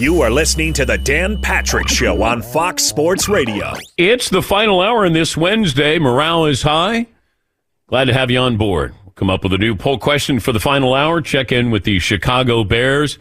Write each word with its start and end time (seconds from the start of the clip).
You 0.00 0.22
are 0.22 0.30
listening 0.30 0.72
to 0.72 0.86
the 0.86 0.96
Dan 0.96 1.42
Patrick 1.42 1.86
Show 1.86 2.22
on 2.22 2.40
Fox 2.40 2.84
Sports 2.84 3.28
Radio. 3.28 3.74
It's 3.98 4.30
the 4.30 4.40
final 4.40 4.80
hour 4.80 5.04
in 5.04 5.12
this 5.12 5.36
Wednesday. 5.36 5.98
Morale 5.98 6.46
is 6.46 6.62
high. 6.62 7.06
Glad 7.86 8.06
to 8.06 8.14
have 8.14 8.30
you 8.30 8.38
on 8.38 8.56
board. 8.56 8.94
Come 9.14 9.28
up 9.28 9.44
with 9.44 9.52
a 9.52 9.58
new 9.58 9.76
poll 9.76 9.98
question 9.98 10.40
for 10.40 10.52
the 10.52 10.58
final 10.58 10.94
hour. 10.94 11.20
Check 11.20 11.52
in 11.52 11.70
with 11.70 11.84
the 11.84 11.98
Chicago 11.98 12.64
Bears. 12.64 13.18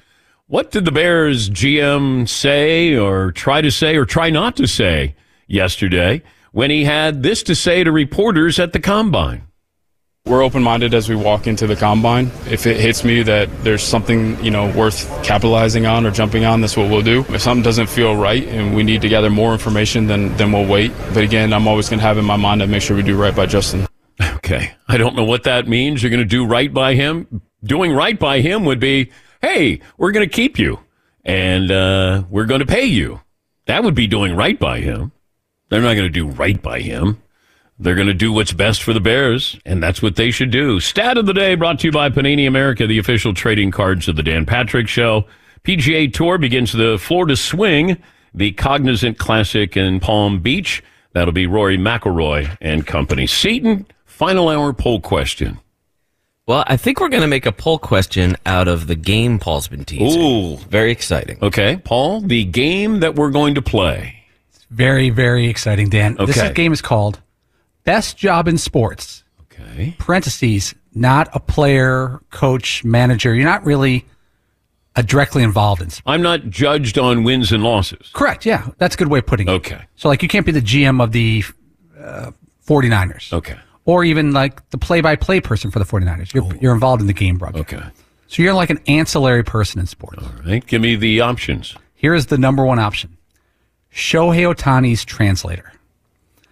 What 0.47 0.71
did 0.71 0.85
the 0.85 0.93
Bears 0.93 1.49
GM 1.49 2.29
say 2.29 2.95
or 2.95 3.33
try 3.33 3.59
to 3.59 3.71
say 3.71 3.97
or 3.97 4.05
try 4.05 4.29
not 4.29 4.55
to 4.55 4.65
say 4.65 5.17
yesterday 5.47 6.23
when 6.53 6.71
he 6.71 6.85
had 6.85 7.23
this 7.23 7.43
to 7.43 7.55
say 7.55 7.83
to 7.83 7.91
reporters 7.91 8.57
at 8.57 8.71
the 8.71 8.79
combine? 8.79 9.48
We're 10.29 10.43
open 10.43 10.63
minded 10.63 10.93
as 10.93 11.09
we 11.09 11.15
walk 11.15 11.47
into 11.47 11.67
the 11.67 11.75
combine. 11.75 12.31
If 12.49 12.67
it 12.67 12.79
hits 12.79 13.03
me 13.03 13.23
that 13.23 13.49
there's 13.63 13.83
something, 13.83 14.41
you 14.43 14.51
know, 14.51 14.71
worth 14.77 15.07
capitalizing 15.23 15.87
on 15.87 16.05
or 16.05 16.11
jumping 16.11 16.45
on, 16.45 16.61
that's 16.61 16.77
what 16.77 16.89
we'll 16.89 17.01
do. 17.01 17.25
If 17.29 17.41
something 17.41 17.63
doesn't 17.63 17.87
feel 17.87 18.15
right 18.15 18.47
and 18.47 18.75
we 18.75 18.83
need 18.83 19.01
to 19.01 19.09
gather 19.09 19.29
more 19.29 19.53
information, 19.53 20.07
then 20.07 20.37
then 20.37 20.51
we'll 20.51 20.67
wait. 20.67 20.93
But 21.13 21.23
again, 21.23 21.51
I'm 21.51 21.67
always 21.67 21.89
gonna 21.89 22.03
have 22.03 22.17
in 22.17 22.25
my 22.25 22.37
mind 22.37 22.61
to 22.61 22.67
make 22.67 22.83
sure 22.83 22.95
we 22.95 23.03
do 23.03 23.19
right 23.19 23.35
by 23.35 23.47
Justin. 23.47 23.87
Okay. 24.21 24.71
I 24.87 24.97
don't 24.97 25.15
know 25.15 25.23
what 25.23 25.43
that 25.43 25.67
means. 25.67 26.01
You're 26.01 26.09
going 26.09 26.19
to 26.19 26.25
do 26.25 26.45
right 26.45 26.73
by 26.73 26.95
him. 26.95 27.41
Doing 27.63 27.93
right 27.93 28.17
by 28.17 28.41
him 28.41 28.65
would 28.65 28.79
be, 28.79 29.11
hey, 29.41 29.81
we're 29.97 30.11
going 30.11 30.27
to 30.27 30.33
keep 30.33 30.57
you 30.57 30.79
and 31.23 31.71
uh, 31.71 32.23
we're 32.29 32.45
going 32.45 32.61
to 32.61 32.65
pay 32.65 32.85
you. 32.85 33.21
That 33.65 33.83
would 33.83 33.95
be 33.95 34.07
doing 34.07 34.35
right 34.35 34.57
by 34.57 34.79
him. 34.79 35.11
They're 35.69 35.81
not 35.81 35.93
going 35.93 36.07
to 36.07 36.09
do 36.09 36.27
right 36.27 36.59
by 36.61 36.79
him. 36.79 37.21
They're 37.81 37.95
going 37.95 38.07
to 38.07 38.13
do 38.13 38.33
what's 38.33 38.51
best 38.51 38.83
for 38.83 38.91
the 38.93 38.99
Bears, 38.99 39.57
and 39.65 39.81
that's 39.81 40.01
what 40.01 40.17
they 40.17 40.31
should 40.31 40.51
do. 40.51 40.79
Stat 40.81 41.17
of 41.17 41.25
the 41.25 41.33
day 41.33 41.55
brought 41.55 41.79
to 41.79 41.87
you 41.87 41.91
by 41.93 42.09
Panini 42.09 42.45
America, 42.45 42.85
the 42.85 42.97
official 42.97 43.33
trading 43.33 43.71
cards 43.71 44.07
of 44.09 44.17
the 44.17 44.23
Dan 44.23 44.45
Patrick 44.45 44.87
Show. 44.89 45.25
PGA 45.63 46.11
Tour 46.11 46.37
begins 46.37 46.73
the 46.73 46.97
Florida 46.97 47.37
Swing, 47.37 47.97
the 48.33 48.51
Cognizant 48.51 49.17
Classic 49.17 49.77
in 49.77 50.01
Palm 50.01 50.39
Beach. 50.41 50.83
That'll 51.13 51.31
be 51.33 51.47
Rory 51.47 51.77
McIlroy 51.77 52.57
and 52.59 52.85
company. 52.85 53.25
Seton, 53.27 53.85
final 54.05 54.49
hour 54.49 54.73
poll 54.73 54.99
question. 54.99 55.59
Well, 56.47 56.63
I 56.67 56.77
think 56.77 56.99
we're 56.99 57.09
going 57.09 57.21
to 57.21 57.27
make 57.27 57.45
a 57.45 57.51
poll 57.51 57.77
question 57.79 58.35
out 58.45 58.67
of 58.67 58.87
the 58.87 58.95
game 58.95 59.39
Paul's 59.39 59.67
been 59.67 59.85
teasing. 59.85 60.21
Ooh. 60.21 60.57
Very 60.57 60.91
exciting. 60.91 61.37
Okay, 61.41 61.77
Paul, 61.83 62.21
the 62.21 62.43
game 62.43 62.99
that 63.01 63.15
we're 63.15 63.29
going 63.29 63.55
to 63.55 63.61
play. 63.61 64.15
Very, 64.69 65.09
very 65.11 65.47
exciting, 65.47 65.89
Dan. 65.89 66.15
This 66.15 66.37
Okay. 66.37 66.47
is- 66.47 66.53
game 66.53 66.73
is 66.73 66.81
called 66.81 67.19
Best 67.89 68.17
Job 68.17 68.47
in 68.47 68.59
Sports. 68.59 69.23
Okay. 69.51 69.95
Parentheses, 69.97 70.75
not 70.93 71.27
a 71.33 71.39
player, 71.39 72.21
coach, 72.29 72.83
manager. 72.83 73.33
You're 73.33 73.49
not 73.49 73.65
really 73.65 74.05
uh, 74.95 75.01
directly 75.01 75.41
involved 75.41 75.81
in 75.81 75.89
sports. 75.89 76.03
I'm 76.05 76.21
not 76.21 76.51
judged 76.51 76.99
on 76.99 77.23
wins 77.23 77.51
and 77.51 77.63
losses. 77.63 78.11
Correct. 78.13 78.45
Yeah. 78.45 78.67
That's 78.77 78.93
a 78.93 78.97
good 78.99 79.07
way 79.07 79.17
of 79.17 79.25
putting 79.25 79.47
it. 79.47 79.53
Okay. 79.53 79.81
So, 79.95 80.07
like, 80.07 80.21
you 80.21 80.29
can't 80.29 80.45
be 80.45 80.51
the 80.51 80.61
GM 80.61 81.01
of 81.01 81.13
the 81.13 81.43
uh, 81.99 82.29
49ers. 82.67 83.33
Okay. 83.33 83.57
Or 83.85 84.03
even 84.03 84.33
like 84.33 84.69
the 84.69 84.77
play 84.77 85.01
by 85.01 85.15
play 85.15 85.41
person 85.41 85.71
for 85.71 85.79
the 85.79 85.85
49ers. 85.85 86.31
You're, 86.31 86.47
you're 86.61 86.75
involved 86.75 87.01
in 87.01 87.07
the 87.07 87.13
game 87.13 87.39
broadcast. 87.39 87.73
Okay. 87.73 87.89
So, 88.27 88.43
you're 88.43 88.53
like 88.53 88.69
an 88.69 88.81
ancillary 88.85 89.43
person 89.43 89.79
in 89.79 89.87
sports. 89.87 90.21
All 90.21 90.29
right. 90.45 90.63
Give 90.63 90.79
me 90.79 90.95
the 90.95 91.21
options. 91.21 91.75
Here 91.95 92.13
is 92.13 92.27
the 92.27 92.37
number 92.37 92.63
one 92.63 92.77
option 92.77 93.17
Shohei 93.91 94.53
Ohtani's 94.53 95.03
translator. 95.03 95.73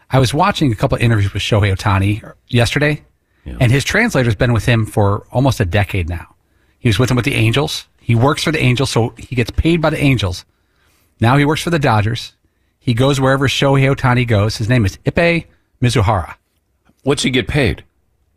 I 0.10 0.20
was 0.20 0.34
watching 0.34 0.72
a 0.72 0.76
couple 0.76 0.96
of 0.96 1.02
interviews 1.02 1.34
with 1.34 1.42
Shohei 1.44 1.76
Ohtani 1.76 2.34
yesterday, 2.48 3.04
and 3.46 3.72
his 3.72 3.84
translator's 3.86 4.36
been 4.36 4.54
with 4.54 4.66
him 4.66 4.86
for 4.86 5.26
almost 5.32 5.60
a 5.60 5.66
decade 5.66 6.10
now. 6.10 6.36
He 6.80 6.90
was 6.90 7.00
with 7.00 7.10
him 7.10 7.16
with 7.16 7.26
the 7.26 7.34
Angels. 7.36 7.88
He 8.00 8.14
works 8.16 8.44
for 8.44 8.52
the 8.52 8.60
Angels, 8.62 8.90
so 8.90 9.14
he 9.18 9.36
gets 9.36 9.52
paid 9.52 9.82
by 9.82 9.90
the 9.90 10.00
Angels. 10.02 10.46
Now 11.20 11.38
he 11.38 11.46
works 11.46 11.62
for 11.64 11.70
the 11.70 11.80
Dodgers. 11.80 12.34
He 12.80 12.94
goes 12.94 13.20
wherever 13.20 13.48
Shohei 13.48 13.94
Ohtani 13.94 14.26
goes. 14.28 14.58
His 14.58 14.70
name 14.70 14.86
is 14.86 14.98
Ippei 15.06 15.46
Mizuhara. 15.82 16.36
What's 17.04 17.24
he 17.24 17.30
get 17.30 17.48
paid? 17.48 17.84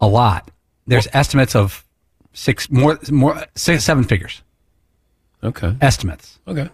A 0.01 0.07
lot. 0.09 0.51
There's 0.87 1.07
estimates 1.13 1.55
of 1.55 1.85
six 2.33 2.71
more 2.71 2.99
more 3.11 3.45
six 3.55 3.85
seven 3.85 4.05
figures 4.05 4.43
Okay. 5.43 5.77
estimates. 5.81 6.39
Okay. 6.49 6.69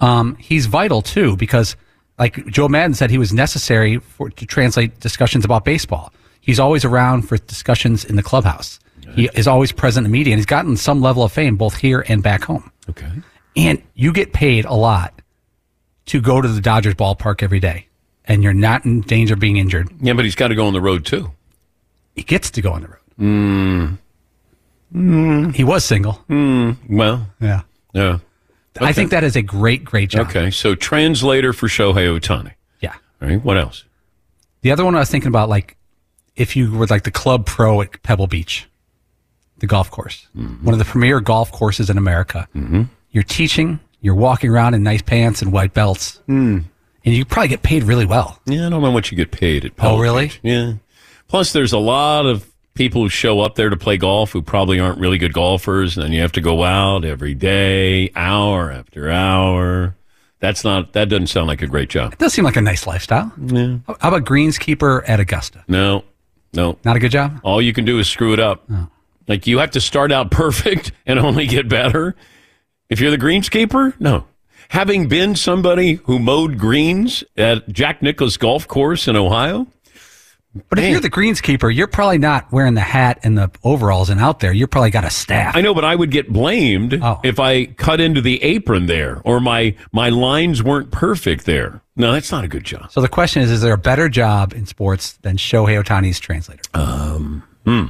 Um, 0.00 0.36
he's 0.36 0.66
vital 0.66 1.02
too 1.02 1.36
because, 1.36 1.76
like 2.18 2.46
Joe 2.46 2.68
Maddon 2.68 2.94
said, 2.94 3.10
he 3.10 3.18
was 3.18 3.32
necessary 3.32 3.98
for 3.98 4.30
to 4.30 4.46
translate 4.46 5.00
discussions 5.00 5.44
about 5.44 5.64
baseball. 5.64 6.12
He's 6.40 6.58
always 6.60 6.84
around 6.84 7.22
for 7.28 7.36
discussions 7.38 8.04
in 8.04 8.16
the 8.16 8.22
clubhouse. 8.22 8.78
He 9.14 9.28
is 9.34 9.46
always 9.46 9.72
present 9.72 10.06
in 10.06 10.10
the 10.12 10.16
media, 10.18 10.32
and 10.32 10.38
he's 10.38 10.46
gotten 10.46 10.76
some 10.76 11.02
level 11.02 11.22
of 11.22 11.30
fame 11.32 11.56
both 11.56 11.76
here 11.76 12.02
and 12.08 12.22
back 12.22 12.44
home. 12.44 12.70
Okay. 12.88 13.10
And 13.56 13.82
you 13.94 14.10
get 14.12 14.32
paid 14.32 14.64
a 14.64 14.72
lot 14.72 15.20
to 16.06 16.20
go 16.20 16.40
to 16.40 16.48
the 16.48 16.60
Dodgers 16.62 16.94
ballpark 16.94 17.42
every 17.42 17.60
day, 17.60 17.88
and 18.24 18.42
you're 18.42 18.54
not 18.54 18.86
in 18.86 19.02
danger 19.02 19.34
of 19.34 19.40
being 19.40 19.58
injured. 19.58 19.88
Yeah, 20.00 20.14
but 20.14 20.24
he's 20.24 20.34
got 20.34 20.48
to 20.48 20.54
go 20.54 20.66
on 20.66 20.72
the 20.72 20.80
road 20.80 21.04
too. 21.04 21.30
He 22.16 22.22
gets 22.22 22.50
to 22.52 22.62
go 22.62 22.72
on 22.72 22.80
the 22.82 22.88
road. 22.88 22.98
Mm. 23.20 23.98
Mm. 24.94 25.54
He 25.54 25.64
was 25.64 25.84
single. 25.84 26.22
Mm. 26.30 26.76
Well, 26.88 27.26
Yeah. 27.40 27.62
yeah. 27.92 28.18
I 28.80 28.92
think 28.92 29.10
that 29.10 29.24
is 29.24 29.36
a 29.36 29.42
great, 29.42 29.84
great 29.84 30.10
job. 30.10 30.28
Okay. 30.28 30.50
So 30.50 30.74
translator 30.74 31.52
for 31.52 31.68
Shohei 31.68 32.18
Ohtani. 32.18 32.52
Yeah. 32.80 32.94
All 33.20 33.28
right. 33.28 33.42
What 33.42 33.58
else? 33.58 33.84
The 34.62 34.70
other 34.70 34.84
one 34.84 34.94
I 34.94 35.00
was 35.00 35.10
thinking 35.10 35.28
about, 35.28 35.48
like, 35.48 35.76
if 36.36 36.56
you 36.56 36.72
were 36.72 36.86
like 36.86 37.04
the 37.04 37.10
club 37.10 37.46
pro 37.46 37.82
at 37.82 38.02
Pebble 38.02 38.26
Beach, 38.26 38.68
the 39.58 39.66
golf 39.66 39.90
course, 39.90 40.26
one 40.34 40.72
of 40.72 40.78
the 40.78 40.84
premier 40.84 41.20
golf 41.20 41.52
courses 41.52 41.90
in 41.90 41.98
America. 41.98 42.48
Mm-hmm. 42.54 42.84
You're 43.10 43.22
teaching, 43.22 43.78
you're 44.00 44.14
walking 44.14 44.50
around 44.50 44.74
in 44.74 44.82
nice 44.82 45.02
pants 45.02 45.42
and 45.42 45.52
white 45.52 45.74
belts, 45.74 46.20
mm. 46.28 46.64
and 47.04 47.14
you 47.14 47.24
probably 47.24 47.48
get 47.48 47.62
paid 47.62 47.84
really 47.84 48.06
well. 48.06 48.40
Yeah, 48.46 48.66
I 48.66 48.70
don't 48.70 48.82
know 48.82 48.90
what 48.90 49.10
you 49.10 49.16
get 49.16 49.30
paid 49.30 49.64
at. 49.64 49.76
Pebble 49.76 49.96
oh, 49.96 50.00
really? 50.00 50.26
Beach. 50.28 50.40
Yeah. 50.42 50.72
Plus, 51.28 51.52
there's 51.52 51.72
a 51.72 51.78
lot 51.78 52.26
of 52.26 52.51
people 52.74 53.02
who 53.02 53.08
show 53.08 53.40
up 53.40 53.54
there 53.54 53.70
to 53.70 53.76
play 53.76 53.96
golf 53.96 54.32
who 54.32 54.42
probably 54.42 54.80
aren't 54.80 54.98
really 54.98 55.18
good 55.18 55.32
golfers, 55.32 55.96
and 55.96 56.04
then 56.04 56.12
you 56.12 56.20
have 56.20 56.32
to 56.32 56.40
go 56.40 56.62
out 56.64 57.04
every 57.04 57.34
day, 57.34 58.10
hour 58.14 58.70
after 58.70 59.10
hour. 59.10 59.96
That's 60.40 60.64
not. 60.64 60.92
That 60.94 61.08
doesn't 61.08 61.28
sound 61.28 61.46
like 61.46 61.62
a 61.62 61.68
great 61.68 61.88
job. 61.88 62.12
It 62.14 62.18
does 62.18 62.32
seem 62.32 62.44
like 62.44 62.56
a 62.56 62.60
nice 62.60 62.86
lifestyle. 62.86 63.32
Yeah. 63.40 63.78
How 63.86 64.08
about 64.08 64.24
greenskeeper 64.24 65.02
at 65.06 65.20
Augusta? 65.20 65.64
No. 65.68 66.04
No. 66.52 66.78
Not 66.84 66.96
a 66.96 66.98
good 66.98 67.12
job. 67.12 67.40
All 67.44 67.62
you 67.62 67.72
can 67.72 67.84
do 67.84 67.98
is 67.98 68.08
screw 68.08 68.32
it 68.32 68.40
up. 68.40 68.64
Oh. 68.70 68.88
Like 69.28 69.46
you 69.46 69.58
have 69.58 69.70
to 69.72 69.80
start 69.80 70.10
out 70.10 70.30
perfect 70.32 70.92
and 71.06 71.18
only 71.18 71.46
get 71.46 71.68
better. 71.68 72.16
If 72.90 73.00
you're 73.00 73.12
the 73.12 73.18
greenskeeper, 73.18 73.94
no. 74.00 74.26
Having 74.70 75.08
been 75.08 75.36
somebody 75.36 75.94
who 76.04 76.18
mowed 76.18 76.58
greens 76.58 77.22
at 77.36 77.68
Jack 77.68 78.02
Nicklaus 78.02 78.36
Golf 78.36 78.66
Course 78.66 79.06
in 79.06 79.16
Ohio, 79.16 79.66
But 80.68 80.78
if 80.78 80.90
you're 80.90 81.00
the 81.00 81.08
greenskeeper, 81.10 81.74
you're 81.74 81.86
probably 81.86 82.18
not 82.18 82.52
wearing 82.52 82.74
the 82.74 82.80
hat 82.82 83.20
and 83.22 83.38
the 83.38 83.50
overalls 83.64 84.10
and 84.10 84.20
out 84.20 84.40
there. 84.40 84.52
You're 84.52 84.68
probably 84.68 84.90
got 84.90 85.04
a 85.04 85.10
staff. 85.10 85.56
I 85.56 85.62
know, 85.62 85.72
but 85.72 85.84
I 85.84 85.94
would 85.96 86.10
get 86.10 86.30
blamed 86.30 86.98
Oh. 87.02 87.20
if 87.24 87.40
I 87.40 87.64
cut 87.66 88.00
into 88.00 88.20
the 88.20 88.42
apron 88.42 88.84
there 88.86 89.22
or 89.24 89.40
my 89.40 89.74
my 89.92 90.10
lines 90.10 90.62
weren't 90.62 90.90
perfect 90.90 91.46
there. 91.46 91.80
No, 91.96 92.12
that's 92.12 92.30
not 92.30 92.44
a 92.44 92.48
good 92.48 92.64
job. 92.64 92.92
So 92.92 93.00
the 93.00 93.08
question 93.08 93.40
is: 93.42 93.50
Is 93.50 93.62
there 93.62 93.72
a 93.72 93.78
better 93.78 94.08
job 94.10 94.52
in 94.52 94.66
sports 94.66 95.14
than 95.22 95.36
Shohei 95.38 95.82
Ohtani's 95.82 96.20
translator? 96.20 96.62
Um, 96.74 97.42
hmm. 97.64 97.86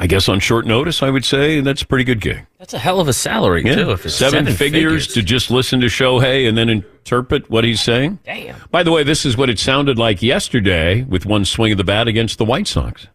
I 0.00 0.06
guess 0.06 0.28
on 0.28 0.38
short 0.38 0.64
notice, 0.64 1.02
I 1.02 1.10
would 1.10 1.24
say 1.24 1.60
that's 1.60 1.82
a 1.82 1.86
pretty 1.86 2.04
good 2.04 2.20
gig. 2.20 2.46
That's 2.58 2.72
a 2.72 2.78
hell 2.78 3.00
of 3.00 3.08
a 3.08 3.12
salary 3.12 3.64
too. 3.64 3.90
If 3.90 4.06
it's 4.06 4.14
seven, 4.14 4.44
seven, 4.44 4.54
figures, 4.54 5.08
to 5.08 5.22
just 5.22 5.50
listen 5.50 5.80
to 5.80 5.86
Shohei 5.86 6.48
and 6.48 6.56
then 6.56 6.68
interpret 6.68 7.50
what 7.50 7.64
he's 7.64 7.80
saying. 7.80 8.20
Damn. 8.24 8.54
By 8.70 8.84
the 8.84 8.92
way, 8.92 9.02
this 9.02 9.26
is 9.26 9.36
what 9.36 9.50
it 9.50 9.58
sounded 9.58 9.98
like 9.98 10.22
yesterday 10.22 11.02
with 11.02 11.26
one 11.26 11.44
swing 11.44 11.72
of 11.72 11.78
the 11.78 11.84
bat 11.84 12.06
against 12.06 12.38
the 12.38 12.44
White 12.44 12.68
Sox. 12.68 13.08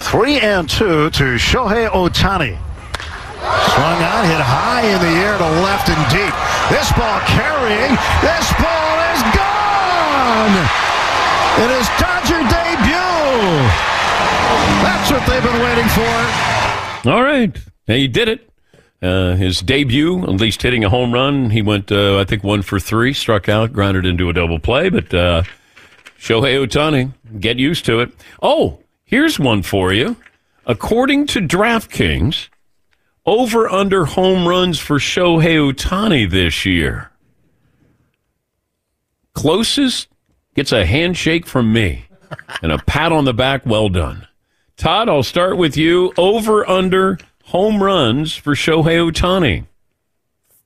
Three 0.00 0.38
and 0.38 0.68
two 0.68 1.08
to 1.10 1.24
Shohei 1.40 1.88
Ohtani. 1.88 2.58
Swung 3.72 4.00
on, 4.04 4.24
hit 4.28 4.38
high 4.38 4.84
in 4.84 5.00
the 5.00 5.14
air 5.24 5.38
to 5.38 5.48
left 5.64 5.88
and 5.88 5.98
deep. 6.12 6.34
This 6.68 6.92
ball 6.92 7.20
carrying. 7.24 7.96
This 8.20 8.46
ball 8.60 8.96
is 9.16 9.22
gone. 9.32 10.54
It 11.64 11.70
is 11.80 11.88
Dodger 11.96 12.42
debut. 12.52 13.91
What 15.12 15.26
they've 15.26 15.42
been 15.42 15.60
waiting 15.62 15.88
for. 15.88 17.10
All 17.10 17.22
right. 17.22 17.54
He 17.86 18.08
did 18.08 18.28
it. 18.28 18.48
Uh, 19.02 19.34
his 19.34 19.60
debut, 19.60 20.22
at 20.22 20.30
least 20.30 20.62
hitting 20.62 20.84
a 20.84 20.88
home 20.88 21.12
run. 21.12 21.50
He 21.50 21.60
went, 21.60 21.92
uh, 21.92 22.18
I 22.18 22.24
think, 22.24 22.42
one 22.42 22.62
for 22.62 22.80
three, 22.80 23.12
struck 23.12 23.46
out, 23.46 23.74
grounded 23.74 24.06
into 24.06 24.30
a 24.30 24.32
double 24.32 24.58
play. 24.58 24.88
But 24.88 25.12
uh, 25.12 25.42
Shohei 26.18 26.66
Ohtani, 26.66 27.12
get 27.40 27.58
used 27.58 27.84
to 27.86 28.00
it. 28.00 28.10
Oh, 28.40 28.78
here's 29.04 29.38
one 29.38 29.62
for 29.62 29.92
you. 29.92 30.16
According 30.64 31.26
to 31.26 31.40
DraftKings, 31.40 32.48
over 33.26 33.68
under 33.68 34.06
home 34.06 34.48
runs 34.48 34.78
for 34.78 34.98
Shohei 34.98 35.72
Ohtani 35.72 36.30
this 36.30 36.64
year. 36.64 37.10
Closest 39.34 40.08
gets 40.54 40.72
a 40.72 40.86
handshake 40.86 41.46
from 41.46 41.70
me 41.70 42.06
and 42.62 42.72
a 42.72 42.78
pat 42.78 43.12
on 43.12 43.26
the 43.26 43.34
back. 43.34 43.66
Well 43.66 43.90
done. 43.90 44.26
Todd, 44.82 45.08
I'll 45.08 45.22
start 45.22 45.56
with 45.58 45.76
you. 45.76 46.12
Over 46.18 46.68
under 46.68 47.16
home 47.44 47.80
runs 47.80 48.34
for 48.34 48.56
Shohei 48.56 48.98
Ohtani. 49.12 49.66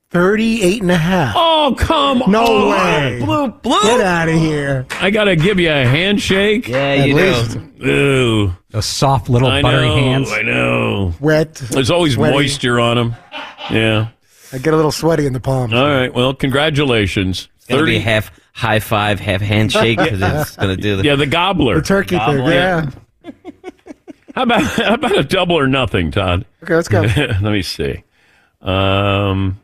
38 0.09 0.81
and 0.81 0.91
a 0.91 0.97
half. 0.97 1.35
Oh, 1.37 1.75
come 1.79 2.21
No 2.21 2.25
on. 2.25 2.31
No 2.31 2.69
way. 2.71 3.21
Blue, 3.23 3.49
blue. 3.49 3.83
Get 3.83 4.01
out 4.01 4.31
of 4.31 4.35
here. 4.37 4.87
I 5.03 5.11
got 5.11 5.25
to 5.25 5.37
give 5.37 5.61
you 5.61 5.69
a 5.71 5.85
handshake. 5.85 6.67
Yeah, 6.67 6.77
At 6.79 7.09
you 7.09 7.15
least 7.15 7.57
know. 7.57 7.87
Ooh, 7.91 8.53
Those 8.71 8.87
soft 8.87 9.29
little 9.29 9.49
I 9.49 9.61
buttery 9.61 9.87
know. 9.89 9.97
hands. 9.97 10.33
I 10.33 10.41
know. 10.41 11.13
wet. 11.21 11.55
There's 11.57 11.91
always 11.91 12.15
sweaty. 12.15 12.33
moisture 12.35 12.81
on 12.81 12.97
them. 12.97 13.17
Yeah. 13.71 14.09
I 14.51 14.57
get 14.57 14.73
a 14.73 14.77
little 14.77 14.93
sweaty 14.93 15.27
in 15.27 15.35
the 15.35 15.41
palms. 15.41 15.75
All 15.75 15.87
right. 15.87 16.15
Well, 16.15 16.33
congratulations. 16.33 17.49
It's 17.59 17.67
gonna 17.67 17.85
be 17.85 17.99
half 17.99 18.31
high 18.55 18.79
five, 18.81 19.21
half 19.21 19.43
handshake 19.43 19.99
because 19.99 20.23
it's 20.23 20.57
gonna 20.57 20.77
do 20.79 20.97
the. 20.97 21.05
Yeah, 21.05 21.17
the 21.17 21.27
gobbler. 21.27 21.75
The 21.75 21.83
turkey 21.83 22.17
thing. 22.17 22.37
Gobbler. 22.39 22.53
Yeah. 22.53 22.91
How 24.37 24.43
about 24.43 24.62
how 24.62 24.94
about 24.94 25.17
a 25.17 25.25
double 25.25 25.59
or 25.59 25.67
nothing, 25.67 26.11
Todd? 26.11 26.44
Okay, 26.62 26.75
let's 26.75 26.88
go. 26.88 27.00
Let 27.17 27.43
me 27.43 27.62
see. 27.62 28.05
Um. 28.61 29.59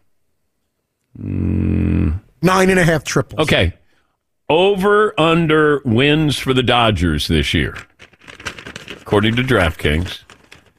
Nine 1.15 2.71
and 2.71 2.79
a 2.79 2.85
half 2.85 3.05
triples. 3.05 3.39
Okay. 3.41 3.75
Over 4.49 5.19
under 5.21 5.83
wins 5.85 6.39
for 6.39 6.55
the 6.55 6.63
Dodgers 6.63 7.29
this 7.29 7.53
year, 7.53 7.77
according 8.93 9.37
to 9.37 9.43
DraftKings. 9.43 10.23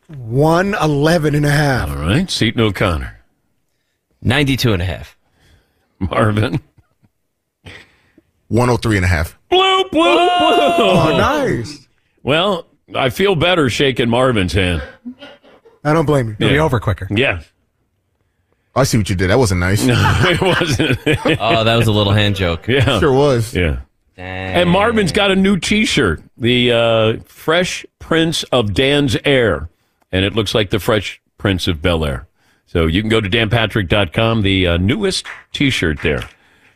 111 0.07 1.35
and 1.35 1.45
a 1.45 1.51
half. 1.51 1.89
All 1.89 1.97
right, 1.97 2.29
Seton 2.29 2.61
O'Connor, 2.61 3.19
92 4.23 4.73
and 4.73 4.81
a 4.81 4.85
half. 4.85 5.15
Marvin. 5.99 6.59
103 8.47 8.97
and 8.97 9.05
a 9.05 9.07
half. 9.07 9.37
Blue, 9.49 9.83
blue, 9.89 9.89
blue. 9.91 10.01
Oh, 10.01 11.15
nice. 11.17 11.87
Well, 12.23 12.67
I 12.95 13.09
feel 13.09 13.35
better 13.35 13.69
shaking 13.69 14.09
Marvin's 14.09 14.53
hand. 14.53 14.81
I 15.83 15.93
don't 15.93 16.05
blame 16.05 16.27
you. 16.29 16.35
It'll 16.39 16.49
be 16.49 16.59
over 16.59 16.79
quicker. 16.79 17.07
Yeah, 17.09 17.41
I 18.75 18.83
see 18.83 18.97
what 18.97 19.09
you 19.09 19.15
did. 19.15 19.29
That 19.29 19.37
wasn't 19.39 19.59
nice. 19.59 19.83
No, 19.83 19.93
it 20.23 20.41
wasn't. 20.41 20.99
Oh, 21.39 21.63
that 21.63 21.75
was 21.75 21.87
a 21.87 21.91
little 21.91 22.13
hand 22.13 22.35
joke. 22.35 22.67
yeah, 22.67 22.99
Sure 22.99 23.13
was. 23.13 23.53
yeah. 23.53 23.79
Dang. 24.15 24.55
And 24.55 24.69
Marvin's 24.69 25.11
got 25.11 25.31
a 25.31 25.35
new 25.35 25.57
T-shirt, 25.57 26.21
the 26.37 26.71
uh, 26.71 27.13
Fresh 27.25 27.83
Prince 27.97 28.43
of 28.43 28.73
Dan's 28.75 29.17
Air, 29.25 29.69
and 30.11 30.23
it 30.23 30.35
looks 30.35 30.53
like 30.53 30.69
the 30.69 30.79
Fresh 30.79 31.19
Prince 31.39 31.67
of 31.67 31.81
Bel 31.81 32.05
Air. 32.05 32.27
So 32.67 32.85
you 32.85 33.01
can 33.01 33.09
go 33.09 33.19
to 33.21 33.27
danpatrick.com, 33.29 34.43
the 34.43 34.67
uh, 34.67 34.77
newest 34.77 35.25
T-shirt 35.51 36.01
there. 36.03 36.21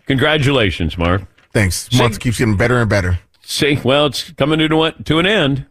Congratulations, 0.08 0.98
Marv. 0.98 1.26
Thanks. 1.54 1.92
Month 1.94 2.20
keeps 2.20 2.40
getting 2.40 2.58
better 2.58 2.80
and 2.80 2.90
better. 2.90 3.20
See, 3.44 3.80
well, 3.84 4.08
it's 4.08 4.32
coming 4.32 4.58
to, 4.60 4.92
to 5.04 5.20
an 5.20 5.26
end. 5.28 5.66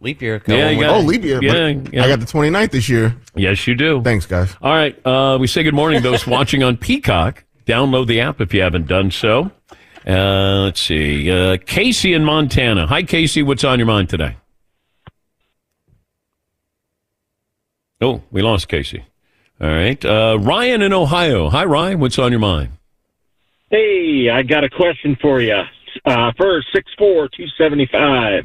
Leap 0.00 0.22
year. 0.22 0.42
Yeah, 0.46 0.70
you 0.70 0.80
got- 0.80 0.96
Oh, 0.96 1.00
leap 1.00 1.22
year. 1.24 1.40
Yeah, 1.42 1.68
yeah. 1.92 2.04
I 2.04 2.08
got 2.08 2.20
the 2.20 2.26
29th 2.26 2.70
this 2.70 2.88
year. 2.88 3.16
Yes, 3.34 3.66
you 3.66 3.74
do. 3.74 4.02
Thanks, 4.02 4.26
guys. 4.26 4.54
All 4.62 4.72
right. 4.74 4.96
Uh, 5.06 5.38
we 5.40 5.46
say 5.46 5.62
good 5.62 5.74
morning 5.74 6.02
to 6.02 6.10
those 6.10 6.26
watching 6.26 6.62
on 6.62 6.76
Peacock. 6.76 7.44
Download 7.66 8.06
the 8.06 8.20
app 8.20 8.40
if 8.40 8.54
you 8.54 8.62
haven't 8.62 8.86
done 8.86 9.10
so. 9.10 9.50
Uh, 10.06 10.62
let's 10.64 10.80
see. 10.80 11.30
Uh, 11.30 11.58
Casey 11.66 12.14
in 12.14 12.24
Montana. 12.24 12.86
Hi, 12.86 13.02
Casey. 13.02 13.42
What's 13.42 13.62
on 13.64 13.78
your 13.78 13.86
mind 13.86 14.08
today? 14.08 14.36
Oh, 18.00 18.22
we 18.30 18.42
lost 18.42 18.68
Casey. 18.68 19.04
All 19.60 19.68
right. 19.68 20.02
Uh, 20.04 20.38
Ryan 20.40 20.82
in 20.82 20.92
Ohio. 20.92 21.50
Hi, 21.50 21.64
Ryan. 21.64 21.98
What's 22.00 22.18
on 22.18 22.30
your 22.30 22.38
mind? 22.40 22.72
Hey, 23.70 24.30
I 24.32 24.42
got 24.44 24.64
a 24.64 24.70
question 24.70 25.16
for 25.20 25.40
you. 25.42 25.60
Uh, 26.06 26.30
first, 26.38 26.68
six 26.72 26.90
four 26.96 27.28
two 27.36 27.46
seventy 27.58 27.86
five. 27.90 28.44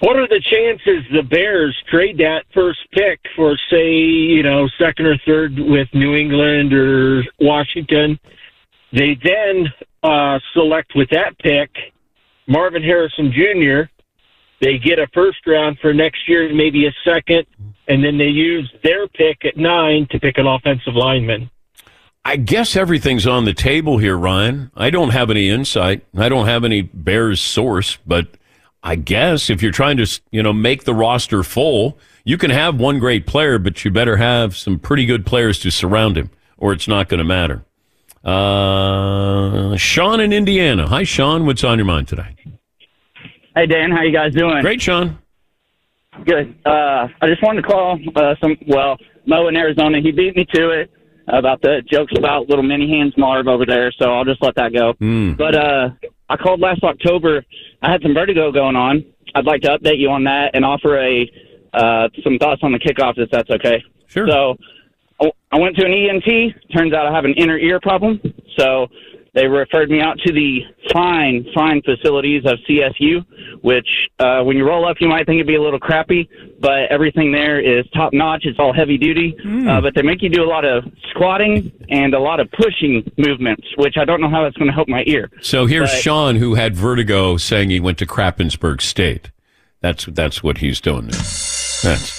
What 0.00 0.16
are 0.16 0.28
the 0.28 0.40
chances 0.40 1.04
the 1.10 1.22
Bears 1.22 1.74
trade 1.88 2.18
that 2.18 2.44
first 2.52 2.80
pick 2.92 3.18
for, 3.34 3.56
say, 3.70 3.94
you 3.94 4.42
know, 4.42 4.68
second 4.78 5.06
or 5.06 5.16
third 5.24 5.58
with 5.58 5.88
New 5.94 6.14
England 6.14 6.74
or 6.74 7.24
Washington? 7.40 8.18
They 8.92 9.18
then 9.22 9.72
uh, 10.02 10.38
select 10.52 10.92
with 10.94 11.08
that 11.10 11.38
pick 11.38 11.70
Marvin 12.46 12.82
Harrison 12.82 13.32
Jr. 13.32 13.90
They 14.60 14.78
get 14.78 14.98
a 14.98 15.06
first 15.14 15.38
round 15.46 15.78
for 15.80 15.94
next 15.94 16.28
year, 16.28 16.52
maybe 16.54 16.86
a 16.86 16.94
second, 17.04 17.46
and 17.88 18.04
then 18.04 18.18
they 18.18 18.28
use 18.28 18.70
their 18.82 19.08
pick 19.08 19.44
at 19.44 19.56
nine 19.56 20.06
to 20.10 20.20
pick 20.20 20.38
an 20.38 20.46
offensive 20.46 20.94
lineman. 20.94 21.50
I 22.24 22.36
guess 22.36 22.74
everything's 22.74 23.26
on 23.26 23.44
the 23.44 23.54
table 23.54 23.98
here, 23.98 24.16
Ryan. 24.16 24.70
I 24.74 24.90
don't 24.90 25.10
have 25.10 25.30
any 25.30 25.48
insight. 25.48 26.04
I 26.16 26.28
don't 26.28 26.46
have 26.46 26.64
any 26.64 26.82
Bears 26.82 27.40
source, 27.40 27.98
but 28.06 28.28
I 28.86 28.94
guess 28.94 29.50
if 29.50 29.62
you're 29.64 29.72
trying 29.72 29.96
to, 29.96 30.06
you 30.30 30.44
know, 30.44 30.52
make 30.52 30.84
the 30.84 30.94
roster 30.94 31.42
full, 31.42 31.98
you 32.24 32.38
can 32.38 32.52
have 32.52 32.78
one 32.78 33.00
great 33.00 33.26
player, 33.26 33.58
but 33.58 33.84
you 33.84 33.90
better 33.90 34.16
have 34.16 34.56
some 34.56 34.78
pretty 34.78 35.06
good 35.06 35.26
players 35.26 35.58
to 35.60 35.72
surround 35.72 36.16
him, 36.16 36.30
or 36.56 36.72
it's 36.72 36.86
not 36.86 37.08
going 37.08 37.18
to 37.18 37.24
matter. 37.24 37.64
Uh, 38.24 39.76
Sean 39.76 40.20
in 40.20 40.32
Indiana. 40.32 40.86
Hi, 40.86 41.02
Sean. 41.02 41.46
What's 41.46 41.64
on 41.64 41.78
your 41.78 41.84
mind 41.84 42.06
today? 42.06 42.36
Hey 43.56 43.66
Dan, 43.66 43.90
how 43.90 44.02
you 44.02 44.12
guys 44.12 44.32
doing? 44.34 44.60
Great, 44.60 44.80
Sean. 44.80 45.18
Good. 46.24 46.54
Uh, 46.64 47.08
I 47.20 47.26
just 47.26 47.42
wanted 47.42 47.62
to 47.62 47.68
call 47.68 47.98
uh, 48.14 48.36
some. 48.40 48.56
Well, 48.68 48.98
Mo 49.26 49.48
in 49.48 49.56
Arizona, 49.56 50.00
he 50.00 50.12
beat 50.12 50.36
me 50.36 50.46
to 50.54 50.70
it 50.70 50.92
about 51.26 51.60
the 51.60 51.82
jokes 51.90 52.12
about 52.16 52.48
little 52.48 52.62
mini 52.62 52.88
hands 52.88 53.14
Marv 53.16 53.48
over 53.48 53.66
there. 53.66 53.90
So 53.98 54.12
I'll 54.12 54.24
just 54.24 54.40
let 54.42 54.54
that 54.54 54.72
go. 54.72 54.92
Mm. 54.94 55.36
But 55.36 55.54
uh, 55.56 55.88
I 56.28 56.36
called 56.36 56.60
last 56.60 56.82
October. 56.82 57.44
I 57.82 57.90
had 57.90 58.02
some 58.02 58.14
vertigo 58.14 58.50
going 58.52 58.76
on. 58.76 59.04
I'd 59.34 59.44
like 59.44 59.60
to 59.62 59.68
update 59.78 59.98
you 59.98 60.10
on 60.10 60.24
that 60.24 60.50
and 60.54 60.64
offer 60.64 60.98
a 60.98 61.30
uh, 61.74 62.08
some 62.24 62.38
thoughts 62.38 62.62
on 62.62 62.72
the 62.72 62.78
kickoff, 62.78 63.14
if 63.18 63.30
that's 63.30 63.50
okay. 63.50 63.82
Sure. 64.06 64.26
So 64.28 64.56
I- 65.20 65.30
I 65.52 65.58
went 65.58 65.76
to 65.76 65.84
an 65.84 65.92
ENT. 65.92 66.54
Turns 66.74 66.92
out 66.94 67.06
I 67.06 67.12
have 67.14 67.24
an 67.26 67.34
inner 67.34 67.58
ear 67.58 67.78
problem. 67.80 68.20
So 68.58 68.86
they 69.36 69.46
referred 69.46 69.90
me 69.90 70.00
out 70.00 70.18
to 70.24 70.32
the 70.32 70.60
fine, 70.94 71.44
fine 71.54 71.82
facilities 71.82 72.42
of 72.46 72.58
CSU, 72.68 73.22
which 73.62 73.86
uh, 74.18 74.42
when 74.42 74.56
you 74.56 74.66
roll 74.66 74.88
up, 74.88 74.96
you 74.98 75.08
might 75.08 75.26
think 75.26 75.36
it'd 75.36 75.46
be 75.46 75.56
a 75.56 75.62
little 75.62 75.78
crappy, 75.78 76.26
but 76.58 76.90
everything 76.90 77.30
there 77.32 77.60
is 77.60 77.84
top 77.94 78.14
notch. 78.14 78.44
It's 78.46 78.58
all 78.58 78.72
heavy 78.72 78.96
duty, 78.96 79.36
uh, 79.68 79.82
but 79.82 79.94
they 79.94 80.00
make 80.00 80.22
you 80.22 80.30
do 80.30 80.42
a 80.42 80.48
lot 80.48 80.64
of 80.64 80.84
squatting 81.10 81.70
and 81.90 82.14
a 82.14 82.18
lot 82.18 82.40
of 82.40 82.50
pushing 82.52 83.08
movements, 83.18 83.62
which 83.76 83.96
I 83.98 84.06
don't 84.06 84.22
know 84.22 84.30
how 84.30 84.42
that's 84.42 84.56
going 84.56 84.68
to 84.68 84.74
help 84.74 84.88
my 84.88 85.04
ear. 85.06 85.30
So 85.42 85.66
here's 85.66 85.90
But- 85.90 86.00
Sean, 86.00 86.36
who 86.36 86.54
had 86.54 86.74
vertigo, 86.74 87.36
saying 87.36 87.68
he 87.68 87.78
went 87.78 87.98
to 87.98 88.06
Krappensburg 88.06 88.80
State. 88.80 89.30
That's 89.82 90.06
that's 90.06 90.42
what 90.42 90.58
he's 90.58 90.80
doing 90.80 91.08
there. 91.08 91.20
That's 91.20 92.15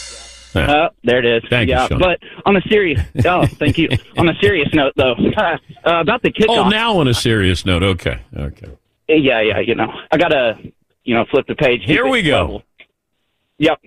Uh, 0.66 0.90
there 1.04 1.20
it 1.20 1.26
is. 1.26 1.44
Thank 1.50 1.70
you, 1.70 1.76
yeah, 1.76 1.88
Sean. 1.88 2.00
but 2.00 2.20
on 2.46 2.56
a 2.56 2.62
serious, 2.70 3.02
oh, 3.26 3.46
thank 3.46 3.78
you. 3.78 3.90
On 4.18 4.28
a 4.30 4.34
serious 4.42 4.70
note, 4.74 4.94
though, 4.96 5.14
uh, 5.38 5.58
about 5.84 6.22
the 6.22 6.32
kickoff. 6.32 6.66
Oh, 6.66 6.70
now 6.70 6.98
on 6.98 7.08
a 7.08 7.14
serious 7.14 7.66
note. 7.66 7.84
Okay. 7.84 8.20
Okay. 8.36 8.68
Yeah, 9.08 9.42
yeah, 9.42 9.60
you 9.60 9.76
know, 9.76 9.92
I 10.12 10.18
gotta, 10.18 10.58
you 11.04 11.16
know, 11.16 11.26
flip 11.32 11.46
the 11.48 11.56
page. 11.56 11.82
Here 11.86 12.08
we 12.08 12.22
go. 12.22 12.42
level. 12.42 12.64
Yep. 13.60 13.80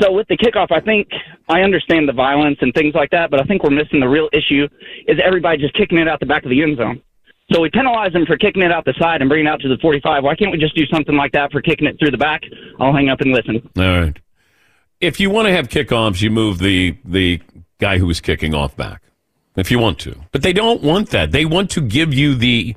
So 0.00 0.12
with 0.12 0.26
the 0.28 0.36
kickoff, 0.36 0.70
I 0.70 0.80
think 0.80 1.08
I 1.48 1.60
understand 1.60 2.08
the 2.08 2.12
violence 2.12 2.58
and 2.60 2.72
things 2.74 2.94
like 2.94 3.10
that, 3.10 3.30
but 3.30 3.40
I 3.40 3.44
think 3.44 3.62
we're 3.62 3.70
missing 3.70 4.00
the 4.00 4.08
real 4.08 4.28
issue 4.32 4.66
is 5.06 5.18
everybody 5.22 5.58
just 5.58 5.74
kicking 5.74 5.98
it 5.98 6.08
out 6.08 6.20
the 6.20 6.26
back 6.26 6.44
of 6.44 6.50
the 6.50 6.62
end 6.62 6.78
zone. 6.78 7.02
So 7.52 7.60
we 7.60 7.70
penalize 7.70 8.12
them 8.12 8.24
for 8.24 8.36
kicking 8.38 8.62
it 8.62 8.72
out 8.72 8.84
the 8.84 8.94
side 8.98 9.20
and 9.20 9.28
bringing 9.28 9.46
it 9.46 9.50
out 9.50 9.60
to 9.60 9.68
the 9.68 9.76
45. 9.78 10.24
Why 10.24 10.34
can't 10.34 10.50
we 10.52 10.58
just 10.58 10.74
do 10.74 10.86
something 10.86 11.14
like 11.16 11.32
that 11.32 11.52
for 11.52 11.60
kicking 11.60 11.86
it 11.86 11.98
through 11.98 12.10
the 12.10 12.16
back? 12.18 12.42
I'll 12.80 12.94
hang 12.94 13.10
up 13.10 13.20
and 13.20 13.32
listen. 13.32 13.68
All 13.76 14.00
right. 14.00 14.16
If 15.02 15.18
you 15.18 15.30
want 15.30 15.48
to 15.48 15.52
have 15.52 15.68
kickoffs, 15.68 16.22
you 16.22 16.30
move 16.30 16.58
the 16.58 16.96
the 17.04 17.40
guy 17.78 17.98
who 17.98 18.06
was 18.06 18.20
kicking 18.20 18.54
off 18.54 18.76
back. 18.76 19.02
If 19.56 19.70
you 19.70 19.78
want 19.78 19.98
to, 20.00 20.16
but 20.30 20.42
they 20.42 20.52
don't 20.52 20.80
want 20.82 21.10
that. 21.10 21.32
They 21.32 21.44
want 21.44 21.70
to 21.72 21.80
give 21.80 22.14
you 22.14 22.36
the 22.36 22.76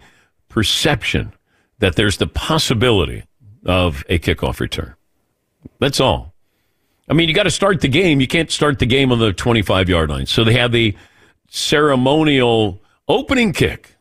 perception 0.49 1.31
that 1.79 1.95
there's 1.95 2.17
the 2.17 2.27
possibility 2.27 3.23
of 3.65 4.03
a 4.09 4.17
kickoff 4.17 4.59
return. 4.59 4.95
That's 5.79 5.99
all. 5.99 6.33
I 7.07 7.13
mean, 7.13 7.29
you 7.29 7.35
got 7.35 7.43
to 7.43 7.51
start 7.51 7.81
the 7.81 7.87
game. 7.87 8.19
You 8.19 8.27
can't 8.27 8.49
start 8.49 8.79
the 8.79 8.87
game 8.87 9.11
on 9.11 9.19
the 9.19 9.31
25 9.31 9.87
yard 9.87 10.09
line. 10.09 10.25
So 10.25 10.43
they 10.43 10.53
have 10.53 10.71
the 10.71 10.95
ceremonial 11.47 12.81
opening 13.07 13.53
kick. 13.53 13.95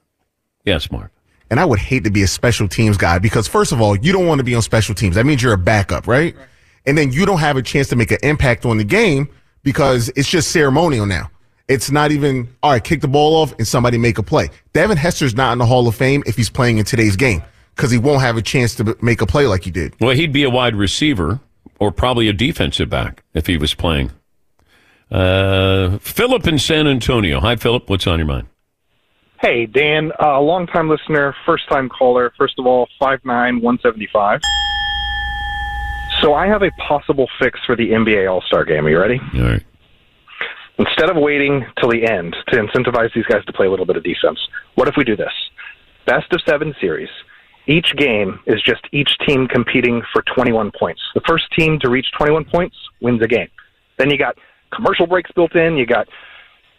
Yes, 0.65 0.91
Mark. 0.91 1.13
And 1.51 1.61
I 1.61 1.67
would 1.67 1.79
hate 1.79 2.05
to 2.05 2.11
be 2.11 2.23
a 2.23 2.27
special 2.27 2.69
teams 2.69 2.97
guy 2.97 3.19
because, 3.19 3.47
first 3.47 3.71
of 3.71 3.83
all, 3.83 3.95
you 3.95 4.13
don't 4.13 4.27
want 4.27 4.39
to 4.39 4.45
be 4.45 4.55
on 4.55 4.63
special 4.63 4.95
teams. 4.95 5.15
That 5.17 5.27
means 5.27 5.43
you're 5.43 5.53
a 5.53 5.59
backup, 5.59 6.07
right? 6.07 6.35
And 6.87 6.99
then 6.99 7.13
you 7.13 7.25
don't 7.25 7.39
have 7.39 7.57
a 7.57 7.63
chance 7.63 7.89
to 7.89 7.97
make 7.97 8.11
an 8.11 8.19
impact 8.23 8.67
on 8.67 8.77
the 8.77 8.85
game 8.85 9.29
because 9.63 10.11
it's 10.17 10.29
just 10.29 10.51
ceremonial 10.51 11.07
now. 11.07 11.31
It's 11.67 11.91
not 11.91 12.13
even, 12.13 12.49
all 12.63 12.73
right, 12.73 12.85
kick 12.85 13.01
the 13.01 13.09
ball 13.09 13.37
off 13.37 13.55
and 13.57 13.67
somebody 13.67 13.97
make 13.97 14.19
a 14.19 14.23
play. 14.23 14.51
Devin 14.75 14.99
Hester's 14.99 15.35
not 15.35 15.53
in 15.53 15.59
the 15.59 15.67
Hall 15.67 15.89
of 15.89 15.95
Fame 15.95 16.23
if 16.27 16.37
he's 16.37 16.51
playing 16.51 16.77
in 16.77 16.85
today's 16.85 17.17
game 17.17 17.43
because 17.75 17.91
he 17.91 17.97
won't 17.97 18.21
have 18.21 18.37
a 18.37 18.43
chance 18.43 18.75
to 18.75 18.97
make 19.01 19.23
a 19.23 19.27
play 19.27 19.47
like 19.47 19.65
he 19.65 19.71
did. 19.71 19.95
Well, 19.99 20.15
he'd 20.15 20.33
be 20.33 20.45
a 20.45 20.51
wide 20.51 20.77
receiver 20.77 21.41
or 21.79 21.91
probably 21.91 22.29
a 22.29 22.35
defensive 22.35 22.91
back 22.91 23.23
if 23.33 23.47
he 23.47 23.57
was 23.57 23.73
playing. 23.73 24.11
Uh, 25.11 25.99
Philip 25.99 26.47
in 26.47 26.59
San 26.59 26.87
Antonio. 26.87 27.41
Hi, 27.41 27.57
Philip. 27.57 27.89
What's 27.89 28.07
on 28.07 28.19
your 28.19 28.27
mind? 28.27 28.47
Hey, 29.41 29.67
Dan, 29.67 30.13
uh, 30.23 30.41
long-time 30.41 30.89
listener, 30.89 31.35
first-time 31.45 31.89
caller. 31.89 32.33
First 32.39 32.59
of 32.59 32.67
all, 32.67 32.89
five 32.99 33.21
nine 33.25 33.61
one 33.61 33.79
seventy 33.83 34.09
five. 34.13 34.41
So 36.25 36.33
I 36.33 36.47
have 36.47 36.63
a 36.63 36.71
possible 36.89 37.29
fix 37.39 37.61
for 37.67 37.77
the 37.77 37.91
NBA 37.91 38.33
All-Star 38.33 38.65
Game. 38.65 38.87
Are 38.87 38.89
you 38.89 38.99
ready? 38.99 39.21
All 39.35 39.43
right. 39.43 39.63
Instead 40.79 41.11
of 41.11 41.17
waiting 41.17 41.67
till 41.79 41.91
the 41.91 42.03
end 42.11 42.35
to 42.49 42.57
incentivize 42.57 43.13
these 43.15 43.27
guys 43.27 43.45
to 43.45 43.53
play 43.53 43.67
a 43.67 43.71
little 43.71 43.85
bit 43.85 43.97
of 43.97 44.03
defense, 44.03 44.39
what 44.75 44.89
if 44.89 44.95
we 44.97 45.05
do 45.05 45.17
this? 45.17 45.33
Best 46.07 46.33
of 46.33 46.41
seven 46.49 46.75
series. 46.81 47.11
Each 47.67 47.95
game 47.97 48.41
is 48.47 48.63
just 48.63 48.81
each 48.91 49.11
team 49.27 49.47
competing 49.47 50.03
for 50.15 50.23
21 50.35 50.73
points. 50.79 51.03
The 51.15 51.21
first 51.29 51.45
team 51.57 51.79
to 51.81 51.91
reach 51.91 52.07
21 52.17 52.47
points 52.47 52.77
wins 53.03 53.21
a 53.23 53.29
game. 53.29 53.49
Then 53.99 54.11
you 54.11 54.17
got 54.17 54.35
commercial 54.75 55.07
breaks 55.07 55.31
built 55.33 55.55
in. 55.55 55.77
You 55.77 55.85
got 55.85 56.09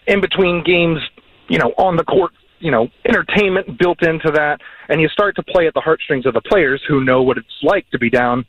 in 0.07 0.21
between 0.21 0.63
games, 0.63 0.99
you 1.49 1.59
know, 1.59 1.71
on 1.77 1.97
the 1.97 2.03
court, 2.03 2.31
you 2.59 2.71
know, 2.71 2.87
entertainment 3.07 3.77
built 3.77 4.01
into 4.01 4.31
that. 4.31 4.59
And 4.89 4.99
you 4.99 5.07
start 5.09 5.35
to 5.35 5.43
play 5.43 5.67
at 5.67 5.75
the 5.75 5.81
heartstrings 5.81 6.25
of 6.25 6.33
the 6.33 6.41
players 6.41 6.81
who 6.87 7.03
know 7.03 7.21
what 7.21 7.37
it's 7.37 7.47
like 7.61 7.87
to 7.91 7.99
be 7.99 8.09
down 8.09 8.43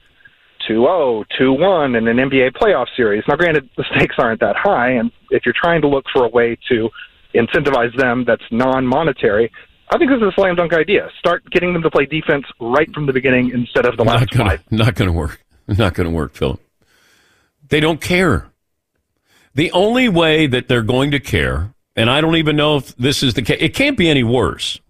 2-0, 0.69 1.25
2-1 1.41 1.99
in 1.99 2.09
an 2.09 2.17
NBA 2.17 2.53
playoff 2.53 2.87
series. 2.97 3.25
Now, 3.29 3.37
granted, 3.37 3.69
the 3.77 3.85
stakes 3.95 4.17
aren't 4.19 4.41
that 4.41 4.57
high, 4.57 4.91
and 4.91 5.11
if 5.31 5.45
you're 5.45 5.55
trying 5.61 5.81
to 5.83 5.89
look 5.89 6.05
for 6.13 6.25
a 6.25 6.29
way 6.29 6.59
to 6.69 6.89
incentivize 7.35 7.97
them 7.97 8.25
that's 8.27 8.43
non-monetary, 8.51 9.51
I 9.91 9.99
think 9.99 10.11
this 10.11 10.17
is 10.17 10.29
a 10.29 10.33
slam 10.35 10.57
dunk 10.57 10.73
idea. 10.73 11.09
Start 11.19 11.49
getting 11.51 11.73
them 11.73 11.83
to 11.83 11.91
play 11.91 12.07
defense 12.07 12.45
right 12.61 12.93
from 12.93 13.07
the 13.07 13.13
beginning 13.13 13.51
instead 13.51 13.87
of 13.87 13.97
the 13.97 14.05
last 14.05 14.31
gonna, 14.31 14.51
five. 14.51 14.63
not 14.71 14.95
going 14.95 15.09
to 15.09 15.13
work. 15.13 15.43
Not 15.69 15.95
going 15.95 16.09
to 16.09 16.15
work, 16.15 16.35
Philip. 16.35 16.61
They 17.69 17.81
don't 17.81 18.01
care. 18.01 18.51
The 19.55 19.73
only 19.73 20.09
way 20.09 20.47
that 20.47 20.69
they're 20.69 20.83
going 20.83 21.13
to 21.13 21.21
care, 21.21 21.73
and 21.95 22.11
I 22.11 22.21
don't 22.21 22.37
even 22.37 22.57
know 22.57 22.77
if 22.77 22.97
this 22.97 23.23
is 23.23 23.35
the 23.35 23.43
case, 23.43 23.59
it 23.61 23.75
can't 23.75 23.97
be 23.97 24.09
any 24.09 24.23
worse. 24.23 24.81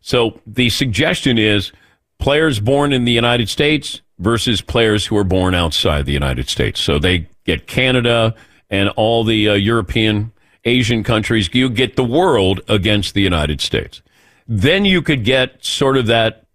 So 0.00 0.40
the 0.46 0.70
suggestion 0.70 1.38
is 1.38 1.72
players 2.18 2.60
born 2.60 2.92
in 2.92 3.04
the 3.04 3.12
United 3.12 3.48
States 3.48 4.00
versus 4.18 4.60
players 4.60 5.06
who 5.06 5.16
are 5.16 5.24
born 5.24 5.54
outside 5.54 6.06
the 6.06 6.12
United 6.12 6.48
States. 6.48 6.80
So 6.80 6.98
they 6.98 7.28
get 7.44 7.66
Canada 7.66 8.34
and 8.70 8.88
all 8.90 9.24
the 9.24 9.48
uh, 9.48 9.54
European, 9.54 10.32
Asian 10.64 11.02
countries. 11.04 11.48
You 11.52 11.70
get 11.70 11.96
the 11.96 12.04
world 12.04 12.60
against 12.68 13.14
the 13.14 13.22
United 13.22 13.60
States. 13.60 14.02
Then 14.46 14.84
you 14.84 15.02
could 15.02 15.24
get 15.24 15.64
sort 15.64 15.96
of 15.96 16.06
that 16.06 16.48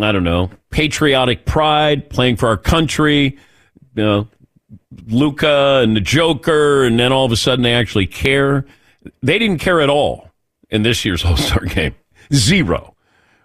I 0.00 0.10
don't 0.10 0.24
know, 0.24 0.50
patriotic 0.70 1.44
pride, 1.44 2.08
playing 2.08 2.36
for 2.36 2.48
our 2.48 2.56
country, 2.56 3.38
you 3.94 4.02
know, 4.02 4.28
Luka 5.06 5.80
and 5.82 5.94
the 5.94 6.00
Joker, 6.00 6.84
and 6.84 6.98
then 6.98 7.12
all 7.12 7.26
of 7.26 7.32
a 7.32 7.36
sudden 7.36 7.62
they 7.62 7.74
actually 7.74 8.06
care. 8.06 8.64
They 9.22 9.38
didn't 9.38 9.58
care 9.58 9.80
at 9.80 9.90
all 9.90 10.30
in 10.70 10.82
this 10.82 11.04
year's 11.04 11.24
All 11.26 11.36
Star 11.36 11.64
game. 11.66 11.94
Zero. 12.32 12.94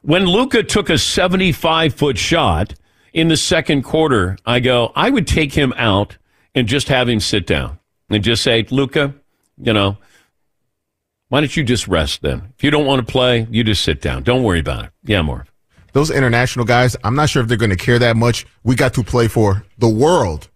When 0.03 0.25
Luka 0.25 0.63
took 0.63 0.89
a 0.89 0.97
75 0.97 1.93
foot 1.93 2.17
shot 2.17 2.75
in 3.17 3.29
the 3.29 3.35
second 3.35 3.81
quarter, 3.81 4.37
I 4.45 4.59
go, 4.59 4.91
I 4.95 5.09
would 5.09 5.25
take 5.25 5.51
him 5.51 5.73
out 5.75 6.19
and 6.53 6.67
just 6.67 6.87
have 6.89 7.09
him 7.09 7.19
sit 7.19 7.47
down 7.47 7.79
and 8.11 8.23
just 8.23 8.43
say, 8.43 8.63
Luka, 8.69 9.15
you 9.59 9.73
know, 9.73 9.97
why 11.29 11.39
don't 11.39 11.57
you 11.57 11.63
just 11.63 11.87
rest 11.87 12.21
then? 12.21 12.53
If 12.55 12.63
you 12.63 12.69
don't 12.69 12.85
want 12.85 13.05
to 13.05 13.11
play, 13.11 13.47
you 13.49 13.63
just 13.63 13.81
sit 13.83 14.01
down. 14.01 14.21
Don't 14.21 14.43
worry 14.43 14.59
about 14.59 14.85
it. 14.85 14.91
Yeah, 15.03 15.23
Marv. 15.23 15.51
Those 15.93 16.11
international 16.11 16.63
guys, 16.63 16.95
I'm 17.03 17.15
not 17.15 17.27
sure 17.27 17.41
if 17.41 17.47
they're 17.47 17.57
going 17.57 17.71
to 17.71 17.75
care 17.75 17.97
that 17.97 18.15
much. 18.15 18.45
We 18.63 18.75
got 18.75 18.93
to 18.93 19.03
play 19.03 19.27
for 19.27 19.65
the 19.79 19.89
world. 19.89 20.47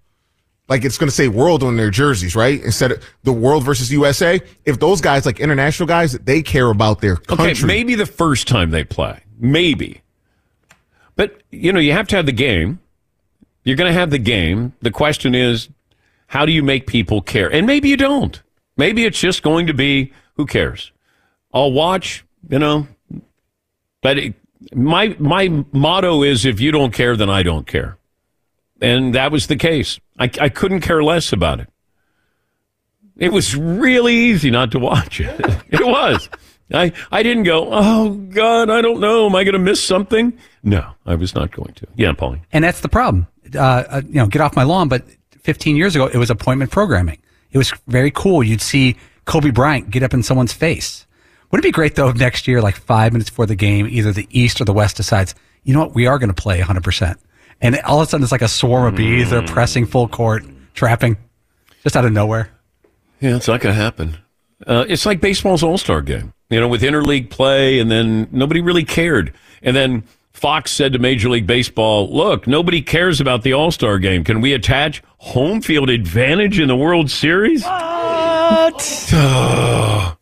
Like 0.69 0.85
it's 0.85 0.99
going 0.99 1.09
to 1.09 1.15
say 1.15 1.29
world 1.29 1.63
on 1.63 1.77
their 1.77 1.89
jerseys, 1.89 2.35
right? 2.35 2.61
Instead 2.61 2.91
of 2.91 3.03
the 3.23 3.33
world 3.33 3.65
versus 3.65 3.91
USA. 3.91 4.39
If 4.65 4.79
those 4.79 5.01
guys, 5.01 5.25
like 5.25 5.39
international 5.39 5.87
guys, 5.87 6.11
they 6.11 6.43
care 6.43 6.69
about 6.69 7.01
their 7.01 7.15
country. 7.15 7.53
Okay, 7.53 7.65
maybe 7.65 7.95
the 7.95 8.05
first 8.05 8.47
time 8.47 8.69
they 8.69 8.83
play. 8.83 9.19
Maybe. 9.39 10.00
But, 11.21 11.43
you 11.51 11.71
know, 11.71 11.79
you 11.79 11.91
have 11.91 12.07
to 12.07 12.15
have 12.15 12.25
the 12.25 12.31
game. 12.31 12.79
You're 13.63 13.75
going 13.75 13.93
to 13.93 13.99
have 13.99 14.09
the 14.09 14.17
game. 14.17 14.73
The 14.81 14.89
question 14.89 15.35
is, 15.35 15.69
how 16.25 16.47
do 16.47 16.51
you 16.51 16.63
make 16.63 16.87
people 16.87 17.21
care? 17.21 17.47
And 17.47 17.67
maybe 17.67 17.89
you 17.89 17.95
don't. 17.95 18.41
Maybe 18.75 19.05
it's 19.05 19.19
just 19.19 19.43
going 19.43 19.67
to 19.67 19.73
be, 19.75 20.13
who 20.37 20.47
cares? 20.47 20.91
I'll 21.53 21.71
watch, 21.71 22.25
you 22.49 22.57
know. 22.57 22.87
But 24.01 24.17
it, 24.17 24.33
my 24.73 25.15
my 25.19 25.63
motto 25.71 26.23
is 26.23 26.43
if 26.43 26.59
you 26.59 26.71
don't 26.71 26.91
care, 26.91 27.15
then 27.15 27.29
I 27.29 27.43
don't 27.43 27.67
care. 27.67 27.99
And 28.81 29.13
that 29.13 29.31
was 29.31 29.45
the 29.45 29.57
case. 29.57 29.99
I, 30.17 30.23
I 30.41 30.49
couldn't 30.49 30.81
care 30.81 31.03
less 31.03 31.31
about 31.31 31.59
it. 31.59 31.69
It 33.17 33.31
was 33.31 33.55
really 33.55 34.15
easy 34.15 34.49
not 34.49 34.71
to 34.71 34.79
watch 34.79 35.21
it. 35.21 35.39
it 35.69 35.85
was. 35.85 36.29
I, 36.73 36.91
I 37.11 37.23
didn't 37.23 37.43
go, 37.43 37.67
oh, 37.71 38.09
God, 38.11 38.69
I 38.69 38.81
don't 38.81 38.99
know. 38.99 39.25
Am 39.25 39.35
I 39.35 39.43
going 39.43 39.53
to 39.53 39.59
miss 39.59 39.83
something? 39.83 40.37
No, 40.63 40.91
I 41.05 41.15
was 41.15 41.35
not 41.35 41.51
going 41.51 41.73
to. 41.73 41.87
Yeah, 41.95 42.13
Paulie. 42.13 42.41
And 42.51 42.63
that's 42.63 42.81
the 42.81 42.89
problem. 42.89 43.27
Uh, 43.53 43.59
uh, 43.59 44.01
you 44.07 44.15
know, 44.15 44.27
get 44.27 44.41
off 44.41 44.55
my 44.55 44.63
lawn. 44.63 44.87
But 44.87 45.05
15 45.41 45.75
years 45.75 45.95
ago, 45.95 46.07
it 46.07 46.17
was 46.17 46.29
appointment 46.29 46.71
programming. 46.71 47.19
It 47.51 47.57
was 47.57 47.73
very 47.87 48.11
cool. 48.11 48.43
You'd 48.43 48.61
see 48.61 48.95
Kobe 49.25 49.51
Bryant 49.51 49.89
get 49.89 50.03
up 50.03 50.13
in 50.13 50.23
someone's 50.23 50.53
face. 50.53 51.05
Wouldn't 51.51 51.65
it 51.65 51.67
be 51.67 51.71
great 51.73 51.95
though 51.95 52.07
if 52.07 52.15
next 52.15 52.47
year, 52.47 52.61
like 52.61 52.75
five 52.75 53.11
minutes 53.11 53.29
before 53.29 53.45
the 53.45 53.55
game, 53.55 53.87
either 53.87 54.13
the 54.13 54.27
East 54.31 54.61
or 54.61 54.65
the 54.65 54.73
West 54.73 54.95
decides, 54.95 55.35
you 55.63 55.73
know 55.73 55.81
what, 55.81 55.93
we 55.93 56.07
are 56.07 56.17
going 56.17 56.33
to 56.33 56.41
play 56.41 56.61
100%. 56.61 57.15
And 57.59 57.77
all 57.81 57.99
of 58.01 58.07
a 58.07 58.09
sudden 58.09 58.23
it's 58.23 58.31
like 58.31 58.41
a 58.41 58.47
swarm 58.47 58.85
of 58.85 58.95
bees. 58.95 59.29
They're 59.29 59.45
pressing 59.45 59.85
full 59.85 60.07
court, 60.07 60.43
trapping, 60.73 61.17
just 61.83 61.97
out 61.97 62.05
of 62.05 62.13
nowhere. 62.13 62.49
Yeah, 63.19 63.35
it's 63.35 63.47
not 63.47 63.59
going 63.59 63.75
to 63.75 63.81
happen. 63.81 64.17
Uh, 64.65 64.85
it's 64.87 65.05
like 65.05 65.21
baseball's 65.21 65.63
All 65.63 65.77
Star 65.77 66.01
game, 66.01 66.33
you 66.49 66.59
know, 66.59 66.67
with 66.67 66.81
interleague 66.81 67.29
play, 67.29 67.79
and 67.79 67.89
then 67.89 68.27
nobody 68.31 68.61
really 68.61 68.83
cared. 68.83 69.33
And 69.61 69.75
then 69.75 70.03
Fox 70.33 70.71
said 70.71 70.93
to 70.93 70.99
Major 70.99 71.29
League 71.29 71.45
Baseball, 71.45 72.11
look, 72.11 72.47
nobody 72.47 72.81
cares 72.81 73.21
about 73.21 73.43
the 73.43 73.53
All 73.53 73.71
Star 73.71 73.99
game. 73.99 74.23
Can 74.23 74.41
we 74.41 74.53
attach 74.53 75.03
home 75.19 75.61
field 75.61 75.89
advantage 75.89 76.59
in 76.59 76.67
the 76.67 76.75
World 76.75 77.11
Series? 77.11 77.63
What? 77.63 79.07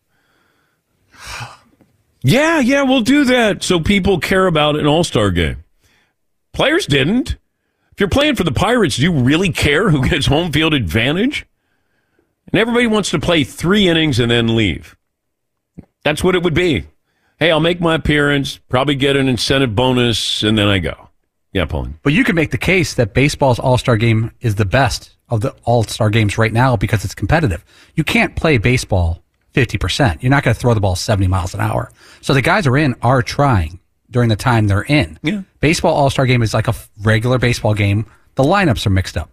yeah, 2.22 2.60
yeah, 2.60 2.82
we'll 2.82 3.00
do 3.00 3.24
that. 3.24 3.62
So 3.62 3.80
people 3.80 4.20
care 4.20 4.46
about 4.46 4.76
an 4.76 4.86
All 4.86 5.04
Star 5.04 5.30
game. 5.30 5.64
Players 6.52 6.86
didn't. 6.86 7.36
If 7.92 8.00
you're 8.00 8.08
playing 8.08 8.36
for 8.36 8.44
the 8.44 8.52
Pirates, 8.52 8.96
do 8.96 9.02
you 9.02 9.12
really 9.12 9.52
care 9.52 9.90
who 9.90 10.08
gets 10.08 10.26
home 10.26 10.52
field 10.52 10.74
advantage? 10.74 11.46
And 12.52 12.60
everybody 12.60 12.86
wants 12.86 13.10
to 13.10 13.18
play 13.18 13.44
three 13.44 13.88
innings 13.88 14.18
and 14.18 14.30
then 14.30 14.56
leave. 14.56 14.96
That's 16.04 16.24
what 16.24 16.34
it 16.34 16.42
would 16.42 16.54
be. 16.54 16.86
Hey, 17.38 17.50
I'll 17.50 17.60
make 17.60 17.80
my 17.80 17.94
appearance, 17.94 18.58
probably 18.68 18.94
get 18.94 19.16
an 19.16 19.28
incentive 19.28 19.74
bonus, 19.74 20.42
and 20.42 20.58
then 20.58 20.68
I 20.68 20.78
go. 20.78 21.08
Yeah, 21.52 21.64
Pauline. 21.64 21.98
But 22.02 22.12
you 22.12 22.22
can 22.24 22.34
make 22.34 22.50
the 22.50 22.58
case 22.58 22.94
that 22.94 23.14
baseball's 23.14 23.58
All 23.58 23.78
Star 23.78 23.96
game 23.96 24.30
is 24.40 24.54
the 24.56 24.64
best 24.64 25.16
of 25.28 25.40
the 25.40 25.54
All 25.64 25.82
Star 25.84 26.10
games 26.10 26.38
right 26.38 26.52
now 26.52 26.76
because 26.76 27.04
it's 27.04 27.14
competitive. 27.14 27.64
You 27.94 28.04
can't 28.04 28.36
play 28.36 28.58
baseball 28.58 29.22
50%. 29.54 30.22
You're 30.22 30.30
not 30.30 30.44
going 30.44 30.54
to 30.54 30.60
throw 30.60 30.74
the 30.74 30.80
ball 30.80 30.96
70 30.96 31.26
miles 31.28 31.54
an 31.54 31.60
hour. 31.60 31.90
So 32.20 32.34
the 32.34 32.42
guys 32.42 32.66
are 32.66 32.76
in 32.76 32.94
are 33.02 33.22
trying. 33.22 33.80
during 34.10 34.28
the 34.28 34.36
time 34.36 34.66
they're 34.66 34.82
in. 34.82 35.18
Yeah. 35.22 35.42
Baseball 35.60 35.94
All 35.94 36.10
Star 36.10 36.26
game 36.26 36.42
is 36.42 36.52
like 36.54 36.68
a 36.68 36.74
regular 37.02 37.38
baseball 37.38 37.74
game. 37.74 38.06
The 38.34 38.42
lineups 38.44 38.86
are 38.86 38.90
mixed 38.90 39.16
up. 39.16 39.30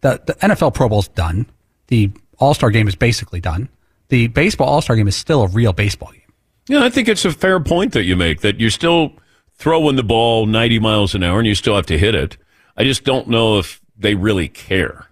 The, 0.00 0.20
the 0.26 0.34
NFL 0.34 0.74
Pro 0.74 0.88
Bowl's 0.88 1.08
done. 1.08 1.46
The 1.88 2.10
All 2.40 2.54
Star 2.54 2.70
game 2.70 2.88
is 2.88 2.94
basically 2.94 3.40
done. 3.40 3.68
The 4.08 4.26
baseball 4.28 4.68
All 4.68 4.80
Star 4.80 4.96
game 4.96 5.08
is 5.08 5.16
still 5.16 5.42
a 5.42 5.48
real 5.48 5.72
baseball 5.72 6.10
game. 6.10 6.20
Yeah, 6.66 6.84
I 6.84 6.90
think 6.90 7.08
it's 7.08 7.24
a 7.24 7.32
fair 7.32 7.60
point 7.60 7.92
that 7.92 8.04
you 8.04 8.16
make 8.16 8.40
that 8.40 8.60
you're 8.60 8.70
still 8.70 9.12
throwing 9.54 9.96
the 9.96 10.02
ball 10.02 10.46
90 10.46 10.78
miles 10.78 11.14
an 11.14 11.22
hour 11.22 11.38
and 11.38 11.46
you 11.46 11.54
still 11.54 11.76
have 11.76 11.86
to 11.86 11.98
hit 11.98 12.14
it. 12.14 12.36
I 12.76 12.84
just 12.84 13.04
don't 13.04 13.28
know 13.28 13.58
if 13.58 13.80
they 13.98 14.14
really 14.14 14.48
care. 14.48 15.06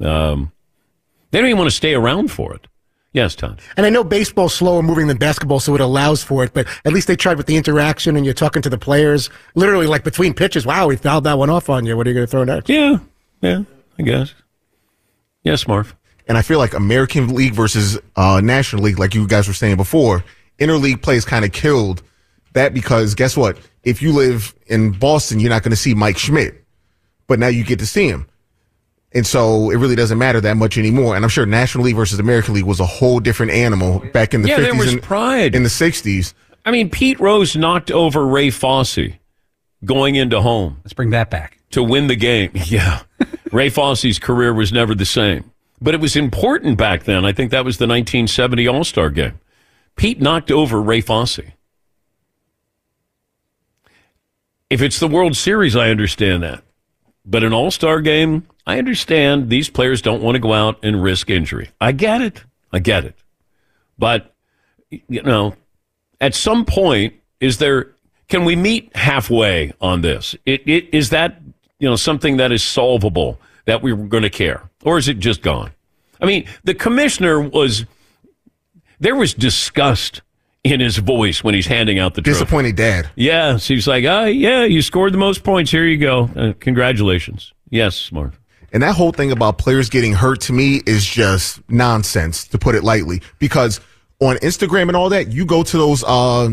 Um, 0.00 0.52
they 1.30 1.38
don't 1.38 1.48
even 1.48 1.58
want 1.58 1.70
to 1.70 1.76
stay 1.76 1.94
around 1.94 2.30
for 2.30 2.54
it. 2.54 2.66
Yes, 3.12 3.36
Todd. 3.36 3.60
And 3.76 3.86
I 3.86 3.90
know 3.90 4.02
baseball's 4.02 4.54
slower 4.54 4.82
moving 4.82 5.06
than 5.06 5.16
basketball, 5.16 5.60
so 5.60 5.74
it 5.76 5.80
allows 5.80 6.24
for 6.24 6.42
it. 6.42 6.52
But 6.52 6.66
at 6.84 6.92
least 6.92 7.06
they 7.06 7.14
tried 7.14 7.36
with 7.36 7.46
the 7.46 7.56
interaction, 7.56 8.16
and 8.16 8.24
you're 8.24 8.34
talking 8.34 8.60
to 8.62 8.68
the 8.68 8.76
players, 8.76 9.30
literally 9.54 9.86
like 9.86 10.02
between 10.02 10.34
pitches. 10.34 10.66
Wow, 10.66 10.88
we 10.88 10.96
fouled 10.96 11.22
that 11.24 11.38
one 11.38 11.48
off 11.48 11.70
on 11.70 11.86
you. 11.86 11.96
What 11.96 12.08
are 12.08 12.10
you 12.10 12.14
going 12.14 12.26
to 12.26 12.30
throw 12.30 12.42
next? 12.42 12.68
Yeah, 12.68 12.98
yeah, 13.40 13.62
I 14.00 14.02
guess. 14.02 14.34
Yes, 15.44 15.68
Marv. 15.68 15.94
And 16.26 16.38
I 16.38 16.42
feel 16.42 16.58
like 16.58 16.72
American 16.74 17.34
League 17.34 17.52
versus 17.54 17.98
uh, 18.16 18.40
National 18.42 18.82
League, 18.82 18.98
like 18.98 19.14
you 19.14 19.26
guys 19.26 19.46
were 19.46 19.54
saying 19.54 19.76
before, 19.76 20.24
interleague 20.58 21.02
plays 21.02 21.24
kind 21.24 21.44
of 21.44 21.52
killed 21.52 22.02
that 22.54 22.72
because 22.72 23.14
guess 23.14 23.36
what? 23.36 23.58
If 23.82 24.00
you 24.00 24.12
live 24.12 24.54
in 24.66 24.92
Boston, 24.92 25.38
you're 25.40 25.50
not 25.50 25.62
going 25.62 25.70
to 25.72 25.76
see 25.76 25.92
Mike 25.94 26.16
Schmidt, 26.16 26.64
but 27.26 27.38
now 27.38 27.48
you 27.48 27.64
get 27.64 27.78
to 27.80 27.86
see 27.86 28.08
him. 28.08 28.26
And 29.12 29.26
so 29.26 29.70
it 29.70 29.76
really 29.76 29.94
doesn't 29.94 30.18
matter 30.18 30.40
that 30.40 30.56
much 30.56 30.76
anymore. 30.78 31.14
And 31.14 31.24
I'm 31.24 31.28
sure 31.28 31.46
National 31.46 31.84
League 31.84 31.94
versus 31.96 32.18
American 32.18 32.54
League 32.54 32.64
was 32.64 32.80
a 32.80 32.86
whole 32.86 33.20
different 33.20 33.52
animal 33.52 34.00
back 34.12 34.34
in 34.34 34.42
the 34.42 34.48
Yeah, 34.48 34.58
50s 34.58 34.62
there 34.62 34.74
was 34.74 34.92
and 34.94 35.02
pride. 35.02 35.54
in 35.54 35.62
the 35.62 35.68
60s. 35.68 36.32
I 36.64 36.70
mean, 36.70 36.88
Pete 36.90 37.20
Rose 37.20 37.54
knocked 37.54 37.90
over 37.90 38.26
Ray 38.26 38.50
Fosse 38.50 38.98
going 39.84 40.14
into 40.16 40.40
home. 40.40 40.78
Let's 40.82 40.94
bring 40.94 41.10
that 41.10 41.30
back. 41.30 41.58
To 41.72 41.82
win 41.82 42.06
the 42.06 42.16
game. 42.16 42.50
Yeah. 42.66 43.02
Ray 43.52 43.68
Fosse's 43.68 44.18
career 44.18 44.52
was 44.52 44.72
never 44.72 44.94
the 44.96 45.04
same. 45.04 45.50
But 45.80 45.94
it 45.94 46.00
was 46.00 46.16
important 46.16 46.78
back 46.78 47.04
then. 47.04 47.24
I 47.24 47.32
think 47.32 47.50
that 47.50 47.64
was 47.64 47.78
the 47.78 47.86
1970 47.86 48.66
All 48.68 48.84
Star 48.84 49.10
game. 49.10 49.38
Pete 49.96 50.20
knocked 50.20 50.50
over 50.50 50.80
Ray 50.80 51.00
Fosse. 51.00 51.40
If 54.70 54.82
it's 54.82 54.98
the 54.98 55.08
World 55.08 55.36
Series, 55.36 55.76
I 55.76 55.90
understand 55.90 56.42
that. 56.42 56.64
But 57.24 57.44
an 57.44 57.52
All 57.52 57.70
Star 57.70 58.00
game, 58.00 58.46
I 58.66 58.78
understand 58.78 59.50
these 59.50 59.68
players 59.68 60.02
don't 60.02 60.22
want 60.22 60.36
to 60.36 60.40
go 60.40 60.52
out 60.52 60.78
and 60.82 61.02
risk 61.02 61.30
injury. 61.30 61.70
I 61.80 61.92
get 61.92 62.20
it. 62.20 62.42
I 62.72 62.78
get 62.78 63.04
it. 63.04 63.14
But, 63.98 64.34
you 64.90 65.22
know, 65.22 65.54
at 66.20 66.34
some 66.34 66.64
point, 66.64 67.14
is 67.40 67.58
there, 67.58 67.92
can 68.28 68.44
we 68.44 68.56
meet 68.56 68.94
halfway 68.96 69.72
on 69.80 70.00
this? 70.00 70.34
It, 70.46 70.66
it, 70.66 70.92
is 70.92 71.10
that, 71.10 71.40
you 71.78 71.88
know, 71.88 71.96
something 71.96 72.38
that 72.38 72.52
is 72.52 72.62
solvable 72.62 73.38
that 73.66 73.82
we 73.82 73.92
we're 73.92 74.06
going 74.06 74.22
to 74.22 74.30
care? 74.30 74.68
Or 74.84 74.98
is 74.98 75.08
it 75.08 75.18
just 75.18 75.42
gone? 75.42 75.72
I 76.20 76.26
mean, 76.26 76.46
the 76.62 76.74
commissioner 76.74 77.40
was, 77.40 77.84
there 79.00 79.16
was 79.16 79.34
disgust 79.34 80.22
in 80.62 80.80
his 80.80 80.96
voice 80.98 81.42
when 81.42 81.54
he's 81.54 81.66
handing 81.66 81.98
out 81.98 82.14
the 82.14 82.22
trophy. 82.22 82.40
Disappointed 82.40 82.76
dad. 82.76 83.10
Yeah, 83.16 83.56
so 83.56 83.74
he's 83.74 83.86
like, 83.86 84.04
oh, 84.04 84.24
yeah, 84.24 84.64
you 84.64 84.80
scored 84.82 85.12
the 85.12 85.18
most 85.18 85.44
points. 85.44 85.70
Here 85.70 85.84
you 85.84 85.98
go. 85.98 86.30
Uh, 86.36 86.52
congratulations. 86.60 87.52
Yes, 87.70 88.10
Marv. 88.12 88.38
And 88.72 88.82
that 88.82 88.94
whole 88.94 89.12
thing 89.12 89.30
about 89.30 89.58
players 89.58 89.88
getting 89.88 90.12
hurt 90.12 90.40
to 90.42 90.52
me 90.52 90.82
is 90.86 91.04
just 91.04 91.60
nonsense, 91.70 92.46
to 92.48 92.58
put 92.58 92.74
it 92.74 92.82
lightly. 92.82 93.22
Because 93.38 93.80
on 94.20 94.36
Instagram 94.36 94.88
and 94.88 94.96
all 94.96 95.10
that, 95.10 95.32
you 95.32 95.44
go 95.44 95.62
to 95.62 95.76
those 95.76 96.02
uh, 96.04 96.48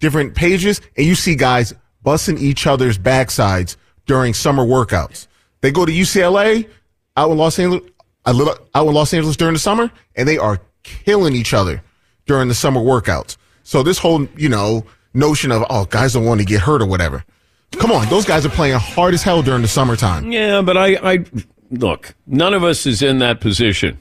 different 0.00 0.34
pages 0.34 0.80
and 0.96 1.06
you 1.06 1.14
see 1.14 1.34
guys 1.34 1.72
busting 2.02 2.38
each 2.38 2.66
other's 2.66 2.98
backsides 2.98 3.76
during 4.06 4.34
summer 4.34 4.64
workouts. 4.64 5.28
They 5.60 5.72
go 5.72 5.86
to 5.86 5.92
UCLA 5.92 6.68
out 7.16 7.30
in 7.30 7.36
Los 7.38 7.58
Angeles, 7.58 7.82
a 8.24 8.32
little 8.32 8.54
out 8.74 8.86
in 8.86 8.94
Los 8.94 9.12
Angeles 9.14 9.36
during 9.36 9.54
the 9.54 9.58
summer, 9.60 9.90
and 10.14 10.28
they 10.28 10.38
are 10.38 10.60
killing 10.82 11.34
each 11.34 11.54
other 11.54 11.82
during 12.26 12.48
the 12.48 12.54
summer 12.54 12.80
workouts. 12.80 13.36
So 13.62 13.82
this 13.82 13.98
whole, 13.98 14.26
you 14.36 14.48
know, 14.48 14.84
notion 15.14 15.50
of 15.52 15.64
oh, 15.70 15.86
guys 15.86 16.12
don't 16.12 16.24
want 16.24 16.40
to 16.40 16.46
get 16.46 16.60
hurt 16.60 16.82
or 16.82 16.86
whatever. 16.86 17.24
Come 17.72 17.90
on, 17.92 18.08
those 18.08 18.24
guys 18.24 18.46
are 18.46 18.50
playing 18.50 18.78
hard 18.78 19.12
as 19.14 19.22
hell 19.22 19.42
during 19.42 19.62
the 19.62 19.68
summertime. 19.68 20.30
Yeah, 20.30 20.62
but 20.62 20.76
I, 20.76 20.96
I 21.14 21.24
look, 21.70 22.14
none 22.26 22.54
of 22.54 22.62
us 22.64 22.86
is 22.86 23.02
in 23.02 23.18
that 23.18 23.40
position. 23.40 23.98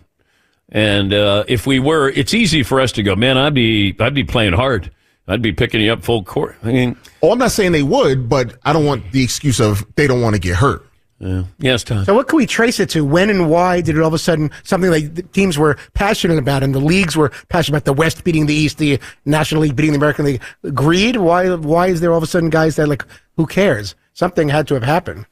And 0.69 1.13
uh, 1.13 1.43
if 1.47 1.67
we 1.67 1.79
were, 1.79 2.09
it's 2.09 2.33
easy 2.33 2.63
for 2.63 2.79
us 2.81 2.91
to 2.93 3.03
go, 3.03 3.15
man, 3.15 3.37
I'd 3.37 3.53
be, 3.53 3.95
I'd 3.99 4.13
be 4.13 4.23
playing 4.23 4.53
hard. 4.53 4.91
I'd 5.27 5.41
be 5.41 5.51
picking 5.51 5.81
you 5.81 5.91
up 5.93 6.03
full 6.03 6.23
court. 6.23 6.55
I 6.63 6.71
mean, 6.71 6.97
Oh, 7.21 7.31
I'm 7.31 7.39
not 7.39 7.51
saying 7.51 7.71
they 7.71 7.81
would, 7.83 8.29
but 8.29 8.57
I 8.63 8.73
don't 8.73 8.85
want 8.85 9.11
the 9.11 9.23
excuse 9.23 9.59
of 9.59 9.83
they 9.95 10.05
don't 10.05 10.21
want 10.21 10.35
to 10.35 10.39
get 10.41 10.55
hurt. 10.55 10.87
Yeah. 11.19 11.43
Yes, 11.59 11.83
Tom. 11.83 12.03
So 12.03 12.13
what 12.13 12.27
can 12.27 12.37
we 12.37 12.45
trace 12.45 12.79
it 12.79 12.89
to? 12.89 13.05
When 13.05 13.29
and 13.29 13.49
why 13.49 13.79
did 13.79 13.95
it 13.95 14.01
all 14.01 14.07
of 14.07 14.13
a 14.13 14.19
sudden 14.19 14.51
something 14.63 14.91
like 14.91 15.15
the 15.15 15.23
teams 15.23 15.57
were 15.57 15.77
passionate 15.93 16.37
about 16.37 16.61
and 16.61 16.75
the 16.75 16.79
leagues 16.79 17.15
were 17.15 17.29
passionate 17.47 17.77
about 17.77 17.85
the 17.85 17.93
West 17.93 18.23
beating 18.25 18.47
the 18.47 18.53
East, 18.53 18.79
the 18.79 18.99
National 19.23 19.61
League 19.61 19.75
beating 19.75 19.93
the 19.93 19.97
American 19.97 20.25
League? 20.25 20.41
Greed? 20.73 21.15
Why? 21.15 21.55
Why 21.55 21.87
is 21.87 22.01
there 22.01 22.11
all 22.11 22.17
of 22.17 22.23
a 22.23 22.27
sudden 22.27 22.49
guys 22.49 22.75
that 22.75 22.89
like 22.89 23.05
who 23.37 23.45
cares? 23.45 23.95
Something 24.13 24.49
had 24.49 24.67
to 24.67 24.73
have 24.73 24.83
happened. 24.83 25.25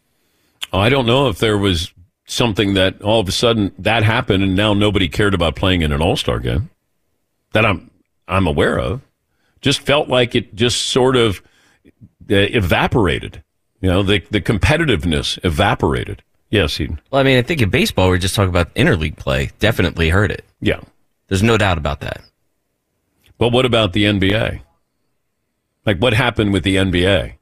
Oh, 0.71 0.79
I 0.79 0.89
don't 0.89 1.05
know 1.05 1.27
if 1.27 1.39
there 1.39 1.57
was 1.57 1.93
something 2.25 2.75
that 2.75 3.01
all 3.01 3.19
of 3.19 3.27
a 3.27 3.33
sudden 3.33 3.73
that 3.77 4.03
happened 4.03 4.43
and 4.43 4.55
now 4.55 4.73
nobody 4.73 5.09
cared 5.09 5.33
about 5.33 5.55
playing 5.55 5.81
in 5.81 5.91
an 5.91 6.01
All 6.01 6.15
Star 6.15 6.39
game 6.39 6.69
that 7.51 7.65
I'm 7.65 7.91
I'm 8.27 8.47
aware 8.47 8.79
of. 8.79 9.01
Just 9.59 9.81
felt 9.81 10.07
like 10.07 10.33
it 10.33 10.55
just 10.55 10.87
sort 10.87 11.17
of 11.17 11.41
uh, 11.85 12.35
evaporated. 12.35 13.42
You 13.83 13.89
know, 13.89 14.01
the 14.01 14.19
the 14.31 14.39
competitiveness 14.39 15.37
evaporated. 15.43 16.23
Yes, 16.49 16.79
Eden. 16.79 17.01
Well, 17.11 17.19
I 17.19 17.23
mean, 17.23 17.37
I 17.37 17.41
think 17.41 17.61
in 17.61 17.69
baseball, 17.69 18.07
we're 18.07 18.17
just 18.17 18.33
talking 18.33 18.49
about 18.49 18.73
interleague 18.75 19.17
play. 19.17 19.51
Definitely 19.59 20.09
hurt 20.09 20.31
it. 20.31 20.45
Yeah. 20.61 20.79
There's 21.27 21.43
no 21.43 21.57
doubt 21.57 21.77
about 21.77 21.99
that. 21.99 22.21
But 23.37 23.49
what 23.49 23.65
about 23.65 23.91
the 23.91 24.05
NBA? 24.05 24.61
Like 25.85 25.97
what 25.97 26.13
happened 26.13 26.53
with 26.53 26.63
the 26.63 26.77
NBA? 26.77 27.33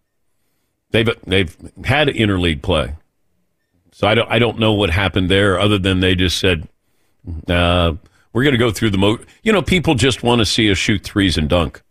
They've 0.90 1.10
they've 1.28 1.56
had 1.86 2.08
interleague 2.08 2.64
play, 2.64 2.96
so 3.92 4.08
I 4.08 4.16
don't 4.16 4.32
I 4.32 4.40
don't 4.40 4.58
know 4.58 4.74
what 4.74 4.90
happened 4.90 5.30
there 5.30 5.60
other 5.60 5.78
than 5.78 6.00
they 6.00 6.16
just 6.16 6.40
said 6.40 6.68
uh, 7.48 7.94
we're 8.34 8.44
going 8.44 8.54
to 8.54 8.58
go 8.58 8.72
through 8.72 8.90
the 8.90 8.98
mo. 8.98 9.20
You 9.44 9.54
know, 9.54 9.62
people 9.62 9.94
just 9.94 10.24
want 10.24 10.40
to 10.40 10.46
see 10.46 10.72
us 10.72 10.80
shoot 10.80 11.04
threes 11.04 11.38
and 11.38 11.48
dunk, 11.48 11.84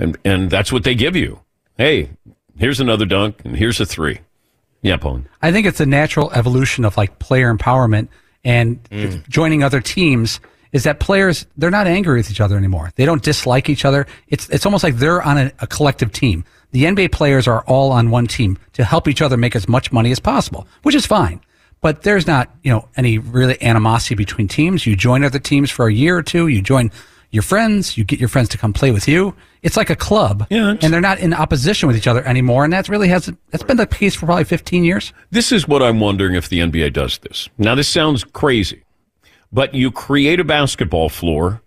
and 0.00 0.18
and 0.24 0.50
that's 0.50 0.72
what 0.72 0.82
they 0.82 0.96
give 0.96 1.14
you. 1.14 1.40
Hey, 1.78 2.10
here's 2.56 2.80
another 2.80 3.04
dunk, 3.06 3.42
and 3.44 3.56
here's 3.56 3.80
a 3.80 3.86
three. 3.86 4.20
Yeah, 4.82 4.96
Paul. 4.96 5.22
I 5.40 5.52
think 5.52 5.66
it's 5.66 5.80
a 5.80 5.86
natural 5.86 6.32
evolution 6.32 6.84
of 6.84 6.96
like 6.96 7.18
player 7.18 7.54
empowerment 7.54 8.08
and 8.44 8.82
mm. 8.90 9.28
joining 9.28 9.62
other 9.62 9.80
teams 9.80 10.40
is 10.72 10.84
that 10.84 10.98
players 11.00 11.46
they're 11.56 11.70
not 11.70 11.86
angry 11.86 12.16
with 12.16 12.30
each 12.30 12.40
other 12.40 12.56
anymore. 12.56 12.90
They 12.96 13.04
don't 13.04 13.22
dislike 13.22 13.68
each 13.68 13.84
other. 13.84 14.06
It's 14.28 14.48
it's 14.48 14.66
almost 14.66 14.82
like 14.82 14.96
they're 14.96 15.22
on 15.22 15.38
a, 15.38 15.52
a 15.60 15.66
collective 15.66 16.12
team. 16.12 16.44
The 16.72 16.84
NBA 16.84 17.12
players 17.12 17.46
are 17.46 17.62
all 17.66 17.92
on 17.92 18.10
one 18.10 18.26
team 18.26 18.58
to 18.72 18.84
help 18.84 19.06
each 19.06 19.22
other 19.22 19.36
make 19.36 19.54
as 19.54 19.68
much 19.68 19.92
money 19.92 20.10
as 20.10 20.18
possible, 20.18 20.66
which 20.82 20.94
is 20.94 21.06
fine. 21.06 21.40
But 21.82 22.02
there's 22.02 22.26
not, 22.26 22.48
you 22.62 22.72
know, 22.72 22.88
any 22.96 23.18
really 23.18 23.60
animosity 23.60 24.14
between 24.14 24.48
teams. 24.48 24.86
You 24.86 24.96
join 24.96 25.24
other 25.24 25.40
teams 25.40 25.70
for 25.70 25.86
a 25.86 25.92
year 25.92 26.16
or 26.16 26.22
two. 26.22 26.46
You 26.46 26.62
join 26.62 26.90
your 27.30 27.42
friends. 27.42 27.98
You 27.98 28.04
get 28.04 28.20
your 28.20 28.28
friends 28.28 28.48
to 28.50 28.58
come 28.58 28.72
play 28.72 28.90
with 28.90 29.06
you. 29.06 29.34
It's 29.62 29.76
like 29.76 29.90
a 29.90 29.96
club, 29.96 30.46
Yeah, 30.50 30.74
and 30.82 30.92
they're 30.92 31.00
not 31.00 31.20
in 31.20 31.32
opposition 31.32 31.86
with 31.86 31.96
each 31.96 32.08
other 32.08 32.24
anymore. 32.26 32.64
And 32.64 32.72
that 32.72 32.88
really 32.88 33.08
has 33.08 33.32
that's 33.50 33.62
been 33.62 33.76
the 33.76 33.86
case 33.86 34.14
for 34.14 34.26
probably 34.26 34.44
15 34.44 34.84
years. 34.84 35.12
This 35.30 35.52
is 35.52 35.68
what 35.68 35.82
I'm 35.82 36.00
wondering 36.00 36.34
if 36.34 36.48
the 36.48 36.58
NBA 36.58 36.92
does 36.92 37.18
this. 37.18 37.48
Now, 37.58 37.76
this 37.76 37.88
sounds 37.88 38.24
crazy, 38.24 38.82
but 39.52 39.72
you 39.72 39.92
create 39.92 40.40
a 40.40 40.44
basketball 40.44 41.08
floor 41.08 41.62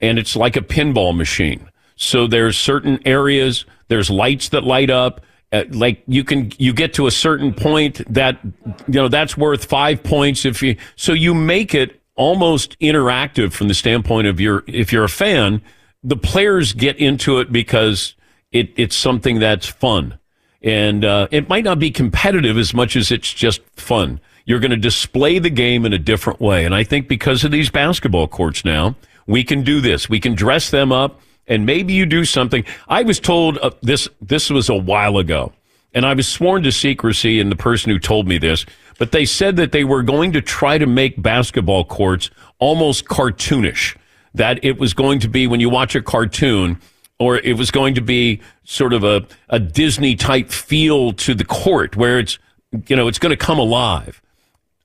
and 0.00 0.18
it's 0.18 0.34
like 0.34 0.56
a 0.56 0.62
pinball 0.62 1.14
machine. 1.14 1.68
So 1.96 2.26
there's 2.26 2.56
certain 2.58 3.00
areas, 3.06 3.64
there's 3.88 4.10
lights 4.10 4.50
that 4.50 4.64
light 4.64 4.90
up. 4.90 5.20
Uh, 5.52 5.62
like 5.70 6.02
you 6.08 6.24
can, 6.24 6.52
you 6.58 6.72
get 6.72 6.92
to 6.94 7.06
a 7.06 7.10
certain 7.10 7.54
point 7.54 8.02
that, 8.12 8.38
you 8.42 8.94
know, 8.94 9.08
that's 9.08 9.36
worth 9.36 9.64
five 9.64 10.02
points 10.02 10.44
if 10.44 10.60
you, 10.62 10.76
so 10.96 11.12
you 11.12 11.34
make 11.34 11.74
it 11.74 12.00
almost 12.16 12.78
interactive 12.80 13.52
from 13.52 13.68
the 13.68 13.74
standpoint 13.74 14.26
of 14.26 14.40
your, 14.40 14.64
if 14.66 14.92
you're 14.92 15.04
a 15.04 15.08
fan, 15.08 15.62
the 16.06 16.16
players 16.16 16.72
get 16.72 16.96
into 16.98 17.40
it 17.40 17.50
because 17.50 18.14
it, 18.52 18.72
it's 18.76 18.94
something 18.94 19.40
that's 19.40 19.66
fun. 19.66 20.18
And 20.62 21.04
uh, 21.04 21.26
it 21.32 21.48
might 21.48 21.64
not 21.64 21.80
be 21.80 21.90
competitive 21.90 22.56
as 22.56 22.72
much 22.72 22.94
as 22.94 23.10
it's 23.10 23.32
just 23.32 23.60
fun. 23.74 24.20
You're 24.44 24.60
going 24.60 24.70
to 24.70 24.76
display 24.76 25.40
the 25.40 25.50
game 25.50 25.84
in 25.84 25.92
a 25.92 25.98
different 25.98 26.40
way. 26.40 26.64
And 26.64 26.76
I 26.76 26.84
think 26.84 27.08
because 27.08 27.42
of 27.42 27.50
these 27.50 27.70
basketball 27.70 28.28
courts 28.28 28.64
now, 28.64 28.94
we 29.26 29.42
can 29.42 29.64
do 29.64 29.80
this. 29.80 30.08
We 30.08 30.20
can 30.20 30.36
dress 30.36 30.70
them 30.70 30.92
up 30.92 31.20
and 31.48 31.66
maybe 31.66 31.92
you 31.92 32.06
do 32.06 32.24
something. 32.24 32.64
I 32.86 33.02
was 33.02 33.18
told 33.18 33.58
uh, 33.58 33.72
this, 33.82 34.08
this 34.20 34.48
was 34.48 34.68
a 34.68 34.76
while 34.76 35.18
ago 35.18 35.52
and 35.92 36.06
I 36.06 36.14
was 36.14 36.28
sworn 36.28 36.62
to 36.62 36.70
secrecy 36.70 37.40
in 37.40 37.48
the 37.50 37.56
person 37.56 37.90
who 37.90 37.98
told 37.98 38.28
me 38.28 38.38
this, 38.38 38.64
but 38.98 39.10
they 39.10 39.24
said 39.24 39.56
that 39.56 39.72
they 39.72 39.82
were 39.82 40.04
going 40.04 40.32
to 40.34 40.40
try 40.40 40.78
to 40.78 40.86
make 40.86 41.20
basketball 41.20 41.84
courts 41.84 42.30
almost 42.60 43.06
cartoonish. 43.06 43.96
That 44.36 44.64
it 44.64 44.78
was 44.78 44.94
going 44.94 45.18
to 45.20 45.28
be 45.28 45.46
when 45.46 45.60
you 45.60 45.68
watch 45.68 45.94
a 45.94 46.02
cartoon, 46.02 46.80
or 47.18 47.38
it 47.38 47.56
was 47.56 47.70
going 47.70 47.94
to 47.94 48.00
be 48.00 48.40
sort 48.64 48.92
of 48.92 49.04
a, 49.04 49.26
a 49.48 49.58
Disney 49.58 50.14
type 50.14 50.50
feel 50.50 51.12
to 51.14 51.34
the 51.34 51.44
court 51.44 51.96
where 51.96 52.18
it's, 52.18 52.38
you 52.86 52.96
know, 52.96 53.08
it's 53.08 53.18
going 53.18 53.30
to 53.30 53.36
come 53.36 53.58
alive. 53.58 54.22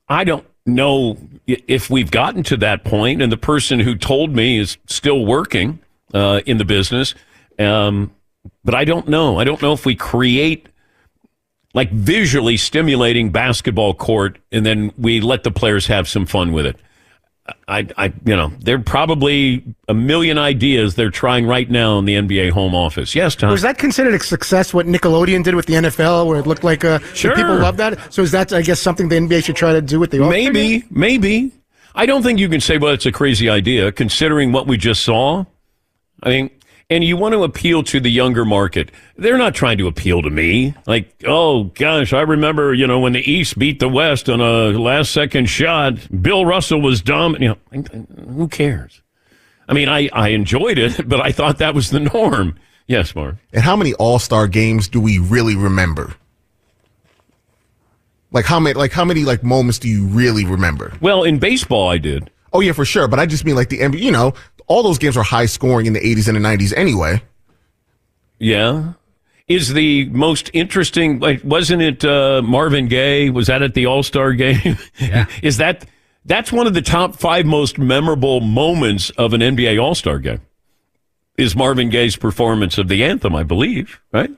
I 0.08 0.24
don't 0.24 0.46
know 0.66 1.16
if 1.46 1.90
we've 1.90 2.10
gotten 2.10 2.42
to 2.44 2.56
that 2.58 2.84
point, 2.84 3.22
and 3.22 3.30
the 3.30 3.36
person 3.36 3.80
who 3.80 3.94
told 3.94 4.34
me 4.34 4.58
is 4.58 4.76
still 4.86 5.24
working 5.24 5.80
uh, 6.14 6.40
in 6.46 6.58
the 6.58 6.64
business. 6.64 7.14
Um, 7.58 8.12
but 8.64 8.74
I 8.74 8.84
don't 8.84 9.08
know. 9.08 9.38
I 9.38 9.44
don't 9.44 9.60
know 9.62 9.72
if 9.72 9.86
we 9.86 9.94
create 9.94 10.68
like 11.74 11.90
visually 11.90 12.56
stimulating 12.56 13.30
basketball 13.30 13.94
court 13.94 14.38
and 14.50 14.64
then 14.64 14.92
we 14.98 15.20
let 15.20 15.42
the 15.42 15.50
players 15.50 15.86
have 15.86 16.06
some 16.08 16.26
fun 16.26 16.52
with 16.52 16.66
it. 16.66 16.76
I, 17.66 17.88
I, 17.96 18.12
you 18.24 18.36
know, 18.36 18.52
there 18.60 18.76
are 18.76 18.82
probably 18.82 19.64
a 19.88 19.94
million 19.94 20.38
ideas 20.38 20.94
they're 20.94 21.10
trying 21.10 21.44
right 21.46 21.68
now 21.68 21.98
in 21.98 22.04
the 22.04 22.14
NBA 22.14 22.50
home 22.50 22.74
office. 22.74 23.14
Yes, 23.16 23.34
Tom. 23.34 23.50
Was 23.50 23.62
that 23.62 23.78
considered 23.78 24.14
a 24.14 24.20
success? 24.20 24.72
What 24.72 24.86
Nickelodeon 24.86 25.42
did 25.42 25.56
with 25.56 25.66
the 25.66 25.74
NFL, 25.74 26.26
where 26.26 26.38
it 26.38 26.46
looked 26.46 26.62
like 26.62 26.84
uh, 26.84 27.00
Sure. 27.14 27.34
people 27.34 27.56
love 27.56 27.78
that. 27.78 28.12
So 28.12 28.22
is 28.22 28.30
that, 28.30 28.52
I 28.52 28.62
guess, 28.62 28.80
something 28.80 29.08
the 29.08 29.16
NBA 29.16 29.44
should 29.44 29.56
try 29.56 29.72
to 29.72 29.82
do 29.82 29.98
with 29.98 30.12
the? 30.12 30.20
Maybe, 30.20 30.84
maybe. 30.90 31.50
I 31.94 32.06
don't 32.06 32.22
think 32.22 32.38
you 32.38 32.48
can 32.48 32.60
say, 32.60 32.78
well, 32.78 32.94
it's 32.94 33.06
a 33.06 33.12
crazy 33.12 33.48
idea, 33.50 33.90
considering 33.90 34.52
what 34.52 34.66
we 34.68 34.76
just 34.76 35.02
saw. 35.02 35.44
I 36.22 36.28
mean, 36.28 36.50
and 36.92 37.02
you 37.02 37.16
want 37.16 37.32
to 37.32 37.42
appeal 37.42 37.82
to 37.84 38.00
the 38.00 38.10
younger 38.10 38.44
market. 38.44 38.90
They're 39.16 39.38
not 39.38 39.54
trying 39.54 39.78
to 39.78 39.86
appeal 39.86 40.20
to 40.22 40.30
me. 40.30 40.74
Like, 40.86 41.14
oh 41.26 41.64
gosh, 41.64 42.12
I 42.12 42.20
remember, 42.20 42.74
you 42.74 42.86
know, 42.86 43.00
when 43.00 43.14
the 43.14 43.30
East 43.30 43.58
beat 43.58 43.80
the 43.80 43.88
West 43.88 44.28
on 44.28 44.40
a 44.40 44.78
last 44.78 45.10
second 45.10 45.46
shot, 45.46 45.94
Bill 46.22 46.44
Russell 46.44 46.82
was 46.82 47.00
dumb. 47.00 47.36
You 47.40 47.56
know, 47.72 47.82
who 48.28 48.46
cares? 48.48 49.00
I 49.68 49.72
mean, 49.72 49.88
I, 49.88 50.10
I 50.12 50.28
enjoyed 50.28 50.78
it, 50.78 51.08
but 51.08 51.20
I 51.20 51.32
thought 51.32 51.58
that 51.58 51.74
was 51.74 51.90
the 51.90 52.00
norm. 52.00 52.58
Yes, 52.86 53.14
Mark. 53.14 53.36
And 53.52 53.62
how 53.62 53.74
many 53.74 53.94
All 53.94 54.18
Star 54.18 54.46
games 54.46 54.88
do 54.88 55.00
we 55.00 55.18
really 55.18 55.56
remember? 55.56 56.14
Like 58.32 58.44
how 58.44 58.60
many? 58.60 58.74
Like 58.74 58.92
how 58.92 59.04
many? 59.04 59.24
Like 59.24 59.42
moments 59.42 59.78
do 59.78 59.88
you 59.88 60.06
really 60.06 60.44
remember? 60.44 60.92
Well, 61.00 61.22
in 61.22 61.38
baseball, 61.38 61.88
I 61.88 61.98
did. 61.98 62.30
Oh 62.52 62.60
yeah, 62.60 62.72
for 62.72 62.84
sure. 62.84 63.08
But 63.08 63.18
I 63.18 63.26
just 63.26 63.44
mean 63.44 63.54
like 63.54 63.68
the 63.68 63.78
NBA. 63.78 64.00
You 64.00 64.10
know, 64.10 64.34
all 64.66 64.82
those 64.82 64.98
games 64.98 65.16
are 65.16 65.22
high 65.22 65.46
scoring 65.46 65.86
in 65.86 65.92
the 65.92 66.00
'80s 66.00 66.28
and 66.28 66.36
the 66.36 66.40
'90s 66.40 66.72
anyway. 66.76 67.22
Yeah. 68.38 68.94
Is 69.48 69.72
the 69.72 70.08
most 70.08 70.50
interesting, 70.52 71.20
like, 71.20 71.42
wasn't 71.44 71.82
it 71.82 72.04
uh, 72.04 72.42
Marvin 72.42 72.88
Gaye? 72.88 73.30
Was 73.30 73.46
that 73.46 73.62
at 73.62 73.74
the 73.74 73.86
All 73.86 74.02
Star 74.02 74.32
game? 74.32 74.78
Yeah. 74.98 75.26
Is 75.42 75.58
that, 75.58 75.86
that's 76.24 76.52
one 76.52 76.66
of 76.66 76.74
the 76.74 76.82
top 76.82 77.16
five 77.16 77.44
most 77.44 77.78
memorable 77.78 78.40
moments 78.40 79.10
of 79.10 79.32
an 79.32 79.40
NBA 79.40 79.80
All 79.80 79.94
Star 79.94 80.18
game? 80.18 80.40
Is 81.36 81.54
Marvin 81.54 81.88
Gaye's 81.88 82.16
performance 82.16 82.78
of 82.78 82.88
the 82.88 83.04
anthem, 83.04 83.34
I 83.34 83.42
believe, 83.42 84.00
right? 84.12 84.30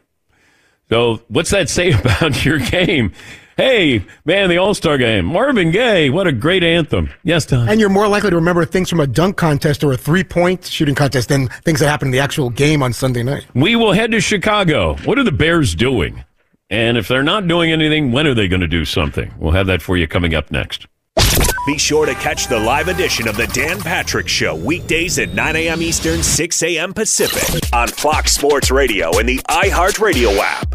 So, 0.91 1.23
what's 1.29 1.51
that 1.51 1.69
say 1.69 1.93
about 1.99 2.45
your 2.45 2.59
game? 2.59 3.13
Hey, 3.57 4.05
man, 4.25 4.49
the 4.49 4.57
All 4.57 4.75
Star 4.75 4.99
game. 4.99 5.27
Marvin 5.27 5.71
Gaye, 5.71 6.11
what 6.11 6.27
a 6.27 6.33
great 6.33 6.65
anthem. 6.65 7.11
Yes, 7.23 7.47
Tom. 7.47 7.69
And 7.69 7.79
you're 7.79 7.89
more 7.89 8.09
likely 8.09 8.31
to 8.31 8.37
remember 8.37 8.65
things 8.65 8.91
from 8.91 8.99
a 9.01 9.07
dunk 9.07 9.37
contest 9.37 9.85
or 9.85 9.93
a 9.93 9.97
three-point 9.97 10.65
shooting 10.65 10.95
contest 10.97 11.29
than 11.29 11.49
things 11.65 11.79
that 11.81 11.89
happened 11.89 12.09
in 12.09 12.13
the 12.13 12.19
actual 12.19 12.51
game 12.51 12.83
on 12.83 12.93
Sunday 12.93 13.23
night. 13.23 13.47
We 13.55 13.77
will 13.77 13.93
head 13.93 14.11
to 14.11 14.21
Chicago. 14.21 14.97
What 15.05 15.19
are 15.19 15.25
the 15.25 15.33
Bears 15.33 15.75
doing? 15.75 16.25
And 16.69 16.97
if 16.97 17.07
they're 17.07 17.23
not 17.23 17.47
doing 17.47 17.71
anything, 17.71 18.11
when 18.11 18.27
are 18.27 18.35
they 18.35 18.49
going 18.49 18.63
to 18.63 18.67
do 18.67 18.85
something? 18.85 19.33
We'll 19.39 19.53
have 19.53 19.69
that 19.69 19.83
for 19.83 19.97
you 19.97 20.09
coming 20.09 20.35
up 20.35 20.51
next. 20.51 20.87
Be 21.67 21.79
sure 21.79 22.07
to 22.07 22.15
catch 22.15 22.49
the 22.49 22.59
live 22.59 22.89
edition 22.89 23.29
of 23.29 23.37
the 23.37 23.47
Dan 23.47 23.79
Patrick 23.81 24.29
Show 24.29 24.55
weekdays 24.55 25.19
at 25.19 25.33
9 25.33 25.57
a.m. 25.57 25.81
Eastern, 25.81 26.23
6 26.23 26.63
a.m. 26.65 26.93
Pacific 26.93 27.61
on 27.73 27.89
Fox 27.89 28.33
Sports 28.33 28.71
Radio 28.71 29.17
and 29.19 29.29
the 29.29 29.39
iHeartRadio 29.49 30.37
app. 30.39 30.75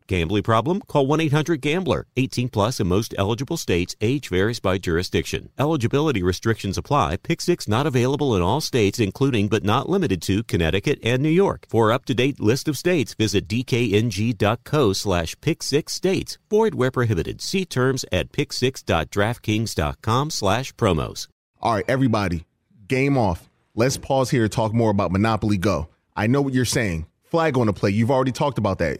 Gambling 0.11 0.43
problem? 0.43 0.81
Call 0.81 1.07
1 1.07 1.21
800 1.21 1.61
Gambler. 1.61 2.05
18 2.17 2.49
plus 2.49 2.81
in 2.81 2.87
most 2.87 3.15
eligible 3.17 3.55
states. 3.55 3.95
Age 4.01 4.27
varies 4.27 4.59
by 4.59 4.77
jurisdiction. 4.77 5.47
Eligibility 5.57 6.21
restrictions 6.21 6.77
apply. 6.77 7.15
Pick 7.15 7.39
six 7.39 7.65
not 7.65 7.87
available 7.87 8.35
in 8.35 8.41
all 8.41 8.59
states, 8.59 8.99
including 8.99 9.47
but 9.47 9.63
not 9.63 9.87
limited 9.87 10.21
to 10.23 10.43
Connecticut 10.43 10.99
and 11.01 11.23
New 11.23 11.29
York. 11.29 11.65
For 11.69 11.93
up 11.93 12.03
to 12.05 12.13
date 12.13 12.41
list 12.41 12.67
of 12.67 12.77
states, 12.77 13.13
visit 13.13 13.47
dkng.co 13.47 14.91
slash 14.91 15.39
pick 15.39 15.63
six 15.63 15.93
states. 15.93 16.37
Void 16.49 16.75
where 16.75 16.91
prohibited. 16.91 17.39
See 17.41 17.63
terms 17.63 18.03
at 18.11 18.33
pick6.draftkings.com 18.33 20.29
slash 20.29 20.73
promos. 20.73 21.29
All 21.61 21.75
right, 21.75 21.85
everybody, 21.87 22.43
game 22.85 23.17
off. 23.17 23.49
Let's 23.75 23.95
pause 23.95 24.29
here 24.29 24.43
to 24.43 24.49
talk 24.49 24.73
more 24.73 24.91
about 24.91 25.13
Monopoly 25.13 25.57
Go. 25.57 25.87
I 26.17 26.27
know 26.27 26.41
what 26.41 26.53
you're 26.53 26.65
saying. 26.65 27.05
Flag 27.23 27.57
on 27.57 27.67
the 27.67 27.73
play. 27.73 27.91
You've 27.91 28.11
already 28.11 28.33
talked 28.33 28.57
about 28.57 28.79
that. 28.79 28.99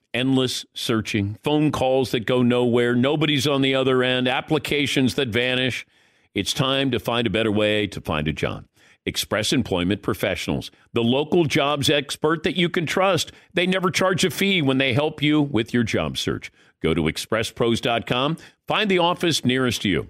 Endless 0.13 0.65
searching, 0.73 1.37
phone 1.41 1.71
calls 1.71 2.11
that 2.11 2.25
go 2.25 2.41
nowhere, 2.41 2.93
nobody's 2.93 3.47
on 3.47 3.61
the 3.61 3.75
other 3.75 4.03
end, 4.03 4.27
applications 4.27 5.15
that 5.15 5.29
vanish. 5.29 5.85
It's 6.33 6.51
time 6.51 6.91
to 6.91 6.99
find 6.99 7.25
a 7.25 7.29
better 7.29 7.51
way 7.51 7.87
to 7.87 8.01
find 8.01 8.27
a 8.27 8.33
job. 8.33 8.65
Express 9.05 9.53
Employment 9.53 10.01
Professionals, 10.01 10.69
the 10.91 11.01
local 11.03 11.45
jobs 11.45 11.89
expert 11.89 12.43
that 12.43 12.57
you 12.57 12.67
can 12.67 12.85
trust. 12.85 13.31
They 13.53 13.65
never 13.65 13.89
charge 13.89 14.25
a 14.25 14.29
fee 14.29 14.61
when 14.61 14.79
they 14.79 14.93
help 14.93 15.21
you 15.21 15.41
with 15.41 15.73
your 15.73 15.83
job 15.83 16.17
search. 16.17 16.51
Go 16.81 16.93
to 16.93 17.03
expresspros.com, 17.03 18.37
find 18.67 18.91
the 18.91 18.99
office 18.99 19.45
nearest 19.45 19.85
you. 19.85 20.09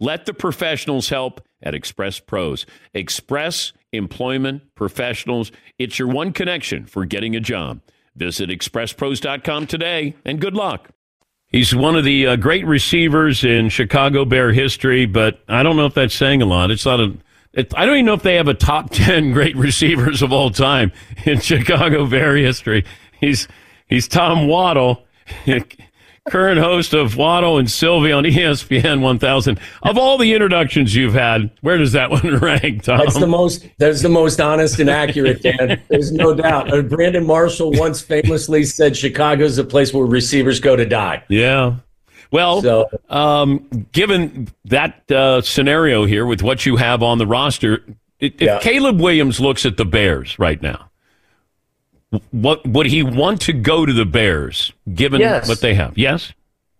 Let 0.00 0.24
the 0.24 0.34
professionals 0.34 1.10
help 1.10 1.42
at 1.62 1.74
Express 1.74 2.18
Pros. 2.18 2.64
Express 2.94 3.72
Employment 3.92 4.62
Professionals. 4.74 5.52
It's 5.78 5.98
your 5.98 6.08
one 6.08 6.32
connection 6.32 6.86
for 6.86 7.04
getting 7.04 7.36
a 7.36 7.40
job. 7.40 7.82
Visit 8.16 8.50
expresspros.com 8.50 9.66
today 9.66 10.16
and 10.24 10.40
good 10.40 10.54
luck. 10.54 10.90
He's 11.48 11.74
one 11.74 11.96
of 11.96 12.04
the 12.04 12.28
uh, 12.28 12.36
great 12.36 12.64
receivers 12.64 13.44
in 13.44 13.68
Chicago 13.68 14.24
Bear 14.24 14.52
history, 14.52 15.04
but 15.04 15.40
I 15.48 15.62
don't 15.62 15.76
know 15.76 15.86
if 15.86 15.94
that's 15.94 16.14
saying 16.14 16.42
a 16.42 16.46
lot. 16.46 16.70
It's 16.70 16.86
not 16.86 17.00
a. 17.00 17.16
It, 17.52 17.74
I 17.76 17.84
don't 17.84 17.96
even 17.96 18.06
know 18.06 18.14
if 18.14 18.22
they 18.22 18.36
have 18.36 18.46
a 18.46 18.54
top 18.54 18.90
ten 18.92 19.32
great 19.32 19.56
receivers 19.56 20.22
of 20.22 20.32
all 20.32 20.50
time 20.50 20.92
in 21.24 21.40
Chicago 21.40 22.06
Bear 22.06 22.36
history. 22.36 22.84
He's 23.18 23.48
he's 23.88 24.06
Tom 24.06 24.46
Waddle. 24.46 25.04
current 26.30 26.60
host 26.60 26.94
of 26.94 27.16
Waddle 27.16 27.58
and 27.58 27.70
Silvy 27.70 28.12
on 28.12 28.24
ESPN 28.24 29.00
1000. 29.00 29.58
Of 29.82 29.98
all 29.98 30.16
the 30.16 30.32
introductions 30.32 30.94
you've 30.94 31.14
had, 31.14 31.50
where 31.60 31.76
does 31.76 31.92
that 31.92 32.10
one 32.10 32.36
rank, 32.38 32.84
Tom? 32.84 32.98
That's 32.98 33.18
the 33.18 33.26
most. 33.26 33.66
That's 33.78 34.02
the 34.02 34.08
most 34.08 34.40
honest 34.40 34.78
and 34.78 34.88
accurate, 34.88 35.42
Dan. 35.42 35.82
There's 35.88 36.12
no 36.12 36.34
doubt. 36.34 36.72
Uh, 36.72 36.82
Brandon 36.82 37.26
Marshall 37.26 37.72
once 37.72 38.00
famously 38.00 38.64
said, 38.64 38.96
"Chicago's 38.96 39.58
a 39.58 39.64
place 39.64 39.92
where 39.92 40.06
receivers 40.06 40.60
go 40.60 40.76
to 40.76 40.86
die." 40.86 41.22
Yeah. 41.28 41.76
Well, 42.32 42.62
so, 42.62 42.88
um, 43.08 43.88
given 43.90 44.48
that 44.66 45.10
uh, 45.10 45.40
scenario 45.42 46.04
here 46.04 46.26
with 46.26 46.42
what 46.42 46.64
you 46.64 46.76
have 46.76 47.02
on 47.02 47.18
the 47.18 47.26
roster, 47.26 47.84
if 48.20 48.40
yeah. 48.40 48.60
Caleb 48.60 49.00
Williams 49.00 49.40
looks 49.40 49.66
at 49.66 49.76
the 49.76 49.84
Bears 49.84 50.38
right 50.38 50.62
now, 50.62 50.89
what 52.30 52.66
would 52.66 52.86
he 52.86 53.02
want 53.02 53.40
to 53.42 53.52
go 53.52 53.86
to 53.86 53.92
the 53.92 54.04
Bears 54.04 54.72
given 54.94 55.20
yes. 55.20 55.48
what 55.48 55.60
they 55.60 55.74
have? 55.74 55.96
Yes. 55.96 56.32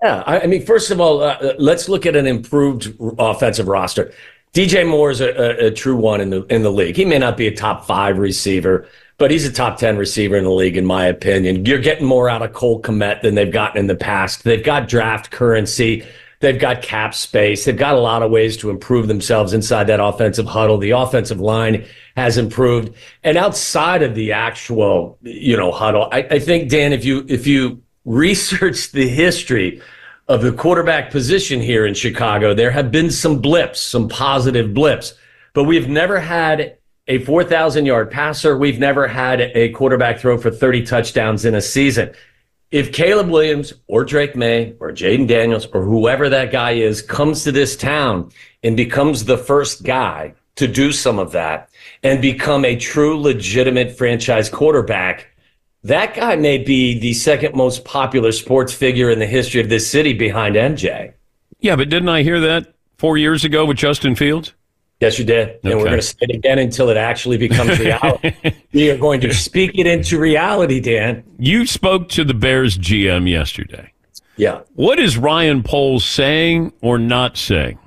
Yeah, 0.02 0.22
I, 0.26 0.46
mean, 0.46 0.64
first 0.64 0.90
of 0.90 1.00
all, 1.00 1.22
uh, 1.22 1.54
let's 1.58 1.88
look 1.88 2.06
at 2.06 2.16
an 2.16 2.26
improved 2.26 2.96
offensive 3.18 3.68
roster. 3.68 4.12
DJ 4.54 4.88
Moore 4.88 5.10
is 5.10 5.20
a, 5.20 5.28
a, 5.28 5.66
a, 5.66 5.70
true 5.70 5.94
one 5.94 6.20
in 6.20 6.30
the 6.30 6.42
in 6.46 6.62
the 6.62 6.72
league. 6.72 6.96
He 6.96 7.04
may 7.04 7.18
not 7.18 7.36
be 7.36 7.46
a 7.46 7.54
top 7.54 7.84
five 7.84 8.18
receiver, 8.18 8.88
but 9.18 9.30
he's 9.30 9.46
a 9.46 9.52
top 9.52 9.78
ten 9.78 9.96
receiver 9.96 10.36
in 10.36 10.44
the 10.44 10.50
league, 10.50 10.76
in 10.76 10.86
my 10.86 11.04
opinion. 11.04 11.66
You're 11.66 11.78
getting 11.78 12.06
more 12.06 12.28
out 12.28 12.42
of 12.42 12.52
Cole 12.52 12.80
Kmet 12.82 13.20
than 13.20 13.34
they've 13.34 13.52
gotten 13.52 13.78
in 13.78 13.86
the 13.86 13.94
past. 13.94 14.42
They've 14.42 14.64
got 14.64 14.88
draft 14.88 15.30
currency. 15.30 16.04
They've 16.40 16.58
got 16.58 16.80
cap 16.80 17.14
space. 17.14 17.66
They've 17.66 17.76
got 17.76 17.94
a 17.94 18.00
lot 18.00 18.22
of 18.22 18.30
ways 18.30 18.56
to 18.58 18.70
improve 18.70 19.08
themselves 19.08 19.52
inside 19.52 19.84
that 19.88 20.00
offensive 20.00 20.46
huddle. 20.46 20.78
The 20.78 20.92
offensive 20.92 21.38
line 21.38 21.84
has 22.16 22.38
improved. 22.38 22.94
And 23.22 23.36
outside 23.36 24.02
of 24.02 24.14
the 24.14 24.32
actual, 24.32 25.18
you 25.20 25.54
know, 25.54 25.70
huddle, 25.70 26.08
I, 26.10 26.22
I 26.30 26.38
think, 26.38 26.70
Dan, 26.70 26.94
if 26.94 27.04
you, 27.04 27.26
if 27.28 27.46
you 27.46 27.82
research 28.06 28.90
the 28.92 29.06
history 29.06 29.82
of 30.28 30.40
the 30.40 30.52
quarterback 30.52 31.10
position 31.10 31.60
here 31.60 31.84
in 31.84 31.92
Chicago, 31.92 32.54
there 32.54 32.70
have 32.70 32.90
been 32.90 33.10
some 33.10 33.40
blips, 33.40 33.78
some 33.80 34.08
positive 34.08 34.72
blips, 34.72 35.12
but 35.52 35.64
we've 35.64 35.88
never 35.88 36.18
had 36.18 36.78
a 37.06 37.18
4,000 37.18 37.84
yard 37.84 38.10
passer. 38.10 38.56
We've 38.56 38.78
never 38.78 39.08
had 39.08 39.40
a 39.40 39.70
quarterback 39.70 40.20
throw 40.20 40.38
for 40.38 40.50
30 40.50 40.86
touchdowns 40.86 41.44
in 41.44 41.54
a 41.54 41.60
season 41.60 42.14
if 42.70 42.92
Caleb 42.92 43.28
Williams 43.28 43.72
or 43.88 44.04
Drake 44.04 44.36
Maye 44.36 44.74
or 44.78 44.92
Jayden 44.92 45.26
Daniels 45.26 45.66
or 45.66 45.82
whoever 45.82 46.28
that 46.28 46.52
guy 46.52 46.72
is 46.72 47.02
comes 47.02 47.44
to 47.44 47.52
this 47.52 47.76
town 47.76 48.30
and 48.62 48.76
becomes 48.76 49.24
the 49.24 49.38
first 49.38 49.82
guy 49.82 50.34
to 50.56 50.68
do 50.68 50.92
some 50.92 51.18
of 51.18 51.32
that 51.32 51.70
and 52.02 52.22
become 52.22 52.64
a 52.64 52.76
true 52.76 53.20
legitimate 53.20 53.96
franchise 53.96 54.48
quarterback, 54.48 55.28
that 55.82 56.14
guy 56.14 56.36
may 56.36 56.58
be 56.58 56.98
the 56.98 57.14
second 57.14 57.56
most 57.56 57.84
popular 57.84 58.32
sports 58.32 58.72
figure 58.72 59.10
in 59.10 59.18
the 59.18 59.26
history 59.26 59.60
of 59.60 59.68
this 59.68 59.90
city 59.90 60.12
behind 60.12 60.54
MJ. 60.54 61.14
Yeah, 61.60 61.76
but 61.76 61.88
didn't 61.88 62.08
I 62.08 62.22
hear 62.22 62.40
that 62.40 62.74
four 62.98 63.16
years 63.16 63.44
ago 63.44 63.64
with 63.64 63.78
Justin 63.78 64.14
Fields? 64.14 64.54
Yes, 65.00 65.18
you 65.18 65.24
did. 65.24 65.48
Okay. 65.48 65.60
And 65.64 65.78
we're 65.78 65.86
going 65.86 65.96
to 65.96 66.02
say 66.02 66.16
it 66.20 66.34
again 66.36 66.58
until 66.58 66.90
it 66.90 66.98
actually 66.98 67.38
becomes 67.38 67.78
reality. 67.78 68.34
we 68.72 68.90
are 68.90 68.98
going 68.98 69.22
to 69.22 69.32
speak 69.32 69.78
it 69.78 69.86
into 69.86 70.20
reality, 70.20 70.78
Dan. 70.78 71.24
You 71.38 71.66
spoke 71.66 72.10
to 72.10 72.24
the 72.24 72.34
Bears 72.34 72.76
GM 72.76 73.28
yesterday. 73.28 73.92
Yeah. 74.36 74.60
What 74.74 74.98
is 74.98 75.16
Ryan 75.16 75.62
Poles 75.62 76.04
saying 76.04 76.72
or 76.82 76.98
not 76.98 77.38
saying? 77.38 77.78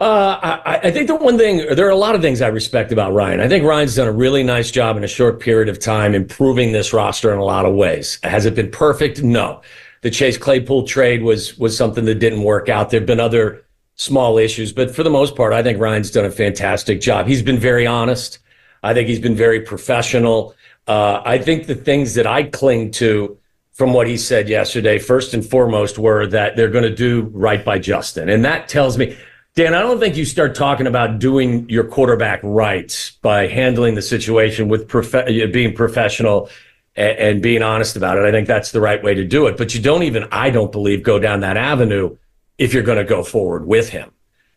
Uh, 0.00 0.60
I, 0.64 0.80
I, 0.84 0.90
think 0.92 1.08
the 1.08 1.16
one 1.16 1.36
thing, 1.36 1.74
there 1.74 1.86
are 1.86 1.90
a 1.90 1.96
lot 1.96 2.14
of 2.14 2.22
things 2.22 2.40
I 2.40 2.46
respect 2.48 2.92
about 2.92 3.12
Ryan. 3.12 3.40
I 3.40 3.48
think 3.48 3.64
Ryan's 3.64 3.96
done 3.96 4.06
a 4.06 4.12
really 4.12 4.44
nice 4.44 4.70
job 4.70 4.96
in 4.96 5.02
a 5.02 5.08
short 5.08 5.40
period 5.40 5.68
of 5.68 5.80
time 5.80 6.14
improving 6.14 6.70
this 6.70 6.92
roster 6.92 7.32
in 7.32 7.38
a 7.38 7.44
lot 7.44 7.66
of 7.66 7.74
ways. 7.74 8.20
Has 8.22 8.46
it 8.46 8.54
been 8.54 8.70
perfect? 8.70 9.24
No. 9.24 9.60
The 10.02 10.10
Chase 10.10 10.38
Claypool 10.38 10.86
trade 10.86 11.22
was 11.22 11.58
was 11.58 11.76
something 11.76 12.04
that 12.04 12.20
didn't 12.20 12.44
work 12.44 12.68
out. 12.68 12.90
There 12.90 13.00
have 13.00 13.08
been 13.08 13.18
other 13.18 13.64
small 13.98 14.38
issues. 14.38 14.72
But 14.72 14.94
for 14.94 15.02
the 15.02 15.10
most 15.10 15.36
part, 15.36 15.52
I 15.52 15.62
think 15.62 15.78
Ryan's 15.78 16.10
done 16.10 16.24
a 16.24 16.30
fantastic 16.30 17.00
job. 17.00 17.26
He's 17.26 17.42
been 17.42 17.58
very 17.58 17.86
honest. 17.86 18.38
I 18.82 18.94
think 18.94 19.08
he's 19.08 19.20
been 19.20 19.34
very 19.34 19.60
professional. 19.60 20.54
Uh, 20.86 21.20
I 21.24 21.38
think 21.38 21.66
the 21.66 21.74
things 21.74 22.14
that 22.14 22.26
I 22.26 22.44
cling 22.44 22.92
to 22.92 23.36
from 23.72 23.92
what 23.92 24.06
he 24.06 24.16
said 24.16 24.48
yesterday, 24.48 24.98
first 24.98 25.34
and 25.34 25.44
foremost, 25.44 25.98
were 25.98 26.26
that 26.28 26.56
they're 26.56 26.70
going 26.70 26.84
to 26.84 26.94
do 26.94 27.22
right 27.32 27.64
by 27.64 27.78
Justin. 27.78 28.28
And 28.28 28.44
that 28.44 28.68
tells 28.68 28.96
me, 28.96 29.16
Dan, 29.54 29.74
I 29.74 29.82
don't 29.82 29.98
think 29.98 30.16
you 30.16 30.24
start 30.24 30.54
talking 30.54 30.86
about 30.86 31.18
doing 31.18 31.68
your 31.68 31.84
quarterback 31.84 32.40
right 32.42 33.12
by 33.22 33.48
handling 33.48 33.96
the 33.96 34.02
situation 34.02 34.68
with 34.68 34.86
prof- 34.86 35.26
being 35.52 35.74
professional 35.74 36.48
and, 36.94 37.18
and 37.18 37.42
being 37.42 37.62
honest 37.62 37.96
about 37.96 38.16
it. 38.16 38.24
I 38.24 38.30
think 38.30 38.46
that's 38.46 38.70
the 38.70 38.80
right 38.80 39.02
way 39.02 39.14
to 39.14 39.24
do 39.24 39.48
it. 39.48 39.56
But 39.56 39.74
you 39.74 39.82
don't 39.82 40.04
even, 40.04 40.28
I 40.30 40.50
don't 40.50 40.70
believe, 40.70 41.02
go 41.02 41.18
down 41.18 41.40
that 41.40 41.56
avenue 41.56 42.16
if 42.58 42.74
you're 42.74 42.82
going 42.82 42.98
to 42.98 43.04
go 43.04 43.22
forward 43.22 43.66
with 43.66 43.88
him. 43.88 44.12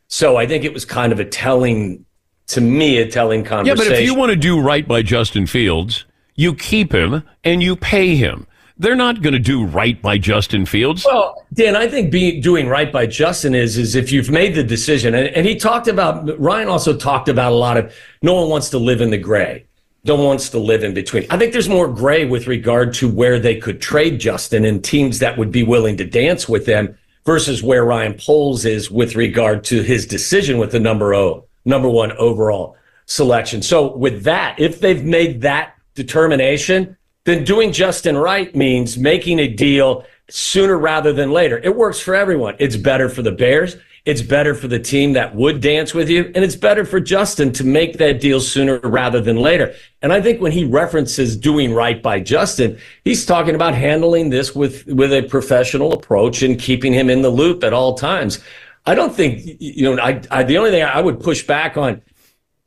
So 0.07 0.35
I 0.35 0.45
think 0.45 0.65
it 0.65 0.73
was 0.73 0.83
kind 0.83 1.13
of 1.13 1.19
a 1.19 1.25
telling, 1.25 2.05
to 2.47 2.61
me, 2.61 2.97
a 2.97 3.09
telling 3.09 3.43
conversation. 3.43 3.83
Yeah, 3.83 3.89
but 3.89 3.99
if 3.99 4.05
you 4.05 4.15
want 4.15 4.31
to 4.31 4.35
do 4.35 4.59
right 4.59 4.85
by 4.85 5.01
Justin 5.01 5.47
Fields, 5.47 6.05
you 6.35 6.53
keep 6.53 6.93
him 6.93 7.23
and 7.43 7.63
you 7.63 7.75
pay 7.75 8.15
him. 8.15 8.45
They're 8.77 8.95
not 8.95 9.21
going 9.21 9.33
to 9.33 9.39
do 9.39 9.63
right 9.63 10.01
by 10.01 10.17
Justin 10.17 10.65
Fields. 10.65 11.05
Well, 11.05 11.45
Dan, 11.53 11.75
I 11.75 11.87
think 11.87 12.11
being 12.11 12.41
doing 12.41 12.67
right 12.67 12.91
by 12.91 13.05
Justin 13.05 13.53
is 13.53 13.77
is 13.77 13.95
if 13.95 14.11
you've 14.11 14.31
made 14.31 14.55
the 14.55 14.63
decision, 14.63 15.13
and, 15.13 15.27
and 15.27 15.45
he 15.45 15.55
talked 15.55 15.87
about 15.87 16.39
Ryan 16.39 16.67
also 16.67 16.97
talked 16.97 17.29
about 17.29 17.51
a 17.51 17.55
lot 17.55 17.77
of 17.77 17.93
no 18.23 18.33
one 18.33 18.49
wants 18.49 18.71
to 18.71 18.79
live 18.79 18.99
in 18.99 19.11
the 19.11 19.19
gray 19.19 19.65
no 20.03 20.15
one 20.15 20.25
wants 20.25 20.49
to 20.49 20.59
live 20.59 20.83
in 20.83 20.93
between. 20.93 21.25
I 21.29 21.37
think 21.37 21.53
there's 21.53 21.69
more 21.69 21.87
gray 21.87 22.25
with 22.25 22.47
regard 22.47 22.93
to 22.95 23.09
where 23.09 23.39
they 23.39 23.55
could 23.55 23.81
trade 23.81 24.19
Justin 24.19 24.65
and 24.65 24.83
teams 24.83 25.19
that 25.19 25.37
would 25.37 25.51
be 25.51 25.63
willing 25.63 25.97
to 25.97 26.05
dance 26.05 26.49
with 26.49 26.65
them 26.65 26.97
versus 27.25 27.61
where 27.61 27.85
Ryan 27.85 28.15
Poles 28.15 28.65
is 28.65 28.89
with 28.89 29.15
regard 29.15 29.63
to 29.65 29.81
his 29.81 30.05
decision 30.05 30.57
with 30.57 30.71
the 30.71 30.79
number 30.79 31.13
o, 31.13 31.45
number 31.65 31.89
one 31.89 32.11
overall 32.13 32.75
selection. 33.05 33.61
So 33.61 33.95
with 33.95 34.23
that, 34.23 34.59
if 34.59 34.79
they've 34.79 35.03
made 35.03 35.41
that 35.41 35.75
determination, 35.95 36.97
then 37.25 37.43
doing 37.43 37.71
Justin 37.71 38.17
right 38.17 38.55
means 38.55 38.97
making 38.97 39.39
a 39.39 39.47
deal 39.47 40.05
sooner 40.29 40.77
rather 40.77 41.13
than 41.13 41.31
later. 41.31 41.59
It 41.59 41.75
works 41.75 41.99
for 41.99 42.15
everyone. 42.15 42.55
It's 42.57 42.77
better 42.77 43.09
for 43.09 43.21
the 43.21 43.31
Bears. 43.31 43.75
It's 44.03 44.23
better 44.23 44.55
for 44.55 44.67
the 44.67 44.79
team 44.79 45.13
that 45.13 45.35
would 45.35 45.61
dance 45.61 45.93
with 45.93 46.09
you. 46.09 46.31
And 46.33 46.43
it's 46.43 46.55
better 46.55 46.85
for 46.85 46.99
Justin 46.99 47.51
to 47.53 47.63
make 47.63 47.97
that 47.99 48.19
deal 48.19 48.39
sooner 48.39 48.79
rather 48.79 49.21
than 49.21 49.37
later. 49.37 49.75
And 50.01 50.11
I 50.11 50.21
think 50.21 50.41
when 50.41 50.51
he 50.51 50.65
references 50.65 51.37
doing 51.37 51.71
right 51.73 52.01
by 52.01 52.19
Justin, 52.19 52.79
he's 53.05 53.25
talking 53.25 53.53
about 53.53 53.75
handling 53.75 54.31
this 54.31 54.55
with, 54.55 54.87
with 54.87 55.13
a 55.13 55.21
professional 55.23 55.93
approach 55.93 56.41
and 56.41 56.59
keeping 56.59 56.93
him 56.93 57.11
in 57.11 57.21
the 57.21 57.29
loop 57.29 57.63
at 57.63 57.73
all 57.73 57.93
times. 57.93 58.39
I 58.87 58.95
don't 58.95 59.15
think, 59.15 59.43
you 59.59 59.95
know, 59.95 60.01
I, 60.01 60.21
I 60.31 60.43
the 60.43 60.57
only 60.57 60.71
thing 60.71 60.83
I 60.83 60.99
would 60.99 61.19
push 61.19 61.45
back 61.45 61.77
on 61.77 62.01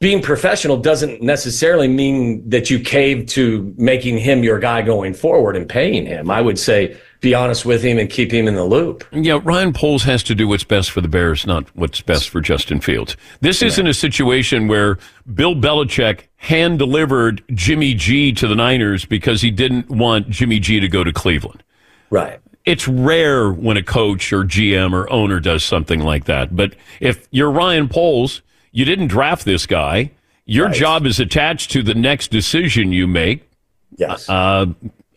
being 0.01 0.23
professional 0.23 0.77
doesn't 0.77 1.23
necessarily 1.23 1.89
mean 1.89 2.49
that 2.49 2.71
you 2.71 2.79
cave 2.79 3.27
to 3.27 3.75
making 3.77 4.19
him 4.19 4.45
your 4.45 4.59
guy 4.59 4.83
going 4.83 5.15
forward 5.15 5.57
and 5.57 5.69
paying 5.69 6.07
him. 6.07 6.31
I 6.31 6.41
would 6.41 6.59
say 6.59 6.97
be 7.25 7.35
honest 7.35 7.65
with 7.65 7.83
him 7.83 7.99
and 7.99 8.09
keep 8.09 8.31
him 8.31 8.47
in 8.47 8.55
the 8.55 8.65
loop. 8.65 9.03
Yeah, 9.11 9.41
Ryan 9.43 9.73
Poles 9.73 10.05
has 10.05 10.23
to 10.25 10.35
do 10.35 10.47
what's 10.47 10.63
best 10.63 10.91
for 10.91 11.01
the 11.01 11.09
Bears, 11.09 11.47
not 11.47 11.65
what's 11.75 12.01
best 12.01 12.29
for 12.29 12.41
Justin 12.41 12.81
Fields. 12.81 13.17
This 13.41 13.63
isn't 13.63 13.87
a 13.87 13.95
situation 13.95 14.69
where 14.69 14.99
Bill 15.33 15.55
Belichick 15.55 16.29
hand 16.37 16.79
delivered 16.79 17.43
Jimmy 17.55 17.95
G 17.95 18.31
to 18.33 18.47
the 18.47 18.55
Niners 18.55 19.07
because 19.07 19.41
he 19.41 19.51
didn't 19.51 19.89
want 19.89 20.29
Jimmy 20.29 20.61
G 20.61 20.79
to 20.79 20.89
go 20.89 21.03
to 21.03 21.13
Cleveland. 21.13 21.65
Right. 22.11 22.39
It's 22.67 22.87
rare 22.87 23.51
when 23.51 23.77
a 23.77 23.83
coach 23.83 24.33
or 24.33 24.45
GM 24.45 24.93
or 24.93 25.11
owner 25.11 25.41
does 25.41 25.65
something 25.65 26.01
like 26.01 26.27
that. 26.27 26.55
But 26.55 26.77
if 27.01 27.27
you're 27.31 27.51
Ryan 27.51 27.89
Poles, 27.89 28.43
you 28.71 28.85
didn't 28.85 29.09
draft 29.09 29.45
this 29.45 29.67
guy. 29.67 30.11
Your 30.45 30.69
job 30.69 31.07
is 31.07 31.19
attached 31.19 31.71
to 31.71 31.83
the 31.83 31.95
next 31.95 32.31
decision 32.31 32.93
you 32.93 33.07
make. 33.07 33.49
Yes. 33.97 34.29
Uh, 34.29 34.67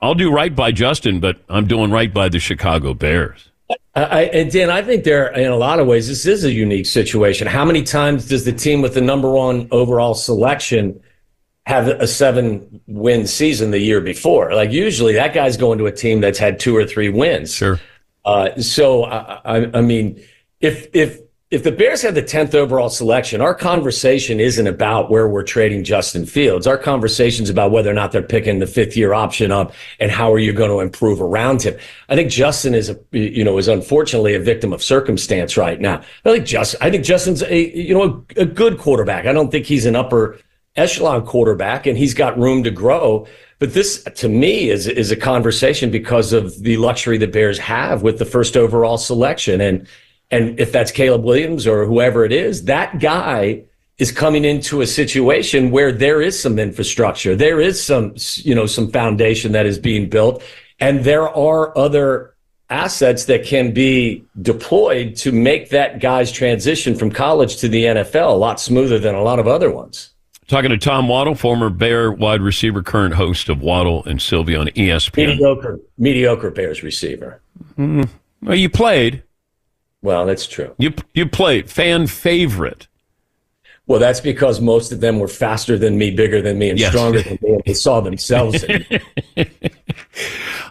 I'll 0.01 0.15
do 0.15 0.31
right 0.31 0.55
by 0.55 0.71
Justin, 0.71 1.19
but 1.19 1.38
I'm 1.49 1.67
doing 1.67 1.91
right 1.91 2.13
by 2.13 2.29
the 2.29 2.39
Chicago 2.39 2.93
Bears. 2.93 3.49
I, 3.95 4.23
and 4.25 4.51
Dan, 4.51 4.69
I 4.69 4.81
think 4.83 5.03
there, 5.03 5.27
in 5.33 5.51
a 5.51 5.55
lot 5.55 5.79
of 5.79 5.88
ways, 5.88 6.07
this 6.07 6.25
is 6.25 6.43
a 6.43 6.51
unique 6.51 6.86
situation. 6.86 7.47
How 7.47 7.65
many 7.65 7.81
times 7.83 8.27
does 8.27 8.45
the 8.45 8.51
team 8.53 8.81
with 8.81 8.93
the 8.93 9.01
number 9.01 9.31
one 9.31 9.67
overall 9.71 10.13
selection 10.13 11.01
have 11.65 11.88
a 11.88 12.07
seven 12.07 12.79
win 12.86 13.25
season 13.25 13.71
the 13.71 13.79
year 13.79 13.99
before? 13.99 14.53
Like 14.53 14.71
usually, 14.71 15.13
that 15.13 15.33
guy's 15.33 15.57
going 15.57 15.79
to 15.79 15.88
a 15.88 15.91
team 15.91 16.21
that's 16.21 16.38
had 16.38 16.60
two 16.60 16.77
or 16.77 16.86
three 16.86 17.10
wins. 17.10 17.53
Sure. 17.53 17.79
Uh, 18.23 18.55
so, 18.62 19.05
I, 19.05 19.41
I, 19.43 19.77
I 19.79 19.81
mean, 19.81 20.23
if 20.62 20.88
if 20.93 21.19
if 21.49 21.63
the 21.63 21.71
Bears 21.71 22.01
had 22.01 22.13
the 22.13 22.21
10th 22.21 22.53
overall 22.55 22.89
selection, 22.89 23.39
our 23.39 23.55
conversation 23.55 24.41
isn't 24.41 24.67
about 24.67 25.10
where 25.10 25.29
we're 25.29 25.43
trading 25.43 25.86
Justin 25.86 26.25
Fields. 26.25 26.67
Our 26.67 26.77
conversation's 26.77 27.49
about 27.49 27.71
whether 27.71 27.89
or 27.89 27.93
not 27.93 28.12
they're 28.12 28.21
picking 28.21 28.60
the 28.60 28.67
fifth 28.67 28.97
year 28.97 29.13
option 29.13 29.49
up 29.49 29.73
and 30.01 30.12
how 30.12 30.33
are 30.33 30.39
you 30.39 30.51
going 30.51 30.71
to 30.71 30.81
improve 30.81 31.21
around 31.21 31.62
him. 31.62 31.77
I 32.10 32.15
think 32.15 32.29
Justin 32.29 32.75
is 32.75 32.89
a, 32.89 32.99
you 33.12 33.45
know, 33.45 33.57
is 33.57 33.69
unfortunately 33.69 34.36
a 34.36 34.41
victim 34.41 34.73
of 34.73 34.83
circumstance 34.83 35.55
right 35.55 35.79
now. 35.79 36.01
I 36.25 36.31
think 36.33 36.45
Justin, 36.45 36.81
I 36.83 36.91
think 36.91 37.05
Justin's 37.05 37.41
a, 37.43 37.77
you 37.77 37.93
know, 37.93 38.25
a, 38.36 38.41
a 38.41 38.45
good 38.45 38.77
quarterback. 38.77 39.25
I 39.25 39.31
don't 39.31 39.49
think 39.49 39.67
he's 39.67 39.86
an 39.86 39.95
upper 39.95 40.38
echelon 40.75 41.25
quarterback 41.25 41.86
and 41.86 41.97
he's 41.97 42.13
got 42.13 42.38
room 42.38 42.62
to 42.63 42.71
grow. 42.71 43.25
But 43.60 43.73
this, 43.73 44.03
to 44.03 44.29
me, 44.29 44.69
is 44.69 44.86
is 44.86 45.12
a 45.12 45.15
conversation 45.15 45.89
because 45.89 46.31
of 46.33 46.62
the 46.62 46.77
luxury 46.77 47.17
the 47.17 47.25
Bears 47.25 47.57
have 47.57 48.03
with 48.03 48.19
the 48.19 48.25
first 48.25 48.55
overall 48.55 48.97
selection. 48.97 49.62
And 49.62 49.88
and 50.32 50.60
if 50.60 50.72
that's 50.72 50.92
Caleb 50.92 51.24
Williams 51.24 51.66
or 51.68 51.86
whoever 51.86 52.26
it 52.26 52.32
is, 52.32 52.66
that 52.66 53.00
guy 53.00 53.63
is 53.98 54.12
coming 54.12 54.46
into 54.46 54.82
a 54.82 54.88
situation 54.88 55.72
where 55.72 55.92
there 55.92 56.22
is 56.22 56.40
some 56.40 56.60
infrastructure, 56.60 57.36
there 57.36 57.60
is 57.60 57.84
some, 57.84 58.13
you 58.36 58.54
know, 58.54 58.66
some 58.66 58.92
foundation 58.92 59.54
that 59.54 59.66
is 59.66 59.80
being 59.80 60.10
built, 60.10 60.44
and 60.80 61.04
there 61.04 61.30
are 61.30 61.76
other 61.78 62.36
assets 62.70 63.26
that 63.26 63.46
can 63.46 63.74
be 63.74 64.24
deployed 64.42 65.16
to 65.16 65.32
make 65.32 65.70
that 65.70 66.00
guy's 66.00 66.32
transition 66.32 66.96
from 66.96 67.10
college 67.10 67.58
to 67.58 67.70
the 67.70 67.86
NFL 67.86 68.30
a 68.30 68.36
lot 68.36 68.60
smoother 68.60 69.00
than 69.00 69.16
a 69.16 69.22
lot 69.22 69.40
of 69.40 69.48
other 69.48 69.72
ones. 69.72 70.12
Talking 70.48 70.70
to 70.70 70.78
Tom 70.78 71.08
Waddle, 71.08 71.36
former 71.36 71.70
Bear 71.70 72.12
wide 72.12 72.42
receiver, 72.42 72.82
current 72.82 73.16
host 73.16 73.50
of 73.50 73.62
Waddle 73.62 74.04
and 74.06 74.22
Silvy 74.22 74.56
on 74.56 74.68
ESPN. 74.68 75.28
Mediocre, 75.28 75.80
mediocre 75.98 76.52
Bears 76.52 76.84
receiver. 76.84 77.42
Mm, 77.78 78.08
well, 78.42 78.56
you 78.56 78.70
played. 78.70 79.24
Well, 80.08 80.26
that's 80.26 80.48
true. 80.48 80.74
You 80.78 80.93
you 81.13 81.26
played 81.26 81.70
fan 81.70 82.08
favorite. 82.08 82.88
Well, 83.88 84.00
that's 84.00 84.22
because 84.22 84.62
most 84.62 84.93
of 84.93 85.02
them 85.02 85.20
were 85.20 85.28
faster 85.28 85.78
than 85.78 85.98
me, 85.98 86.12
bigger 86.12 86.41
than 86.41 86.58
me, 86.58 86.70
and 86.70 86.80
Yes. 86.80 86.91
stronger 86.91 87.22
than 87.22 87.38
me, 87.41 87.50
and 87.56 87.62
they 87.65 87.74
saw 87.74 88.00
themselves 88.00 88.63
in 88.63 88.86
me. 89.36 89.50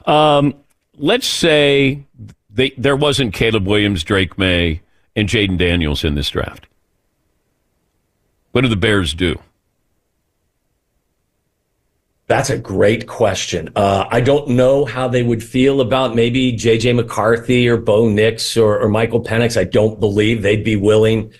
Um, 0.06 0.54
let's 0.96 1.26
say 1.26 2.04
they, 2.48 2.70
there 2.78 2.94
wasn't 2.94 3.34
Caleb 3.34 3.66
Williams, 3.66 4.04
Drake 4.04 4.38
Maye, 4.38 4.80
and 5.16 5.28
Jayden 5.28 5.58
Daniels 5.58 6.04
in 6.04 6.14
this 6.14 6.30
draft. 6.30 6.66
What 8.52 8.60
do 8.60 8.68
the 8.68 8.76
Bears 8.76 9.12
do? 9.14 9.36
That's 12.28 12.50
a 12.50 12.58
great 12.58 13.06
question. 13.06 13.70
Uh, 13.76 14.06
I 14.10 14.20
don't 14.20 14.48
know 14.48 14.84
how 14.84 15.06
they 15.06 15.22
would 15.22 15.44
feel 15.44 15.80
about 15.80 16.16
maybe 16.16 16.52
JJ 16.52 16.96
McCarthy 16.96 17.68
or 17.68 17.76
Bo 17.76 18.08
Nix 18.08 18.56
or, 18.56 18.80
or 18.80 18.88
Michael 18.88 19.22
Penix. 19.22 19.56
I 19.56 19.62
don't 19.64 20.00
believe 20.00 20.42
they'd 20.42 20.64
be 20.64 20.76
willing 20.76 21.32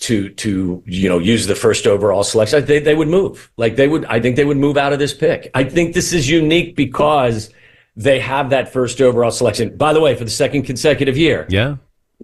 to 0.00 0.28
to 0.28 0.82
you 0.84 1.08
know 1.08 1.18
use 1.18 1.46
the 1.46 1.54
first 1.54 1.86
overall 1.86 2.22
selection. 2.22 2.64
They 2.66 2.80
they 2.80 2.94
would 2.94 3.08
move. 3.08 3.50
Like 3.56 3.76
they 3.76 3.88
would. 3.88 4.04
I 4.04 4.20
think 4.20 4.36
they 4.36 4.44
would 4.44 4.58
move 4.58 4.76
out 4.76 4.92
of 4.92 4.98
this 4.98 5.14
pick. 5.14 5.50
I 5.54 5.64
think 5.64 5.94
this 5.94 6.12
is 6.12 6.28
unique 6.28 6.76
because 6.76 7.48
they 7.96 8.20
have 8.20 8.50
that 8.50 8.72
first 8.72 9.00
overall 9.00 9.30
selection. 9.30 9.74
By 9.74 9.94
the 9.94 10.00
way, 10.00 10.14
for 10.14 10.24
the 10.24 10.30
second 10.30 10.64
consecutive 10.64 11.16
year. 11.16 11.46
Yeah. 11.48 11.76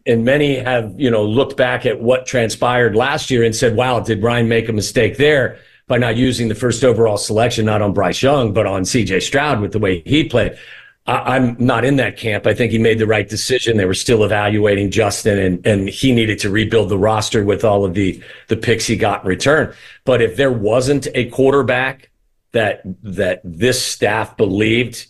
And 0.07 0.25
many 0.25 0.57
have, 0.57 0.99
you 0.99 1.11
know, 1.11 1.25
looked 1.25 1.57
back 1.57 1.85
at 1.85 2.01
what 2.01 2.25
transpired 2.25 2.95
last 2.95 3.31
year 3.31 3.45
and 3.45 3.55
said, 3.55 3.77
wow, 3.77 4.01
did 4.01 4.23
Ryan 4.23 4.49
make 4.49 4.69
a 4.69 4.73
mistake 4.73 5.17
there 5.17 5.59
by 5.91 5.99
not 5.99 6.17
using 6.17 6.47
the 6.47 6.55
first 6.55 6.85
overall 6.85 7.17
selection, 7.17 7.67
not 7.67 7.83
on 7.83 7.93
Bryce 7.93 8.23
Young, 8.23 8.53
but 8.53 8.65
on 8.65 8.83
CJ 8.83 9.23
Stroud 9.23 9.61
with 9.61 9.73
the 9.73 9.81
way 9.81 10.05
he 10.07 10.23
played? 10.23 10.57
I, 11.05 11.35
I'm 11.35 11.57
not 11.59 11.85
in 11.85 11.97
that 11.97 12.17
camp. 12.17 12.47
I 12.47 12.55
think 12.55 12.71
he 12.71 12.79
made 12.79 13.01
the 13.01 13.09
right 13.09 13.29
decision. 13.29 13.77
They 13.77 13.87
were 13.87 13.95
still 13.95 14.23
evaluating 14.23 14.93
Justin 14.93 15.37
and, 15.41 15.67
and 15.67 15.89
he 15.89 16.13
needed 16.13 16.39
to 16.39 16.49
rebuild 16.49 16.91
the 16.91 16.97
roster 16.97 17.45
with 17.45 17.65
all 17.65 17.85
of 17.85 17.95
the, 17.95 18.23
the 18.47 18.57
picks 18.57 18.87
he 18.87 18.95
got 18.95 19.25
in 19.25 19.29
return. 19.29 19.75
But 20.05 20.23
if 20.23 20.37
there 20.37 20.53
wasn't 20.53 21.09
a 21.13 21.29
quarterback 21.31 22.13
that, 22.53 22.83
that 23.03 23.41
this 23.43 23.85
staff 23.85 24.37
believed 24.37 25.09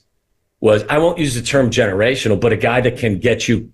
was, 0.61 0.83
I 0.88 0.97
won't 0.97 1.19
use 1.19 1.35
the 1.35 1.43
term 1.43 1.69
generational, 1.69 2.40
but 2.40 2.55
a 2.55 2.57
guy 2.57 2.81
that 2.81 2.97
can 2.97 3.19
get 3.19 3.49
you 3.49 3.71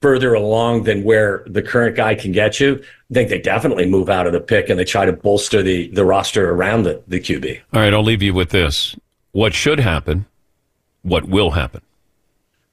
further 0.00 0.34
along 0.34 0.84
than 0.84 1.02
where 1.04 1.44
the 1.46 1.62
current 1.62 1.96
guy 1.96 2.14
can 2.14 2.32
get 2.32 2.60
you, 2.60 2.80
I 3.10 3.14
think 3.14 3.30
they 3.30 3.40
definitely 3.40 3.86
move 3.86 4.08
out 4.08 4.26
of 4.26 4.32
the 4.32 4.40
pick 4.40 4.68
and 4.68 4.78
they 4.78 4.84
try 4.84 5.04
to 5.04 5.12
bolster 5.12 5.62
the, 5.62 5.88
the 5.88 6.04
roster 6.04 6.50
around 6.50 6.84
the, 6.84 7.02
the 7.08 7.18
QB. 7.18 7.60
All 7.72 7.80
right, 7.80 7.92
I'll 7.92 8.02
leave 8.02 8.22
you 8.22 8.34
with 8.34 8.50
this. 8.50 8.96
What 9.32 9.54
should 9.54 9.80
happen? 9.80 10.26
What 11.02 11.28
will 11.28 11.50
happen? 11.50 11.80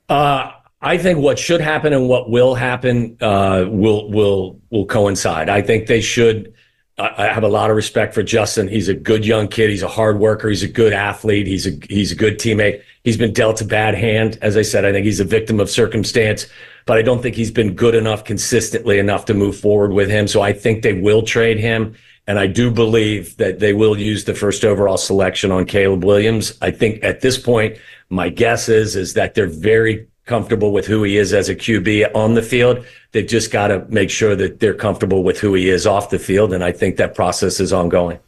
Uh, 0.09 0.51
I 0.81 0.97
think 0.97 1.19
what 1.19 1.39
should 1.39 1.61
happen 1.61 1.93
and 1.93 2.07
what 2.07 2.29
will 2.29 2.53
happen 2.53 3.17
uh, 3.19 3.65
will 3.67 4.09
will 4.11 4.59
will 4.69 4.85
coincide. 4.85 5.49
I 5.49 5.61
think 5.61 5.87
they 5.87 6.01
should. 6.01 6.53
I 6.97 7.25
I 7.25 7.27
have 7.27 7.43
a 7.43 7.47
lot 7.47 7.69
of 7.71 7.75
respect 7.75 8.13
for 8.13 8.21
Justin. 8.21 8.67
He's 8.67 8.87
a 8.87 8.93
good 8.93 9.25
young 9.25 9.47
kid. 9.47 9.71
He's 9.71 9.81
a 9.83 9.87
hard 9.87 10.19
worker. 10.19 10.47
He's 10.47 10.63
a 10.63 10.67
good 10.67 10.93
athlete. 10.93 11.47
He's 11.47 11.65
a 11.65 11.71
he's 11.89 12.11
a 12.11 12.15
good 12.15 12.37
teammate. 12.37 12.83
He's 13.03 13.17
been 13.17 13.33
dealt 13.33 13.61
a 13.61 13.65
bad 13.65 13.95
hand, 13.95 14.37
as 14.41 14.57
I 14.57 14.61
said. 14.61 14.85
I 14.85 14.91
think 14.91 15.05
he's 15.05 15.19
a 15.19 15.25
victim 15.25 15.59
of 15.59 15.69
circumstance, 15.69 16.45
but 16.85 16.97
I 16.97 17.01
don't 17.01 17.21
think 17.21 17.35
he's 17.35 17.51
been 17.51 17.73
good 17.73 17.95
enough 17.95 18.23
consistently 18.23 18.99
enough 18.99 19.25
to 19.25 19.33
move 19.33 19.57
forward 19.57 19.91
with 19.91 20.09
him. 20.09 20.27
So 20.27 20.41
I 20.41 20.53
think 20.53 20.83
they 20.83 20.93
will 20.93 21.23
trade 21.23 21.59
him. 21.59 21.95
And 22.27 22.39
I 22.39 22.47
do 22.47 22.71
believe 22.71 23.37
that 23.37 23.59
they 23.59 23.73
will 23.73 23.97
use 23.97 24.25
the 24.25 24.33
first 24.33 24.65
overall 24.65 24.97
selection 24.97 25.51
on 25.51 25.65
Caleb 25.65 26.03
Williams. 26.03 26.57
I 26.61 26.71
think 26.71 27.03
at 27.03 27.21
this 27.21 27.37
point, 27.37 27.77
my 28.09 28.29
guess 28.29 28.67
is, 28.69 28.95
is 28.95 29.13
that 29.13 29.35
they're 29.35 29.47
very 29.47 30.07
comfortable 30.25 30.71
with 30.71 30.87
who 30.87 31.03
he 31.03 31.17
is 31.17 31.33
as 31.33 31.49
a 31.49 31.55
QB 31.55 32.15
on 32.15 32.33
the 32.33 32.41
field. 32.41 32.83
They've 33.11 33.27
just 33.27 33.51
got 33.51 33.67
to 33.67 33.85
make 33.89 34.09
sure 34.09 34.35
that 34.35 34.59
they're 34.59 34.73
comfortable 34.73 35.23
with 35.23 35.39
who 35.39 35.53
he 35.53 35.69
is 35.69 35.85
off 35.85 36.09
the 36.09 36.17
field. 36.17 36.51
And 36.51 36.63
I 36.63 36.71
think 36.71 36.97
that 36.97 37.13
process 37.13 37.59
is 37.59 37.71
ongoing. 37.71 38.19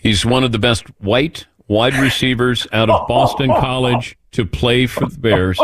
He's 0.00 0.26
one 0.26 0.42
of 0.42 0.52
the 0.52 0.58
best 0.58 0.86
white 0.98 1.46
wide 1.68 1.94
receivers 1.94 2.66
out 2.72 2.90
of 2.90 3.06
Boston 3.08 3.48
College 3.48 4.16
to 4.32 4.44
play 4.44 4.86
for 4.86 5.06
the 5.06 5.18
Bears. 5.18 5.58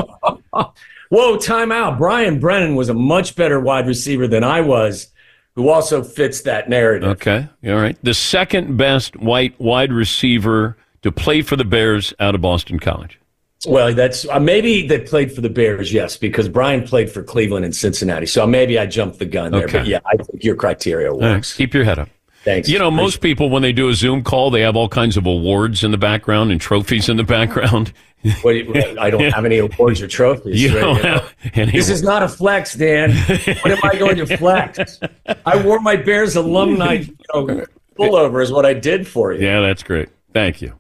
Whoa, 1.11 1.37
timeout. 1.37 1.99
Brian 1.99 2.39
Brennan 2.39 2.77
was 2.77 2.89
a 2.89 2.95
much 2.95 3.37
better 3.37 3.61
wide 3.61 3.87
receiver 3.87 4.27
than 4.27 4.45
I 4.45 4.61
was, 4.61 5.09
who 5.57 5.69
also 5.69 6.03
fits 6.03 6.43
that 6.43 6.69
narrative. 6.69 7.09
Okay, 7.11 7.49
all 7.67 7.75
right. 7.75 7.99
The 8.03 8.15
second 8.15 8.77
best 8.77 9.17
white 9.17 9.61
wide 9.61 9.93
receiver 9.93 10.77
to 11.03 11.11
play 11.13 11.43
for 11.43 11.57
the 11.57 11.65
Bears 11.65 12.15
out 12.21 12.35
of 12.35 12.41
Boston 12.41 12.79
College. 12.79 13.19
Well, 13.67 13.93
that's 13.93 14.27
uh, 14.27 14.41
maybe 14.41 14.87
they 14.87 15.01
played 15.01 15.33
for 15.33 15.43
the 15.43 15.51
Bears, 15.51 15.93
yes, 15.93 16.17
because 16.17 16.49
Brian 16.49 16.83
played 16.85 17.11
for 17.11 17.23
Cleveland 17.23 17.65
and 17.65 17.77
Cincinnati. 17.77 18.25
So 18.27 18.47
maybe 18.47 18.79
I 18.79 18.87
jumped 18.87 19.19
the 19.19 19.27
gun 19.27 19.53
there. 19.53 19.65
Okay. 19.65 19.79
But 19.81 19.87
yeah, 19.87 19.99
I 20.07 20.17
think 20.17 20.45
your 20.45 20.57
criteria 20.57 21.13
All 21.13 21.21
right, 21.21 21.35
works. 21.35 21.57
keep 21.57 21.75
your 21.75 21.85
head 21.85 21.99
up. 21.99 22.09
Thanks. 22.45 22.69
You 22.69 22.79
know, 22.79 22.91
most 22.91 23.21
people 23.21 23.51
when 23.51 23.63
they 23.63 23.73
do 23.73 23.89
a 23.89 23.95
Zoom 23.95 24.23
call, 24.25 24.51
they 24.51 24.63
have 24.63 24.75
all 24.75 24.89
kinds 24.89 25.17
of 25.17 25.27
awards 25.27 25.85
in 25.85 25.91
the 25.91 25.99
background 25.99 26.51
and 26.51 26.61
trophies 26.61 27.09
in 27.09 27.19
the 27.19 27.25
background. 27.25 27.93
I 28.25 29.11
don't 29.11 29.33
have 29.33 29.45
any 29.45 29.59
awards 29.59 30.01
or 30.01 30.09
trophies. 30.09 30.63
You 30.63 30.75
right 30.75 30.81
don't 30.81 31.03
now. 31.03 31.27
any 31.55 31.73
This 31.73 31.89
is 31.89 32.03
not 32.03 32.23
a 32.23 32.29
flex, 32.29 32.75
Dan. 32.75 33.13
What 33.13 33.71
am 33.71 33.79
I 33.83 33.97
going 33.97 34.17
to 34.17 34.37
flex? 34.37 35.01
I 35.47 35.63
wore 35.63 35.81
my 35.81 35.97
Bears 35.97 36.37
alumni 36.37 36.93
you 36.95 37.17
know, 37.35 37.67
pullover 37.99 38.43
is 38.43 38.53
what 38.53 38.65
I 38.65 38.75
did 38.75 39.07
for 39.07 39.33
you. 39.33 39.47
Yeah, 39.47 39.61
that's 39.61 39.83
great. 39.83 40.09
Thank 40.33 40.63
you. 40.63 40.79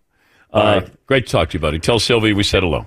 Uh, 0.52 0.82
great 1.06 1.26
to 1.26 1.32
talk 1.32 1.50
to 1.50 1.54
you, 1.54 1.61
buddy. 1.61 1.78
Tell 1.78 1.98
Silvy 1.98 2.32
we 2.32 2.42
said 2.42 2.62
hello. 2.62 2.86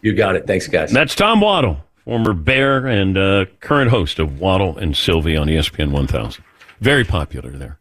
You 0.00 0.14
got 0.14 0.36
it. 0.36 0.46
Thanks, 0.46 0.66
guys. 0.66 0.90
That's 0.90 1.14
Tom 1.14 1.40
Waddle, 1.40 1.84
former 2.04 2.32
Bear 2.32 2.86
and 2.86 3.16
uh, 3.18 3.44
current 3.60 3.90
host 3.90 4.18
of 4.18 4.40
Waddle 4.40 4.78
and 4.78 4.96
Silvy 4.96 5.36
on 5.36 5.46
ESPN 5.46 5.90
1000. 5.92 6.44
Very 6.80 7.04
popular 7.04 7.50
there. 7.50 7.78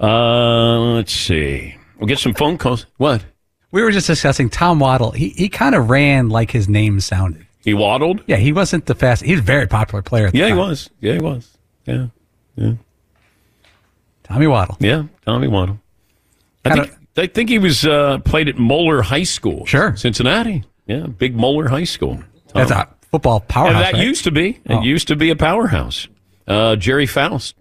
Uh, 0.00 0.78
let's 0.94 1.12
see. 1.12 1.76
We'll 1.98 2.08
get 2.08 2.18
some 2.18 2.34
phone 2.34 2.58
calls. 2.58 2.86
What? 2.96 3.24
We 3.70 3.82
were 3.82 3.90
just 3.90 4.06
discussing 4.06 4.50
Tom 4.50 4.78
Waddle. 4.78 5.10
He 5.12 5.30
he 5.30 5.48
kind 5.48 5.74
of 5.74 5.90
ran 5.90 6.28
like 6.28 6.50
his 6.50 6.68
name 6.68 7.00
sounded. 7.00 7.46
He 7.64 7.74
waddled. 7.74 8.22
Yeah, 8.26 8.36
he 8.36 8.52
wasn't 8.52 8.86
the 8.86 8.94
fast. 8.94 9.22
He 9.22 9.32
was 9.32 9.40
a 9.40 9.44
very 9.44 9.66
popular 9.66 10.02
player. 10.02 10.26
At 10.26 10.32
the 10.32 10.38
Yeah, 10.38 10.48
he 10.48 10.52
was. 10.52 10.90
Yeah, 11.00 11.12
he 11.14 11.18
was. 11.18 11.56
Yeah, 11.86 12.06
yeah. 12.56 12.72
Tommy 14.22 14.46
Waddle. 14.46 14.76
Yeah, 14.80 15.04
Tommy 15.24 15.48
Waddle. 15.48 15.80
I 16.64 16.74
think, 16.74 16.92
I 17.16 17.26
think 17.26 17.48
he 17.50 17.58
was 17.58 17.84
uh, 17.86 18.18
played 18.24 18.48
at 18.48 18.58
Moeller 18.58 19.02
High 19.02 19.22
School. 19.24 19.66
Sure. 19.66 19.96
Cincinnati. 19.96 20.64
Yeah, 20.86 21.06
big 21.06 21.34
Moeller 21.36 21.68
High 21.68 21.84
School. 21.84 22.22
That's 22.54 22.70
a 22.70 22.88
football 23.10 23.40
And 23.40 23.48
powerhouse. 23.48 23.82
that 23.82 23.94
right? 23.94 24.02
used 24.06 24.24
to 24.24 24.30
be. 24.30 24.48
It 24.64 24.72
Oh. 24.72 24.82
used 24.82 25.08
to 25.08 25.16
be 25.16 25.30
a 25.30 25.36
powerhouse. 25.36 26.08
Uh, 26.46 26.76
Gerry 26.76 27.06
Faust. 27.06 27.54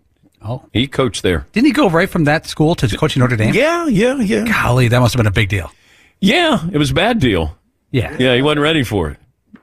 Oh. 0.45 0.63
He 0.73 0.87
coached 0.87 1.23
there. 1.23 1.45
Didn't 1.53 1.67
he 1.67 1.71
go 1.73 1.89
right 1.89 2.09
from 2.09 2.25
that 2.25 2.45
school 2.47 2.75
to 2.75 2.97
coaching 2.97 3.21
Notre 3.21 3.35
Dame? 3.37 3.53
Yeah, 3.53 3.87
yeah, 3.87 4.15
yeah. 4.19 4.43
Golly, 4.45 4.87
that 4.89 4.99
must 4.99 5.13
have 5.13 5.19
been 5.19 5.27
a 5.27 5.31
big 5.31 5.49
deal. 5.49 5.71
Yeah, 6.19 6.67
it 6.71 6.77
was 6.77 6.91
a 6.91 6.93
bad 6.93 7.19
deal. 7.19 7.57
Yeah. 7.91 8.15
Yeah, 8.19 8.35
he 8.35 8.41
wasn't 8.41 8.61
ready 8.61 8.83
for 8.83 9.09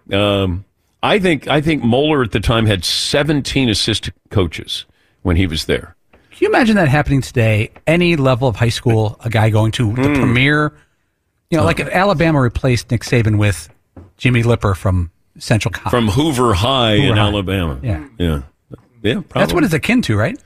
it. 0.08 0.14
Um, 0.14 0.64
I 1.02 1.18
think 1.18 1.48
I 1.48 1.60
think 1.60 1.82
Moeller 1.82 2.22
at 2.22 2.32
the 2.32 2.40
time 2.40 2.66
had 2.66 2.84
17 2.84 3.68
assistant 3.68 4.14
coaches 4.30 4.84
when 5.22 5.36
he 5.36 5.46
was 5.46 5.64
there. 5.66 5.96
Can 6.12 6.46
you 6.46 6.48
imagine 6.48 6.76
that 6.76 6.88
happening 6.88 7.20
today? 7.22 7.70
Any 7.86 8.16
level 8.16 8.48
of 8.48 8.56
high 8.56 8.68
school, 8.70 9.16
a 9.24 9.30
guy 9.30 9.50
going 9.50 9.72
to 9.72 9.92
the 9.94 10.08
Hmm. 10.08 10.14
premier, 10.14 10.72
you 11.50 11.58
know, 11.58 11.64
like 11.64 11.80
if 11.80 11.88
Alabama 11.88 12.40
replaced 12.40 12.90
Nick 12.90 13.02
Saban 13.02 13.36
with 13.38 13.68
Jimmy 14.16 14.42
Lipper 14.42 14.74
from 14.74 15.10
Central 15.38 15.72
College. 15.72 15.90
From 15.90 16.08
Hoover 16.08 16.54
High 16.54 16.96
Hoover 16.96 17.08
in 17.12 17.16
High. 17.16 17.26
Alabama. 17.26 17.78
Yeah. 17.82 18.04
Yeah. 18.18 18.42
Yeah, 19.02 19.14
That's 19.14 19.26
probably. 19.28 19.54
what 19.54 19.64
it's 19.64 19.72
akin 19.74 20.02
to, 20.02 20.16
right? 20.16 20.38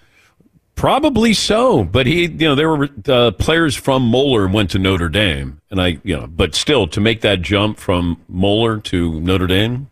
Probably 0.75 1.35
so, 1.35 1.85
but 1.85 2.07
he, 2.07 2.27
you 2.27 2.49
know, 2.49 2.55
there 2.55 2.69
were 2.69 2.89
uh, 3.09 3.31
players 3.33 3.77
from 3.77 4.03
Moeller 4.03 4.49
went 4.49 4.71
to 4.71 4.79
Notre 4.79 5.09
Dame, 5.09 5.61
and 5.71 5.81
I, 5.81 5.99
you 6.03 6.17
know, 6.17 6.27
but 6.27 6.55
still 6.55 6.87
to 6.89 7.01
make 7.01 7.21
that 7.21 7.43
jump 7.43 7.79
from 7.79 8.21
Moeller 8.29 8.81
to 8.81 9.21
Notre 9.21 9.47
Dame, 9.47 9.89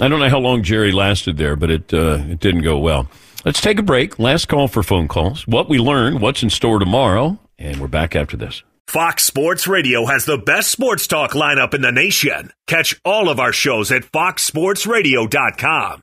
I 0.00 0.08
don't 0.08 0.18
know 0.18 0.28
how 0.28 0.38
long 0.38 0.62
Gerry 0.62 0.92
lasted 0.92 1.36
there, 1.36 1.56
but 1.56 1.70
it 1.70 1.94
uh, 1.94 2.24
it 2.28 2.40
didn't 2.40 2.62
go 2.62 2.78
well. 2.78 3.08
Let's 3.44 3.60
take 3.60 3.78
a 3.78 3.82
break. 3.82 4.18
Last 4.18 4.48
call 4.48 4.66
for 4.66 4.82
phone 4.82 5.08
calls. 5.08 5.46
What 5.46 5.68
we 5.68 5.78
learned, 5.78 6.20
what's 6.20 6.42
in 6.42 6.50
store 6.50 6.78
tomorrow, 6.78 7.38
and 7.58 7.80
we're 7.80 7.86
back 7.86 8.16
after 8.16 8.36
this. 8.36 8.62
Fox 8.88 9.24
Sports 9.24 9.66
Radio 9.66 10.06
has 10.06 10.26
the 10.26 10.38
best 10.38 10.70
sports 10.70 11.06
talk 11.06 11.32
lineup 11.32 11.74
in 11.74 11.80
the 11.80 11.92
nation. 11.92 12.52
Catch 12.66 13.00
all 13.04 13.28
of 13.28 13.40
our 13.40 13.52
shows 13.52 13.90
at 13.90 14.02
foxsportsradio.com. 14.02 16.02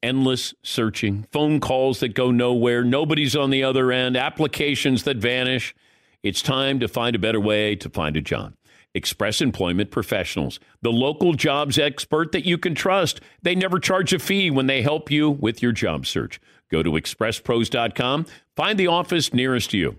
Endless 0.00 0.54
searching, 0.62 1.26
phone 1.32 1.58
calls 1.58 1.98
that 2.00 2.14
go 2.14 2.30
nowhere, 2.30 2.84
nobody's 2.84 3.34
on 3.34 3.50
the 3.50 3.64
other 3.64 3.90
end, 3.90 4.16
applications 4.16 5.02
that 5.02 5.16
vanish. 5.16 5.74
It's 6.22 6.40
time 6.40 6.78
to 6.78 6.86
find 6.86 7.16
a 7.16 7.18
better 7.18 7.40
way 7.40 7.74
to 7.74 7.90
find 7.90 8.16
a 8.16 8.20
job. 8.20 8.54
Express 8.94 9.40
Employment 9.40 9.90
Professionals, 9.90 10.60
the 10.82 10.92
local 10.92 11.34
jobs 11.34 11.80
expert 11.80 12.30
that 12.30 12.46
you 12.46 12.58
can 12.58 12.76
trust. 12.76 13.20
They 13.42 13.56
never 13.56 13.80
charge 13.80 14.12
a 14.12 14.20
fee 14.20 14.52
when 14.52 14.68
they 14.68 14.82
help 14.82 15.10
you 15.10 15.30
with 15.30 15.62
your 15.62 15.72
job 15.72 16.06
search. 16.06 16.40
Go 16.70 16.84
to 16.84 16.92
expresspros.com, 16.92 18.26
find 18.54 18.78
the 18.78 18.86
office 18.86 19.34
nearest 19.34 19.70
to 19.72 19.78
you. 19.78 19.98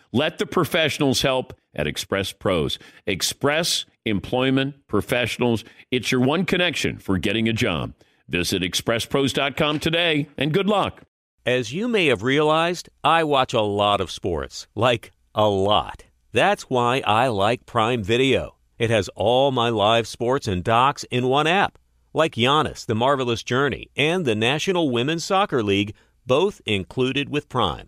Let 0.13 0.39
the 0.39 0.45
professionals 0.45 1.21
help 1.21 1.53
at 1.73 1.87
Express 1.87 2.33
Pros. 2.33 2.77
Express 3.05 3.85
Employment 4.05 4.87
Professionals. 4.87 5.63
It's 5.89 6.11
your 6.11 6.19
one 6.19 6.45
connection 6.45 6.97
for 6.97 7.17
getting 7.17 7.47
a 7.47 7.53
job. 7.53 7.93
Visit 8.27 8.61
expresspros.com 8.61 9.79
today 9.79 10.27
and 10.37 10.53
good 10.53 10.67
luck. 10.67 11.03
As 11.45 11.73
you 11.73 11.87
may 11.87 12.07
have 12.07 12.23
realized, 12.23 12.89
I 13.03 13.23
watch 13.23 13.53
a 13.53 13.61
lot 13.61 14.01
of 14.01 14.11
sports. 14.11 14.67
Like, 14.75 15.11
a 15.33 15.47
lot. 15.47 16.03
That's 16.33 16.63
why 16.63 17.01
I 17.05 17.29
like 17.29 17.65
Prime 17.65 18.03
Video. 18.03 18.57
It 18.77 18.89
has 18.89 19.09
all 19.15 19.51
my 19.51 19.69
live 19.69 20.07
sports 20.07 20.47
and 20.47 20.63
docs 20.63 21.05
in 21.05 21.27
one 21.27 21.47
app. 21.47 21.77
Like 22.13 22.35
Giannis, 22.35 22.85
The 22.85 22.95
Marvelous 22.95 23.43
Journey, 23.43 23.89
and 23.95 24.25
the 24.25 24.35
National 24.35 24.89
Women's 24.89 25.23
Soccer 25.23 25.63
League, 25.63 25.95
both 26.25 26.61
included 26.65 27.29
with 27.29 27.47
Prime. 27.47 27.87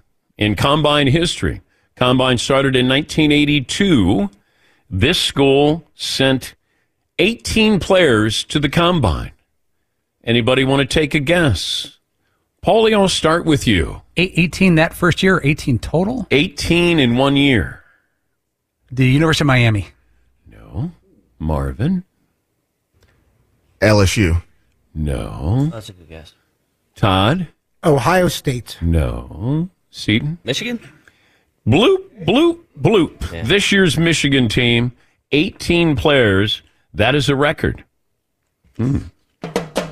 in 0.37 0.55
combine 0.55 1.07
history? 1.07 1.61
Combine 1.95 2.37
started 2.37 2.75
in 2.75 2.87
1982. 2.87 4.29
This 4.89 5.19
school 5.19 5.83
sent 5.95 6.55
18 7.19 7.79
players 7.79 8.43
to 8.45 8.59
the 8.59 8.69
combine. 8.69 9.31
Anybody 10.23 10.63
want 10.63 10.81
to 10.81 10.85
take 10.85 11.13
a 11.13 11.19
guess? 11.19 11.99
Paulie, 12.65 12.93
I'll 12.93 13.07
start 13.09 13.45
with 13.45 13.67
you. 13.67 14.01
18 14.17 14.75
that 14.75 14.93
first 14.93 15.23
year, 15.23 15.41
18 15.43 15.79
total? 15.79 16.27
18 16.29 16.99
in 16.99 17.17
one 17.17 17.35
year. 17.35 17.83
The 18.91 19.07
University 19.07 19.43
of 19.43 19.47
Miami. 19.47 19.87
No. 20.47 20.91
Marvin? 21.39 22.03
LSU. 23.81 24.43
No. 24.93 25.69
That's 25.71 25.89
a 25.89 25.93
good 25.93 26.09
guess. 26.09 26.35
Todd? 26.95 27.47
Ohio 27.83 28.27
State. 28.27 28.77
No. 28.81 29.69
Seton? 29.91 30.37
Michigan? 30.43 30.79
Bloop, 31.67 32.25
bloop, 32.25 32.59
bloop. 32.79 33.31
Yeah. 33.31 33.43
This 33.43 33.71
year's 33.71 33.97
Michigan 33.97 34.47
team, 34.47 34.93
18 35.31 35.95
players. 35.95 36.61
That 36.93 37.13
is 37.15 37.29
a 37.29 37.35
record. 37.35 37.83
Hmm. 38.77 38.97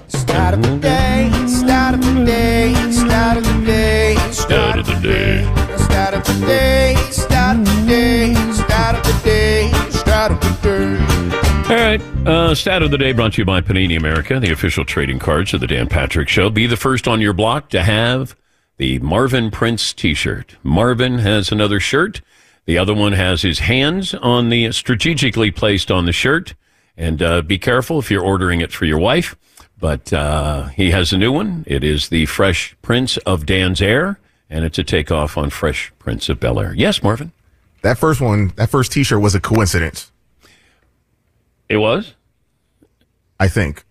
Start 0.07 0.55
of 0.55 0.61
the 0.63 0.77
day, 0.81 1.29
start 1.47 1.95
of 1.95 2.01
the 2.01 2.25
day, 2.25 2.73
start 2.91 3.37
of 3.37 3.43
the 3.45 3.65
day, 3.65 4.15
Start 4.31 4.79
of 4.79 4.85
the 4.87 4.95
day. 4.95 5.43
start 5.77 6.13
of 6.15 6.23
the 6.25 6.45
day, 6.45 6.95
start 7.11 7.57
of 7.57 7.65
the 7.65 7.85
day, 7.87 8.33
start 8.53 8.95
of 8.95 9.03
the 9.03 9.21
day, 9.23 9.71
start 9.91 10.31
of 10.31 10.39
the 10.41 10.49
day. 10.63 11.69
All 11.69 11.75
right. 11.75 12.01
Uh, 12.27 12.55
stat 12.55 12.81
of 12.81 12.89
the 12.91 12.97
day 12.97 13.11
brought 13.11 13.33
to 13.33 13.41
you 13.41 13.45
by 13.45 13.61
Panini 13.61 13.95
America, 13.97 14.39
the 14.39 14.51
official 14.51 14.83
trading 14.85 15.19
cards 15.19 15.53
of 15.53 15.59
the 15.61 15.67
Dan 15.67 15.87
Patrick 15.87 16.27
Show. 16.27 16.49
Be 16.49 16.65
the 16.67 16.77
first 16.77 17.07
on 17.07 17.21
your 17.21 17.33
block 17.33 17.69
to 17.69 17.83
have 17.83 18.35
the 18.79 18.97
Marvin 18.99 19.51
Prince 19.51 19.93
t 19.93 20.13
shirt. 20.15 20.55
Marvin 20.63 21.19
has 21.19 21.51
another 21.51 21.79
shirt. 21.79 22.21
The 22.65 22.77
other 22.77 22.95
one 22.95 23.11
has 23.11 23.41
his 23.41 23.59
hands 23.59 24.15
on 24.15 24.49
the 24.49 24.71
strategically 24.71 25.51
placed 25.51 25.91
on 25.91 26.05
the 26.05 26.11
shirt. 26.13 26.55
And 26.97 27.21
uh, 27.21 27.41
be 27.41 27.59
careful 27.59 27.99
if 27.99 28.09
you're 28.09 28.23
ordering 28.23 28.61
it 28.61 28.71
for 28.71 28.85
your 28.85 28.97
wife. 28.97 29.35
But 29.77 30.11
uh, 30.11 30.67
he 30.69 30.91
has 30.91 31.13
a 31.13 31.17
new 31.17 31.31
one. 31.31 31.65
It 31.67 31.83
is 31.83 32.09
the 32.09 32.25
Fresh 32.25 32.75
Prince 32.81 33.17
of 33.17 33.45
Dan's 33.45 33.81
Air, 33.81 34.19
and 34.49 34.65
it's 34.65 34.77
a 34.77 34.83
takeoff 34.83 35.37
on 35.37 35.49
Fresh 35.49 35.93
Prince 35.99 36.27
of 36.29 36.39
Bel 36.39 36.59
Air. 36.59 36.73
Yes, 36.73 37.03
Marvin. 37.03 37.31
That 37.81 37.97
first 37.97 38.19
one, 38.19 38.53
that 38.55 38.69
first 38.69 38.91
T-shirt 38.91 39.21
was 39.21 39.35
a 39.35 39.39
coincidence. 39.39 40.11
It 41.69 41.77
was. 41.77 42.13
I 43.39 43.47
think. 43.47 43.83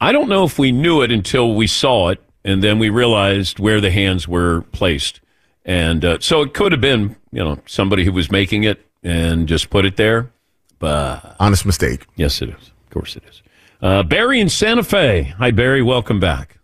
I 0.00 0.10
don't 0.10 0.28
know 0.28 0.44
if 0.44 0.58
we 0.58 0.72
knew 0.72 1.02
it 1.02 1.12
until 1.12 1.54
we 1.54 1.68
saw 1.68 2.08
it, 2.08 2.20
and 2.44 2.62
then 2.62 2.78
we 2.78 2.90
realized 2.90 3.58
where 3.58 3.80
the 3.80 3.90
hands 3.90 4.26
were 4.26 4.62
placed. 4.72 5.20
And 5.64 6.04
uh, 6.04 6.18
so 6.20 6.42
it 6.42 6.54
could 6.54 6.72
have 6.72 6.80
been, 6.80 7.16
you 7.30 7.44
know, 7.44 7.58
somebody 7.66 8.04
who 8.04 8.12
was 8.12 8.30
making 8.30 8.64
it 8.64 8.84
and 9.02 9.46
just 9.46 9.70
put 9.70 9.84
it 9.84 9.96
there. 9.96 10.30
But 10.78 11.36
honest 11.38 11.64
mistake. 11.64 12.06
Yes, 12.16 12.42
it 12.42 12.48
is. 12.48 12.72
Of 12.84 12.90
course, 12.90 13.16
it 13.16 13.22
is. 13.28 13.42
Uh, 13.80 14.02
Barry 14.02 14.40
in 14.40 14.48
Santa 14.48 14.82
Fe. 14.82 15.34
Hi, 15.38 15.50
Barry. 15.52 15.82
Welcome 15.82 16.18
back. 16.18 16.58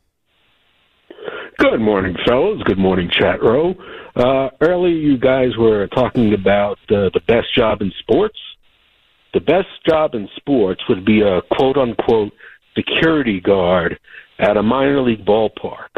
Good 1.58 1.80
morning, 1.80 2.16
fellas. 2.26 2.62
Good 2.64 2.78
morning, 2.78 3.10
chat 3.10 3.42
row. 3.42 3.74
Uh, 4.14 4.50
earlier, 4.60 4.94
you 4.94 5.18
guys 5.18 5.56
were 5.56 5.86
talking 5.88 6.32
about 6.32 6.78
uh, 6.90 7.10
the 7.12 7.20
best 7.26 7.54
job 7.54 7.80
in 7.80 7.92
sports. 7.98 8.38
The 9.34 9.40
best 9.40 9.68
job 9.86 10.14
in 10.14 10.28
sports 10.36 10.80
would 10.88 11.04
be 11.04 11.20
a 11.20 11.42
quote 11.52 11.76
unquote 11.76 12.32
security 12.76 13.40
guard 13.40 13.98
at 14.38 14.56
a 14.56 14.62
minor 14.62 15.02
league 15.02 15.24
ballpark. 15.24 15.88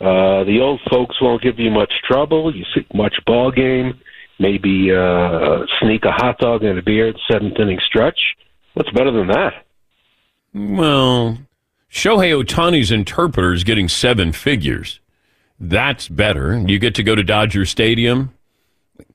Uh, 0.00 0.44
the 0.44 0.60
old 0.62 0.80
folks 0.90 1.20
won't 1.20 1.42
give 1.42 1.58
you 1.58 1.70
much 1.70 1.92
trouble. 2.08 2.54
You 2.54 2.64
see 2.74 2.86
much 2.94 3.14
ball 3.26 3.50
game, 3.50 4.00
maybe 4.38 4.90
uh, 4.92 5.66
sneak 5.80 6.04
a 6.04 6.12
hot 6.12 6.38
dog 6.38 6.64
and 6.64 6.78
a 6.78 6.82
beer 6.82 7.08
at 7.08 7.16
seventh 7.30 7.58
inning 7.58 7.80
stretch. 7.86 8.18
What's 8.74 8.90
better 8.90 9.10
than 9.10 9.28
that? 9.28 9.66
Well, 10.54 11.38
Shohei 11.90 12.42
Ohtani's 12.42 12.90
interpreter 12.90 13.52
is 13.52 13.64
getting 13.64 13.88
seven 13.88 14.32
figures. 14.32 15.00
That's 15.58 16.08
better. 16.08 16.58
You 16.58 16.78
get 16.78 16.94
to 16.94 17.02
go 17.02 17.14
to 17.14 17.22
Dodger 17.22 17.66
Stadium. 17.66 18.32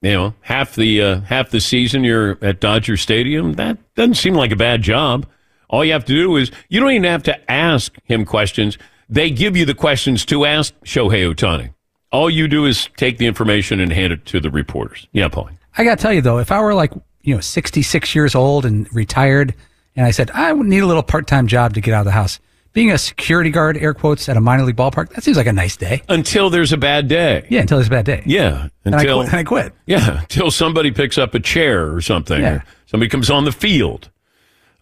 You 0.01 0.13
know, 0.13 0.33
half 0.41 0.75
the 0.75 1.01
uh, 1.01 1.21
half 1.21 1.49
the 1.49 1.61
season 1.61 2.03
you're 2.03 2.37
at 2.43 2.59
Dodger 2.59 2.97
Stadium. 2.97 3.53
That 3.53 3.77
doesn't 3.95 4.15
seem 4.15 4.35
like 4.35 4.51
a 4.51 4.55
bad 4.55 4.81
job. 4.81 5.25
All 5.69 5.83
you 5.85 5.93
have 5.93 6.05
to 6.05 6.13
do 6.13 6.35
is 6.37 6.51
you 6.69 6.79
don't 6.79 6.91
even 6.91 7.03
have 7.03 7.23
to 7.23 7.51
ask 7.51 7.93
him 8.03 8.25
questions. 8.25 8.77
They 9.09 9.29
give 9.31 9.55
you 9.57 9.65
the 9.65 9.73
questions 9.75 10.25
to 10.25 10.45
ask 10.45 10.73
Shohei 10.83 11.31
Ohtani. 11.33 11.73
All 12.11 12.29
you 12.29 12.47
do 12.47 12.65
is 12.65 12.89
take 12.97 13.17
the 13.17 13.27
information 13.27 13.79
and 13.79 13.91
hand 13.91 14.13
it 14.13 14.25
to 14.27 14.39
the 14.39 14.49
reporters. 14.49 15.07
Yeah, 15.11 15.27
Paul. 15.27 15.49
I 15.77 15.83
got 15.83 15.97
to 15.97 16.01
tell 16.01 16.13
you 16.13 16.21
though, 16.21 16.37
if 16.39 16.51
I 16.51 16.61
were 16.61 16.73
like, 16.73 16.93
you 17.21 17.35
know, 17.35 17.41
66 17.41 18.15
years 18.15 18.35
old 18.35 18.65
and 18.65 18.87
retired 18.93 19.53
and 19.95 20.05
I 20.05 20.11
said, 20.11 20.31
I 20.31 20.53
would 20.53 20.67
need 20.67 20.79
a 20.79 20.85
little 20.87 21.03
part-time 21.03 21.47
job 21.47 21.73
to 21.73 21.81
get 21.81 21.93
out 21.93 21.99
of 22.01 22.05
the 22.05 22.11
house. 22.11 22.39
Being 22.73 22.91
a 22.91 22.97
security 22.97 23.49
guard, 23.51 23.77
air 23.77 23.93
quotes, 23.93 24.27
at 24.27 24.35
a 24.35 24.41
minor 24.41 24.63
league 24.63 24.75
ballpark, 24.75 25.09
that 25.11 25.23
seems 25.23 25.37
like 25.37 25.47
a 25.47 25.53
nice 25.53 25.77
day. 25.77 26.01
Until 26.09 26.49
there's 26.49 26.73
a 26.73 26.77
bad 26.77 27.07
day. 27.07 27.47
Yeah, 27.49 27.61
until 27.61 27.77
there's 27.77 27.87
a 27.87 27.91
bad 27.91 28.05
day. 28.05 28.21
Yeah, 28.25 28.67
And 28.83 28.93
I 28.95 28.99
until 28.99 29.19
quit- 29.19 29.27
and 29.29 29.37
I 29.37 29.43
quit. 29.45 29.73
Yeah, 29.85 30.19
until 30.21 30.51
somebody 30.51 30.91
picks 30.91 31.17
up 31.17 31.33
a 31.35 31.39
chair 31.39 31.93
or 31.93 32.01
something. 32.01 32.41
Yeah. 32.41 32.55
Or 32.55 32.63
somebody 32.85 33.09
comes 33.09 33.29
on 33.29 33.45
the 33.45 33.53
field. 33.53 34.09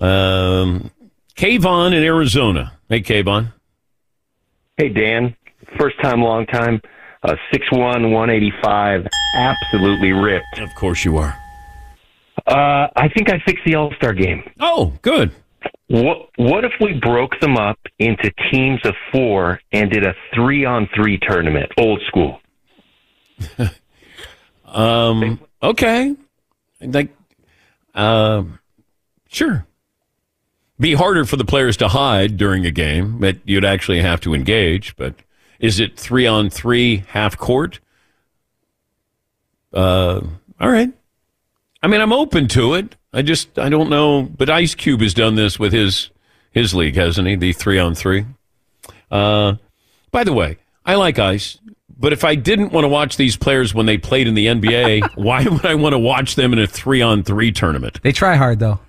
Um, 0.03 0.91
Kayvon 1.35 1.93
in 1.93 2.03
Arizona. 2.03 2.77
Hey, 2.89 3.01
Kayvon. 3.01 3.53
Hey, 4.77 4.89
Dan. 4.89 5.35
First 5.79 5.95
time, 6.01 6.21
long 6.21 6.45
time. 6.47 6.81
Uh, 7.23 7.35
6'1", 7.53 8.11
185. 8.11 9.07
Absolutely 9.35 10.11
ripped. 10.11 10.59
Of 10.59 10.69
course 10.75 11.05
you 11.05 11.17
are. 11.17 11.37
Uh, 12.45 12.87
I 12.95 13.07
think 13.15 13.31
I 13.31 13.39
fixed 13.45 13.63
the 13.65 13.75
All-Star 13.75 14.13
game. 14.13 14.43
Oh, 14.59 14.93
good. 15.01 15.31
What, 15.87 16.29
what 16.35 16.65
if 16.65 16.73
we 16.81 16.99
broke 16.99 17.39
them 17.39 17.55
up 17.55 17.79
into 17.99 18.29
teams 18.51 18.81
of 18.83 18.93
four 19.11 19.61
and 19.71 19.89
did 19.89 20.05
a 20.05 20.13
three-on-three 20.35 21.19
tournament, 21.19 21.71
old 21.77 22.01
school? 22.07 22.39
Um, 24.73 25.39
okay. 25.61 26.15
Like, 26.81 27.15
um, 27.93 28.59
sure. 29.29 29.65
Be 30.79 30.93
harder 30.93 31.25
for 31.25 31.37
the 31.37 31.45
players 31.45 31.77
to 31.77 31.87
hide 31.87 32.37
during 32.37 32.65
a 32.65 32.71
game, 32.71 33.19
but 33.19 33.37
you'd 33.45 33.65
actually 33.65 34.01
have 34.01 34.19
to 34.21 34.33
engage. 34.33 34.95
But 34.95 35.15
is 35.59 35.79
it 35.79 35.97
three 35.97 36.25
on 36.25 36.49
three, 36.49 37.03
half 37.09 37.37
court? 37.37 37.79
Uh, 39.73 40.21
all 40.59 40.69
right. 40.69 40.91
I 41.81 41.87
mean, 41.87 42.01
I'm 42.01 42.13
open 42.13 42.47
to 42.49 42.73
it. 42.75 42.95
I 43.13 43.21
just 43.21 43.59
I 43.59 43.69
don't 43.69 43.89
know. 43.89 44.23
But 44.23 44.49
Ice 44.49 44.73
Cube 44.75 45.01
has 45.01 45.13
done 45.13 45.35
this 45.35 45.59
with 45.59 45.73
his 45.73 46.09
his 46.51 46.73
league, 46.73 46.95
hasn't 46.95 47.27
he? 47.27 47.35
The 47.35 47.53
three 47.53 47.77
on 47.77 47.93
three. 47.95 48.25
Uh, 49.11 49.55
by 50.11 50.23
the 50.23 50.33
way, 50.33 50.57
I 50.85 50.95
like 50.95 51.19
Ice, 51.19 51.59
but 51.97 52.13
if 52.13 52.23
I 52.23 52.35
didn't 52.35 52.71
want 52.71 52.85
to 52.85 52.89
watch 52.89 53.17
these 53.17 53.37
players 53.37 53.73
when 53.73 53.85
they 53.85 53.97
played 53.97 54.27
in 54.27 54.33
the 54.33 54.47
NBA, 54.47 55.11
why 55.15 55.43
would 55.43 55.65
I 55.65 55.75
want 55.75 55.93
to 55.93 55.99
watch 55.99 56.35
them 56.35 56.53
in 56.53 56.59
a 56.59 56.67
three 56.67 57.01
on 57.01 57.23
three 57.23 57.51
tournament? 57.51 57.99
They 58.01 58.11
try 58.11 58.35
hard 58.35 58.59
though. 58.59 58.79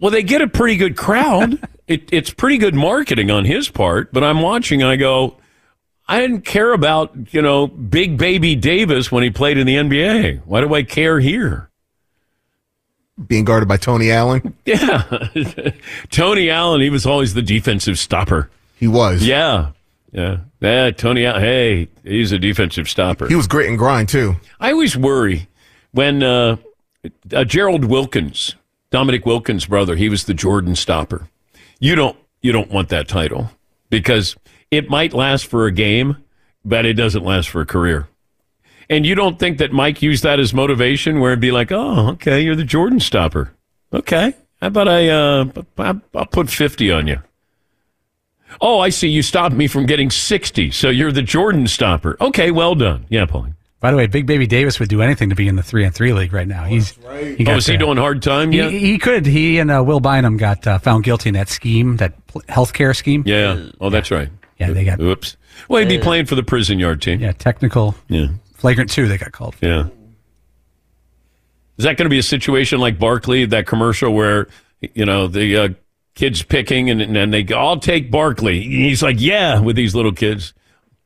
Well, 0.00 0.10
they 0.10 0.22
get 0.22 0.42
a 0.42 0.48
pretty 0.48 0.76
good 0.76 0.96
crowd. 0.96 1.58
it, 1.88 2.08
it's 2.12 2.30
pretty 2.30 2.58
good 2.58 2.74
marketing 2.74 3.30
on 3.30 3.44
his 3.44 3.68
part, 3.68 4.12
but 4.12 4.22
I'm 4.22 4.40
watching 4.40 4.82
and 4.82 4.90
I 4.90 4.96
go, 4.96 5.36
I 6.06 6.20
didn't 6.20 6.42
care 6.42 6.72
about, 6.72 7.34
you 7.34 7.42
know, 7.42 7.66
Big 7.66 8.16
Baby 8.16 8.54
Davis 8.54 9.12
when 9.12 9.22
he 9.22 9.30
played 9.30 9.58
in 9.58 9.66
the 9.66 9.74
NBA. 9.76 10.42
Why 10.46 10.60
do 10.60 10.72
I 10.74 10.82
care 10.82 11.20
here? 11.20 11.68
Being 13.26 13.44
guarded 13.44 13.68
by 13.68 13.76
Tony 13.76 14.10
Allen. 14.10 14.54
Yeah. 14.64 15.28
Tony 16.10 16.50
Allen, 16.50 16.80
he 16.80 16.90
was 16.90 17.04
always 17.04 17.34
the 17.34 17.42
defensive 17.42 17.98
stopper. 17.98 18.50
He 18.76 18.86
was. 18.86 19.22
Yeah. 19.22 19.72
Yeah. 20.12 20.38
Yeah, 20.60 20.90
Tony 20.90 21.24
Allen, 21.24 21.42
hey, 21.42 21.88
he's 22.04 22.32
a 22.32 22.38
defensive 22.38 22.88
stopper. 22.88 23.28
He 23.28 23.34
was 23.34 23.46
grit 23.46 23.68
and 23.68 23.78
grind 23.78 24.08
too. 24.08 24.36
I 24.60 24.72
always 24.72 24.96
worry 24.96 25.48
when 25.92 26.22
uh, 26.22 26.56
uh, 27.32 27.44
Gerald 27.44 27.84
Wilkins, 27.84 28.54
Dominique 28.90 29.26
Wilkins' 29.26 29.66
brother, 29.66 29.96
he 29.96 30.08
was 30.08 30.24
the 30.24 30.34
Jordan 30.34 30.74
stopper. 30.74 31.28
You 31.78 31.94
don't 31.94 32.16
you 32.40 32.52
don't 32.52 32.70
want 32.70 32.88
that 32.88 33.08
title 33.08 33.50
because 33.90 34.36
it 34.70 34.88
might 34.88 35.12
last 35.12 35.46
for 35.46 35.66
a 35.66 35.72
game, 35.72 36.16
but 36.64 36.86
it 36.86 36.94
doesn't 36.94 37.24
last 37.24 37.48
for 37.48 37.60
a 37.60 37.66
career. 37.66 38.08
And 38.90 39.04
you 39.04 39.14
don't 39.14 39.38
think 39.38 39.58
that 39.58 39.72
Mike 39.72 40.00
used 40.00 40.22
that 40.22 40.40
as 40.40 40.54
motivation, 40.54 41.20
where 41.20 41.32
it'd 41.32 41.40
be 41.40 41.50
like, 41.50 41.70
"Oh, 41.70 42.10
okay, 42.10 42.40
you're 42.40 42.56
the 42.56 42.64
Jordan 42.64 43.00
stopper. 43.00 43.52
Okay, 43.92 44.34
how 44.60 44.68
about 44.68 44.88
I 44.88 45.08
uh, 45.08 45.44
I'll 45.76 46.26
put 46.26 46.48
fifty 46.48 46.90
on 46.90 47.06
you." 47.06 47.22
Oh, 48.62 48.80
I 48.80 48.88
see. 48.88 49.08
You 49.08 49.22
stopped 49.22 49.54
me 49.54 49.66
from 49.66 49.84
getting 49.84 50.10
sixty, 50.10 50.70
so 50.70 50.88
you're 50.88 51.12
the 51.12 51.22
Jordan 51.22 51.66
stopper. 51.66 52.16
Okay, 52.20 52.50
well 52.50 52.74
done. 52.74 53.04
Yeah, 53.10 53.26
Pauline. 53.26 53.54
By 53.80 53.92
the 53.92 53.96
way, 53.96 54.08
Big 54.08 54.26
Baby 54.26 54.46
Davis 54.48 54.80
would 54.80 54.88
do 54.88 55.02
anything 55.02 55.28
to 55.28 55.36
be 55.36 55.46
in 55.46 55.54
the 55.54 55.62
three 55.62 55.84
on 55.86 55.92
three 55.92 56.12
league 56.12 56.32
right 56.32 56.48
now. 56.48 56.64
He's 56.64 56.90
he 57.36 57.46
oh, 57.46 57.56
is 57.56 57.66
he 57.66 57.74
the- 57.74 57.78
doing 57.78 57.96
hard 57.96 58.22
time 58.22 58.50
He, 58.50 58.58
yet? 58.58 58.72
he 58.72 58.98
could. 58.98 59.24
He 59.24 59.58
and 59.60 59.70
uh, 59.70 59.84
Will 59.86 60.00
Bynum 60.00 60.36
got 60.36 60.66
uh, 60.66 60.78
found 60.78 61.04
guilty 61.04 61.28
in 61.28 61.34
that 61.34 61.48
scheme, 61.48 61.96
that 61.98 62.26
pl- 62.26 62.42
healthcare 62.48 62.94
scheme. 62.96 63.22
Yeah. 63.24 63.68
Oh, 63.80 63.88
that's 63.90 64.10
right. 64.10 64.30
Yeah, 64.58 64.72
they 64.72 64.84
got. 64.84 64.98
Oops. 65.00 65.36
Well, 65.68 65.80
he'd 65.80 65.88
be 65.88 65.98
playing 66.02 66.26
for 66.26 66.34
the 66.34 66.42
prison 66.42 66.80
yard 66.80 67.00
team. 67.00 67.20
Yeah, 67.20 67.30
technical. 67.32 67.94
Yeah. 68.08 68.28
Flagrant 68.54 68.90
two. 68.90 69.06
They 69.06 69.16
got 69.18 69.30
called. 69.30 69.54
For. 69.54 69.66
Yeah. 69.66 69.86
Is 71.76 71.84
that 71.84 71.96
going 71.96 72.06
to 72.06 72.10
be 72.10 72.18
a 72.18 72.22
situation 72.24 72.80
like 72.80 72.98
Barkley, 72.98 73.44
that 73.46 73.66
commercial 73.66 74.12
where 74.12 74.48
you 74.80 75.04
know 75.06 75.28
the 75.28 75.56
uh, 75.56 75.68
kids 76.16 76.42
picking 76.42 76.90
and 76.90 77.00
and 77.16 77.32
they 77.32 77.46
all 77.54 77.78
take 77.78 78.10
Barkley." 78.10 78.60
He's 78.62 79.02
like, 79.04 79.20
"Yeah," 79.20 79.60
with 79.60 79.76
these 79.76 79.94
little 79.94 80.10
kids. 80.12 80.54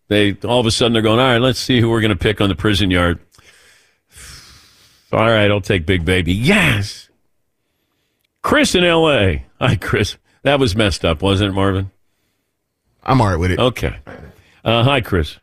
They 0.09 0.35
all 0.45 0.61
of 0.61 0.67
a 0.67 0.71
sudden 0.71 0.93
they're 0.93 1.03
going, 1.03 1.19
"All 1.21 1.27
right, 1.27 1.41
let's 1.41 1.59
see 1.59 1.81
who 1.81 1.89
we're 1.89 2.01
going 2.01 2.11
to 2.11 2.17
pick 2.17 2.41
on 2.41 2.49
the 2.49 2.55
prison 2.55 2.91
yard." 2.91 3.19
All 5.13 5.29
right, 5.29 5.51
I'll 5.51 5.61
take 5.61 5.85
Big 5.85 6.05
Baby. 6.05 6.33
Yes. 6.33 7.11
Chris 8.43 8.75
in 8.75 8.83
L.A. 8.83 9.47
Hi, 9.61 9.77
Chris. 9.77 10.17
That 10.43 10.59
was 10.59 10.75
messed 10.75 11.05
up, 11.05 11.23
wasn't 11.23 11.51
it, 11.51 11.55
Marvin? 11.55 11.91
I'm 13.05 13.21
all 13.21 13.29
right 13.29 13.37
with 13.37 13.53
it. 13.53 13.59
Okay. 13.59 13.97
Uh, 14.65 14.85
hi, 14.85 15.01
Chris. 15.01 15.39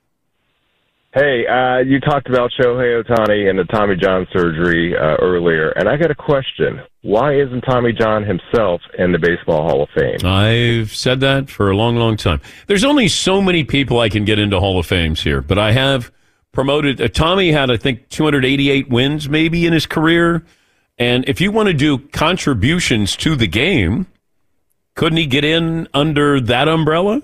Hey, 1.12 1.48
uh, 1.48 1.80
you 1.80 2.00
talked 2.00 2.30
about 2.30 2.52
Shohei 2.52 3.04
Ohtani 3.04 3.50
and 3.50 3.58
the 3.58 3.64
Tommy 3.64 3.96
John 3.96 4.28
surgery 4.32 4.96
uh, 4.96 5.16
earlier, 5.20 5.70
and 5.72 5.90
I 5.90 5.98
got 5.98 6.12
a 6.12 6.16
question. 6.16 6.82
Why 7.02 7.34
isn't 7.34 7.62
Tommy 7.62 7.94
John 7.94 8.24
himself 8.24 8.80
in 8.96 9.12
the 9.12 9.18
Baseball 9.18 9.68
Hall 9.68 9.82
of 9.82 9.90
Fame? 9.98 10.24
I've 10.24 10.96
said 10.96 11.20
that 11.22 11.50
for 11.50 11.72
a 11.72 11.76
long, 11.76 11.96
long 11.96 12.16
time. 12.16 12.42
There's 12.68 12.84
only 12.84 13.08
so 13.08 13.42
many 13.42 13.64
people 13.64 14.00
I 14.00 14.10
can 14.10 14.24
get 14.24 14.38
into 14.38 14.60
Hall 14.60 14.78
of 14.78 14.86
Fames 14.86 15.24
here, 15.24 15.42
but 15.42 15.58
I 15.58 15.72
have 15.72 16.12
promoted. 16.52 17.02
Uh, 17.02 17.08
Tommy 17.08 17.52
had, 17.52 17.72
I 17.72 17.78
think, 17.78 18.10
288 18.10 18.90
wins 18.90 19.28
maybe 19.28 19.66
in 19.66 19.74
his 19.74 19.88
career. 19.88 20.46
And 21.00 21.28
if 21.28 21.42
you 21.42 21.52
want 21.52 21.70
to 21.70 21.74
do 21.74 21.98
contributions 21.98 23.16
to 23.16 23.36
the 23.36 23.48
game, 23.48 24.06
couldn't 24.94 25.18
he 25.18 25.26
get 25.26 25.44
in 25.44 25.88
under 25.92 26.40
that 26.40 26.68
umbrella? 26.68 27.24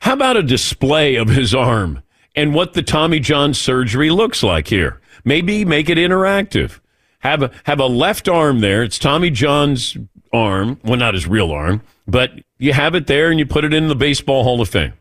How 0.00 0.14
about 0.14 0.36
a 0.36 0.42
display 0.42 1.14
of 1.14 1.28
his 1.28 1.54
arm 1.54 2.02
and 2.34 2.54
what 2.54 2.72
the 2.72 2.82
Tommy 2.82 3.20
John 3.20 3.54
surgery 3.54 4.10
looks 4.10 4.42
like 4.42 4.68
here? 4.68 5.00
Maybe 5.24 5.64
make 5.64 5.88
it 5.88 5.98
interactive. 5.98 6.80
Have 7.20 7.42
a 7.42 7.50
have 7.64 7.80
a 7.80 7.86
left 7.86 8.28
arm 8.28 8.60
there. 8.60 8.82
It's 8.82 8.98
Tommy 8.98 9.30
John's 9.30 9.96
arm. 10.32 10.78
Well, 10.84 10.98
not 10.98 11.14
his 11.14 11.26
real 11.26 11.50
arm, 11.52 11.82
but 12.06 12.32
you 12.58 12.72
have 12.72 12.94
it 12.94 13.06
there 13.06 13.30
and 13.30 13.38
you 13.38 13.46
put 13.46 13.64
it 13.64 13.72
in 13.72 13.88
the 13.88 13.94
Baseball 13.94 14.44
Hall 14.44 14.60
of 14.60 14.68
Fame. 14.68 14.92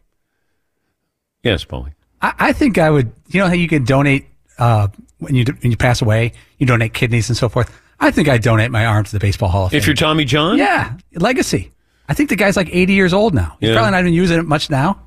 Yes, 1.43 1.65
Paulie. 1.65 1.93
I, 2.21 2.34
I 2.39 2.53
think 2.53 2.77
I 2.77 2.89
would. 2.89 3.11
You 3.27 3.41
know 3.41 3.47
how 3.47 3.53
you 3.53 3.67
can 3.67 3.84
donate 3.84 4.27
uh, 4.57 4.88
when 5.19 5.36
you 5.36 5.43
when 5.61 5.71
you 5.71 5.77
pass 5.77 6.01
away, 6.01 6.34
you 6.57 6.65
donate 6.65 6.93
kidneys 6.93 7.29
and 7.29 7.38
so 7.38 7.49
forth. 7.49 7.77
I 7.99 8.11
think 8.11 8.27
I 8.29 8.38
donate 8.38 8.71
my 8.71 8.86
arm 8.86 9.03
to 9.05 9.11
the 9.11 9.19
Baseball 9.19 9.49
Hall 9.49 9.65
of 9.65 9.71
Fame. 9.71 9.77
If 9.77 9.86
you're 9.88 9.95
Tommy 9.95 10.25
John, 10.25 10.57
yeah, 10.57 10.95
legacy. 11.15 11.71
I 12.09 12.13
think 12.13 12.29
the 12.29 12.36
guy's 12.36 12.57
like 12.57 12.67
80 12.69 12.93
years 12.93 13.13
old 13.13 13.34
now. 13.34 13.55
He's 13.59 13.69
Yeah. 13.69 13.75
probably 13.75 13.91
not 13.91 14.01
even 14.01 14.13
using 14.13 14.38
it 14.39 14.43
much 14.45 14.69
now. 14.69 14.99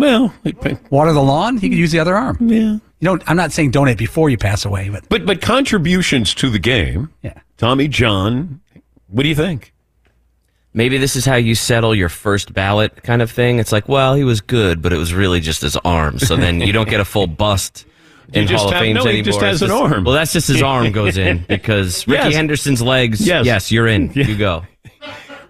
Well, 0.00 0.34
water 0.90 1.12
the 1.12 1.22
lawn. 1.22 1.58
He 1.58 1.68
could 1.68 1.78
use 1.78 1.92
the 1.92 2.00
other 2.00 2.16
arm. 2.16 2.38
Yeah. 2.40 2.56
You 2.58 2.80
know, 3.02 3.18
I'm 3.26 3.36
not 3.36 3.52
saying 3.52 3.70
donate 3.70 3.98
before 3.98 4.28
you 4.30 4.36
pass 4.38 4.64
away, 4.64 4.88
but 4.88 5.08
But 5.08 5.26
but 5.26 5.40
contributions 5.40 6.34
to 6.34 6.50
the 6.50 6.58
game. 6.58 7.10
Yeah. 7.22 7.34
Tommy 7.58 7.86
John. 7.88 8.60
What 9.08 9.22
do 9.24 9.28
you 9.28 9.34
think? 9.34 9.72
Maybe 10.72 10.98
this 10.98 11.16
is 11.16 11.24
how 11.26 11.34
you 11.34 11.54
settle 11.54 11.94
your 11.94 12.08
first 12.08 12.52
ballot 12.52 13.02
kind 13.02 13.22
of 13.22 13.30
thing. 13.30 13.58
It's 13.58 13.72
like, 13.72 13.88
well, 13.88 14.14
he 14.14 14.22
was 14.22 14.40
good, 14.40 14.80
but 14.80 14.92
it 14.92 14.98
was 14.98 15.12
really 15.12 15.40
just 15.40 15.62
his 15.62 15.76
arm. 15.78 16.18
So 16.20 16.36
then 16.36 16.60
you 16.60 16.72
don't 16.72 16.88
get 16.88 17.00
a 17.00 17.04
full 17.04 17.26
bust 17.26 17.86
You 18.32 18.42
in 18.42 18.46
just 18.46 18.60
Hall 18.62 18.68
of 18.68 18.74
have- 18.74 18.82
Fame 18.82 18.94
no, 18.94 19.04
he 19.06 19.22
just 19.22 19.40
has 19.40 19.60
It's 19.62 19.70
an 19.72 19.76
arm. 19.76 20.04
Well, 20.04 20.14
that's 20.14 20.32
just 20.32 20.46
his 20.46 20.62
arm 20.62 20.92
goes 20.92 21.16
in 21.18 21.38
because 21.48 22.06
Ricky 22.06 22.22
Yes. 22.22 22.34
Henderson's 22.36 22.80
legs. 22.80 23.20
Yes. 23.26 23.44
Yes, 23.46 23.72
you're 23.72 23.88
in. 23.88 24.12
You 24.14 24.36
go. 24.36 24.64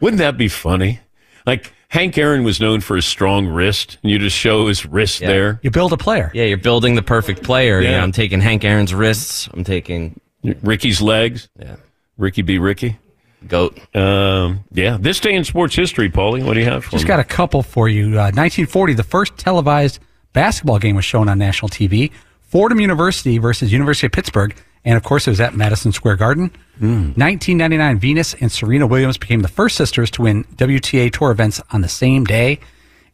Wouldn't 0.00 0.18
that 0.20 0.38
be 0.38 0.48
funny? 0.48 1.00
Like 1.46 1.72
Hank 1.90 2.16
Aaron 2.16 2.44
was 2.44 2.60
known 2.60 2.80
for 2.80 2.94
his 2.96 3.04
strong 3.04 3.48
wrist, 3.48 3.98
and 4.02 4.10
you 4.12 4.18
just 4.18 4.36
show 4.36 4.68
his 4.68 4.86
wrist 4.86 5.18
there. 5.20 5.58
you 5.62 5.70
build 5.70 5.92
a 5.92 5.96
player. 5.96 6.30
Yeah, 6.32 6.44
you're 6.44 6.56
building 6.56 6.94
the 6.94 7.02
perfect 7.02 7.42
player. 7.42 7.80
Yeah. 7.80 7.90
Yeah. 7.90 8.02
I'm 8.02 8.12
taking 8.12 8.40
Hank 8.40 8.64
Aaron's 8.64 8.94
wrists. 8.94 9.48
I'm 9.52 9.64
taking 9.64 10.20
Ricky's 10.62 11.02
legs. 11.02 11.48
Yeah. 11.58 11.76
Ricky 12.16 12.42
B. 12.42 12.58
Ricky. 12.58 12.96
Goat. 13.48 13.76
Um, 13.96 14.64
yeah. 14.70 14.98
This 15.00 15.18
day 15.18 15.34
in 15.34 15.42
sports 15.44 15.74
history, 15.74 16.10
Paulie, 16.10 16.44
what 16.44 16.54
do 16.54 16.60
you 16.60 16.66
have 16.66 16.84
for 16.84 16.92
Just 16.92 17.04
me? 17.04 17.08
got 17.08 17.18
a 17.20 17.24
couple 17.24 17.62
for 17.62 17.88
you. 17.88 18.08
Uh, 18.20 18.30
1940, 18.30 18.94
the 18.94 19.02
first 19.02 19.36
televised 19.36 19.98
basketball 20.32 20.78
game 20.78 20.94
was 20.94 21.04
shown 21.04 21.28
on 21.28 21.38
national 21.38 21.70
TV. 21.70 22.12
Fordham 22.40 22.80
University 22.80 23.38
versus 23.38 23.72
University 23.72 24.06
of 24.06 24.12
Pittsburgh, 24.12 24.54
and 24.84 24.96
of 24.96 25.02
course 25.02 25.26
it 25.26 25.30
was 25.30 25.40
at 25.40 25.54
Madison 25.54 25.92
Square 25.92 26.16
Garden. 26.16 26.50
1999, 26.80 27.98
Venus 27.98 28.34
and 28.34 28.50
Serena 28.50 28.86
Williams 28.86 29.18
became 29.18 29.42
the 29.42 29.48
first 29.48 29.76
sisters 29.76 30.10
to 30.12 30.22
win 30.22 30.44
WTA 30.56 31.12
Tour 31.12 31.30
events 31.30 31.60
on 31.72 31.82
the 31.82 31.88
same 31.88 32.24
day. 32.24 32.58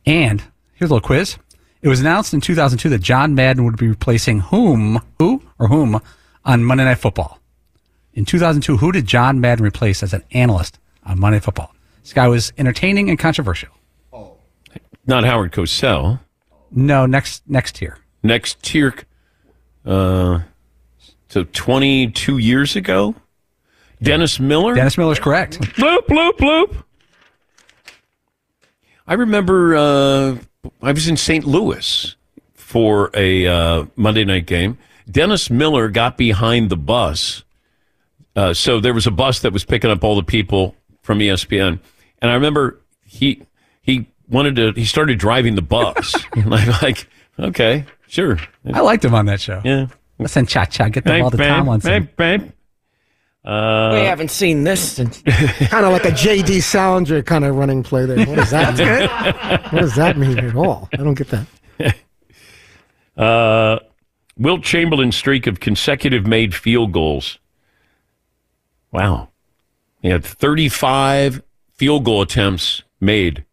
And 0.06 0.42
here's 0.74 0.90
a 0.90 0.94
little 0.94 1.06
quiz. 1.06 1.36
It 1.82 1.88
was 1.88 2.00
announced 2.00 2.32
in 2.32 2.40
2002 2.40 2.88
that 2.90 3.00
John 3.00 3.34
Madden 3.34 3.64
would 3.64 3.76
be 3.76 3.88
replacing 3.88 4.40
whom, 4.40 5.00
who 5.18 5.42
or 5.58 5.68
whom, 5.68 6.00
on 6.44 6.64
Monday 6.64 6.84
Night 6.84 6.98
Football. 6.98 7.40
In 8.14 8.24
2002, 8.24 8.76
who 8.76 8.92
did 8.92 9.06
John 9.06 9.40
Madden 9.40 9.64
replace 9.64 10.02
as 10.02 10.14
an 10.14 10.22
analyst 10.30 10.78
on 11.04 11.18
Monday 11.18 11.36
Night 11.36 11.44
Football? 11.44 11.74
This 12.02 12.12
guy 12.12 12.28
was 12.28 12.52
entertaining 12.56 13.10
and 13.10 13.18
controversial. 13.18 13.70
Oh. 14.12 14.36
Not 15.06 15.24
Howard 15.24 15.52
Cosell. 15.52 16.20
No, 16.70 17.06
next 17.06 17.42
next 17.48 17.76
tier. 17.76 17.98
Next 18.22 18.62
tier. 18.62 18.94
Uh, 19.84 20.40
so 21.28 21.44
22 21.44 22.38
years 22.38 22.76
ago? 22.76 23.14
Dennis 24.02 24.38
Miller? 24.38 24.74
Dennis 24.74 24.98
Miller's 24.98 25.18
correct. 25.18 25.60
Bloop, 25.60 26.06
bloop, 26.06 26.32
bloop. 26.32 26.84
I 29.06 29.14
remember 29.14 29.76
uh, 29.76 30.36
I 30.82 30.92
was 30.92 31.08
in 31.08 31.16
St. 31.16 31.44
Louis 31.44 32.16
for 32.54 33.10
a 33.14 33.46
uh, 33.46 33.86
Monday 33.96 34.24
night 34.24 34.46
game. 34.46 34.78
Dennis 35.10 35.50
Miller 35.50 35.88
got 35.88 36.16
behind 36.16 36.68
the 36.68 36.76
bus. 36.76 37.44
Uh, 38.34 38.52
so 38.52 38.80
there 38.80 38.92
was 38.92 39.06
a 39.06 39.10
bus 39.10 39.40
that 39.40 39.52
was 39.52 39.64
picking 39.64 39.90
up 39.90 40.04
all 40.04 40.16
the 40.16 40.22
people 40.22 40.74
from 41.02 41.20
ESPN. 41.20 41.78
And 42.20 42.30
I 42.30 42.34
remember 42.34 42.80
he 43.04 43.42
he 43.82 44.08
wanted 44.28 44.56
to 44.56 44.72
he 44.72 44.84
started 44.84 45.18
driving 45.18 45.54
the 45.54 45.62
bus. 45.62 46.14
and 46.32 46.52
I'm 46.52 46.74
like, 46.82 47.08
okay, 47.38 47.86
sure. 48.08 48.38
I 48.72 48.80
liked 48.80 49.04
him 49.04 49.14
on 49.14 49.26
that 49.26 49.40
show. 49.40 49.62
Yeah. 49.64 49.86
Listen, 50.18 50.46
cha 50.46 50.64
cha, 50.64 50.88
get 50.88 51.04
the 51.04 51.20
all 51.20 51.30
the 51.30 51.36
to 51.36 51.42
bang, 51.42 51.56
Tomlinson. 51.58 51.90
bang, 52.16 52.38
bang. 52.40 52.52
Uh, 53.44 53.90
we 53.92 54.00
haven't 54.00 54.30
seen 54.30 54.64
this 54.64 54.92
since. 54.92 55.22
kind 55.68 55.86
of 55.86 55.92
like 55.92 56.04
a 56.04 56.10
J.D. 56.10 56.60
Salinger 56.60 57.22
kind 57.22 57.44
of 57.44 57.54
running 57.54 57.82
play 57.82 58.04
there. 58.04 58.26
What 58.26 58.36
does 58.36 58.50
that 58.50 58.76
mean? 58.76 59.70
what 59.70 59.80
does 59.82 59.94
that 59.94 60.18
mean 60.18 60.38
at 60.38 60.56
all? 60.56 60.88
I 60.92 60.96
don't 60.96 61.14
get 61.14 61.28
that. 61.28 61.46
Uh, 63.16 63.78
Wilt 64.36 64.62
Chamberlain's 64.62 65.16
streak 65.16 65.46
of 65.46 65.58
consecutive 65.58 66.26
made 66.26 66.54
field 66.54 66.92
goals. 66.92 67.38
Wow. 68.92 69.30
He 70.02 70.08
had 70.08 70.22
35 70.22 71.42
field 71.72 72.04
goal 72.04 72.20
attempts 72.20 72.82
made 73.00 73.46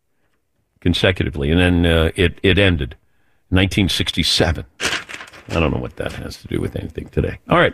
consecutively, 0.82 1.50
and 1.50 1.60
then 1.62 1.86
uh, 1.86 2.12
it, 2.18 2.40
it 2.44 2.60
ended 2.60 2.98
1967. 3.50 4.66
I 5.50 5.60
don't 5.60 5.72
know 5.74 5.80
what 5.80 5.96
that 5.98 6.14
has 6.14 6.38
to 6.42 6.48
do 6.48 6.60
with 6.62 6.76
anything 6.76 7.10
today. 7.10 7.38
All 7.50 7.58
right. 7.58 7.74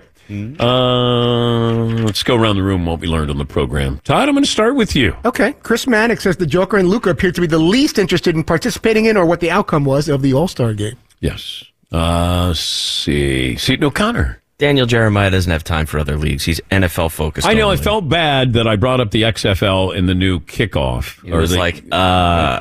Uh, 0.60 1.86
let's 2.04 2.22
go 2.24 2.36
around 2.36 2.56
the 2.58 2.64
room 2.64 2.86
what 2.86 3.00
we 3.00 3.08
learned 3.08 3.32
on 3.32 3.38
the 3.38 3.46
program. 3.46 4.00
Todd, 4.04 4.28
I'm 4.28 4.36
going 4.36 4.44
to 4.44 4.50
start 4.50 4.76
with 4.76 4.96
you. 4.96 5.16
Okay. 5.26 5.54
Chris 5.64 5.88
Mannix 5.88 6.24
says 6.24 6.38
the 6.38 6.46
Joker 6.46 6.78
and 6.78 6.88
Luka 6.88 7.10
appeared 7.10 7.36
to 7.36 7.42
be 7.42 7.48
the 7.48 7.58
least 7.60 7.98
interested 7.98 8.36
in 8.36 8.44
participating 8.44 9.06
in 9.06 9.18
or 9.18 9.26
what 9.26 9.40
the 9.40 9.50
outcome 9.50 9.86
was 9.86 10.08
of 10.08 10.22
the 10.22 10.34
All 10.34 10.48
Star 10.48 10.74
game. 10.74 10.98
Yes. 11.20 11.64
Uh, 11.92 12.54
see. 12.54 13.56
Seton 13.56 13.86
O'Connor. 13.86 14.42
Daniel 14.60 14.86
Jeremiah 14.86 15.32
doesn't 15.32 15.52
have 15.52 15.64
time 15.64 15.86
for 15.86 16.00
other 16.00 16.18
leagues. 16.18 16.44
He's 16.44 16.60
NFL 16.70 17.12
focused. 17.12 17.48
I 17.48 17.54
know. 17.54 17.70
I 17.70 17.78
felt 17.78 18.10
bad 18.10 18.54
that 18.54 18.68
I 18.68 18.76
brought 18.76 19.00
up 19.00 19.12
the 19.12 19.22
XFL 19.22 19.96
in 19.96 20.06
the 20.06 20.14
new 20.14 20.42
kickoff. 20.42 21.24
He 21.24 21.32
was 21.32 21.52
the- 21.52 21.58
like, 21.58 21.82
uh, 21.94 22.60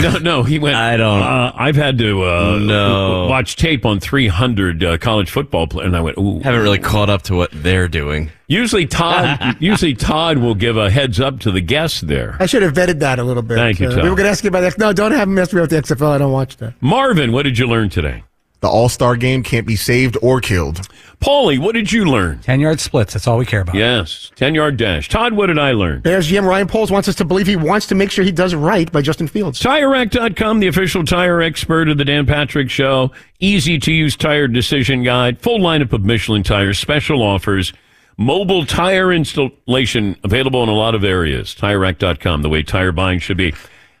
no, 0.00 0.16
no. 0.18 0.42
He 0.44 0.58
went. 0.58 0.76
I 0.90 0.96
don't- 0.96 1.20
Uh, 1.22 1.52
I've 1.54 1.76
had 1.76 1.98
to 1.98 2.22
uh, 2.24 2.58
No. 2.58 3.26
watch 3.28 3.56
tape 3.56 3.84
on 3.84 4.00
300 4.00 4.82
uh, 4.82 4.96
college 4.96 5.30
football 5.30 5.66
players, 5.66 5.88
and 5.88 5.96
I 5.96 6.00
went, 6.00 6.16
ooh. 6.16 6.40
haven't 6.40 6.62
really 6.62 6.78
caught 6.78 7.10
up 7.10 7.20
to 7.24 7.34
what 7.34 7.50
they're 7.52 7.86
doing. 7.88 8.30
Usually 8.48 8.86
Todd. 8.86 9.56
usually 9.60 9.94
Todd 9.94 10.38
will 10.38 10.54
give 10.54 10.78
a 10.78 10.90
heads 10.90 11.20
up 11.20 11.40
to 11.40 11.50
the 11.50 11.60
guests 11.60 12.00
there. 12.00 12.36
I 12.40 12.46
should 12.46 12.62
have 12.62 12.72
vetted 12.72 12.98
that 13.00 13.18
a 13.18 13.24
little 13.24 13.42
bit. 13.42 13.56
Thank 13.58 13.78
you, 13.78 13.88
Uh, 13.88 13.96
Tom. 13.96 14.02
we 14.04 14.08
were 14.08 14.16
going 14.16 14.24
to 14.24 14.30
ask 14.30 14.42
you 14.42 14.48
about 14.48 14.62
that. 14.62 14.78
No, 14.78 14.94
don't 14.94 15.12
have 15.12 15.28
him 15.28 15.34
mess 15.34 15.52
me 15.52 15.60
with 15.60 15.68
the 15.68 15.76
XFL. 15.82 16.12
I 16.12 16.16
don't 16.18 16.32
watch 16.32 16.56
that. 16.56 16.72
Marvin, 16.80 17.30
what 17.32 17.42
did 17.42 17.58
you 17.58 17.66
learn 17.66 17.90
today? 17.90 18.24
The 18.60 18.68
All 18.68 18.88
Star 18.88 19.16
game 19.16 19.42
can't 19.42 19.66
be 19.66 19.76
saved 19.76 20.16
or 20.22 20.40
killed. 20.40 20.86
Paulie, 21.20 21.58
what 21.58 21.72
did 21.72 21.92
you 21.92 22.04
learn? 22.06 22.40
10 22.40 22.60
yard 22.60 22.80
splits. 22.80 23.12
That's 23.12 23.26
all 23.26 23.36
we 23.36 23.44
care 23.44 23.60
about. 23.60 23.74
Yes, 23.74 24.30
10 24.36 24.54
yard 24.54 24.76
dash. 24.76 25.08
Todd, 25.08 25.34
what 25.34 25.46
did 25.46 25.58
I 25.58 25.72
learn? 25.72 26.00
Bears 26.00 26.30
GM 26.30 26.46
Ryan 26.46 26.66
Poles 26.66 26.90
wants 26.90 27.08
us 27.08 27.14
to 27.16 27.24
believe 27.24 27.46
he 27.46 27.56
wants 27.56 27.86
to 27.88 27.94
make 27.94 28.10
sure 28.10 28.24
he 28.24 28.32
does 28.32 28.54
right 28.54 28.90
by 28.90 29.02
Justin 29.02 29.28
Fields. 29.28 29.60
TireRack.com, 29.60 30.60
the 30.60 30.66
official 30.66 31.04
tire 31.04 31.42
expert 31.42 31.88
of 31.88 31.98
the 31.98 32.04
Dan 32.04 32.26
Patrick 32.26 32.70
Show. 32.70 33.10
Easy 33.38 33.78
to 33.78 33.92
use 33.92 34.16
tire 34.16 34.48
decision 34.48 35.02
guide. 35.02 35.40
Full 35.40 35.58
lineup 35.58 35.92
of 35.92 36.04
Michelin 36.04 36.42
tires. 36.42 36.78
Special 36.78 37.22
offers. 37.22 37.72
Mobile 38.16 38.66
tire 38.66 39.12
installation 39.12 40.16
available 40.24 40.62
in 40.62 40.68
a 40.68 40.74
lot 40.74 40.94
of 40.94 41.04
areas. 41.04 41.54
TireRack.com, 41.54 42.42
the 42.42 42.48
way 42.50 42.62
tire 42.62 42.92
buying 42.92 43.18
should 43.18 43.38
be. 43.38 43.54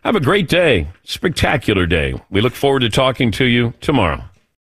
Have 0.04 0.16
a 0.16 0.20
great 0.20 0.48
day. 0.48 0.88
Spectacular 1.04 1.86
day. 1.86 2.14
We 2.30 2.40
look 2.40 2.54
forward 2.54 2.80
to 2.80 2.88
talking 2.90 3.30
to 3.32 3.44
you 3.44 3.74
tomorrow. 3.80 4.24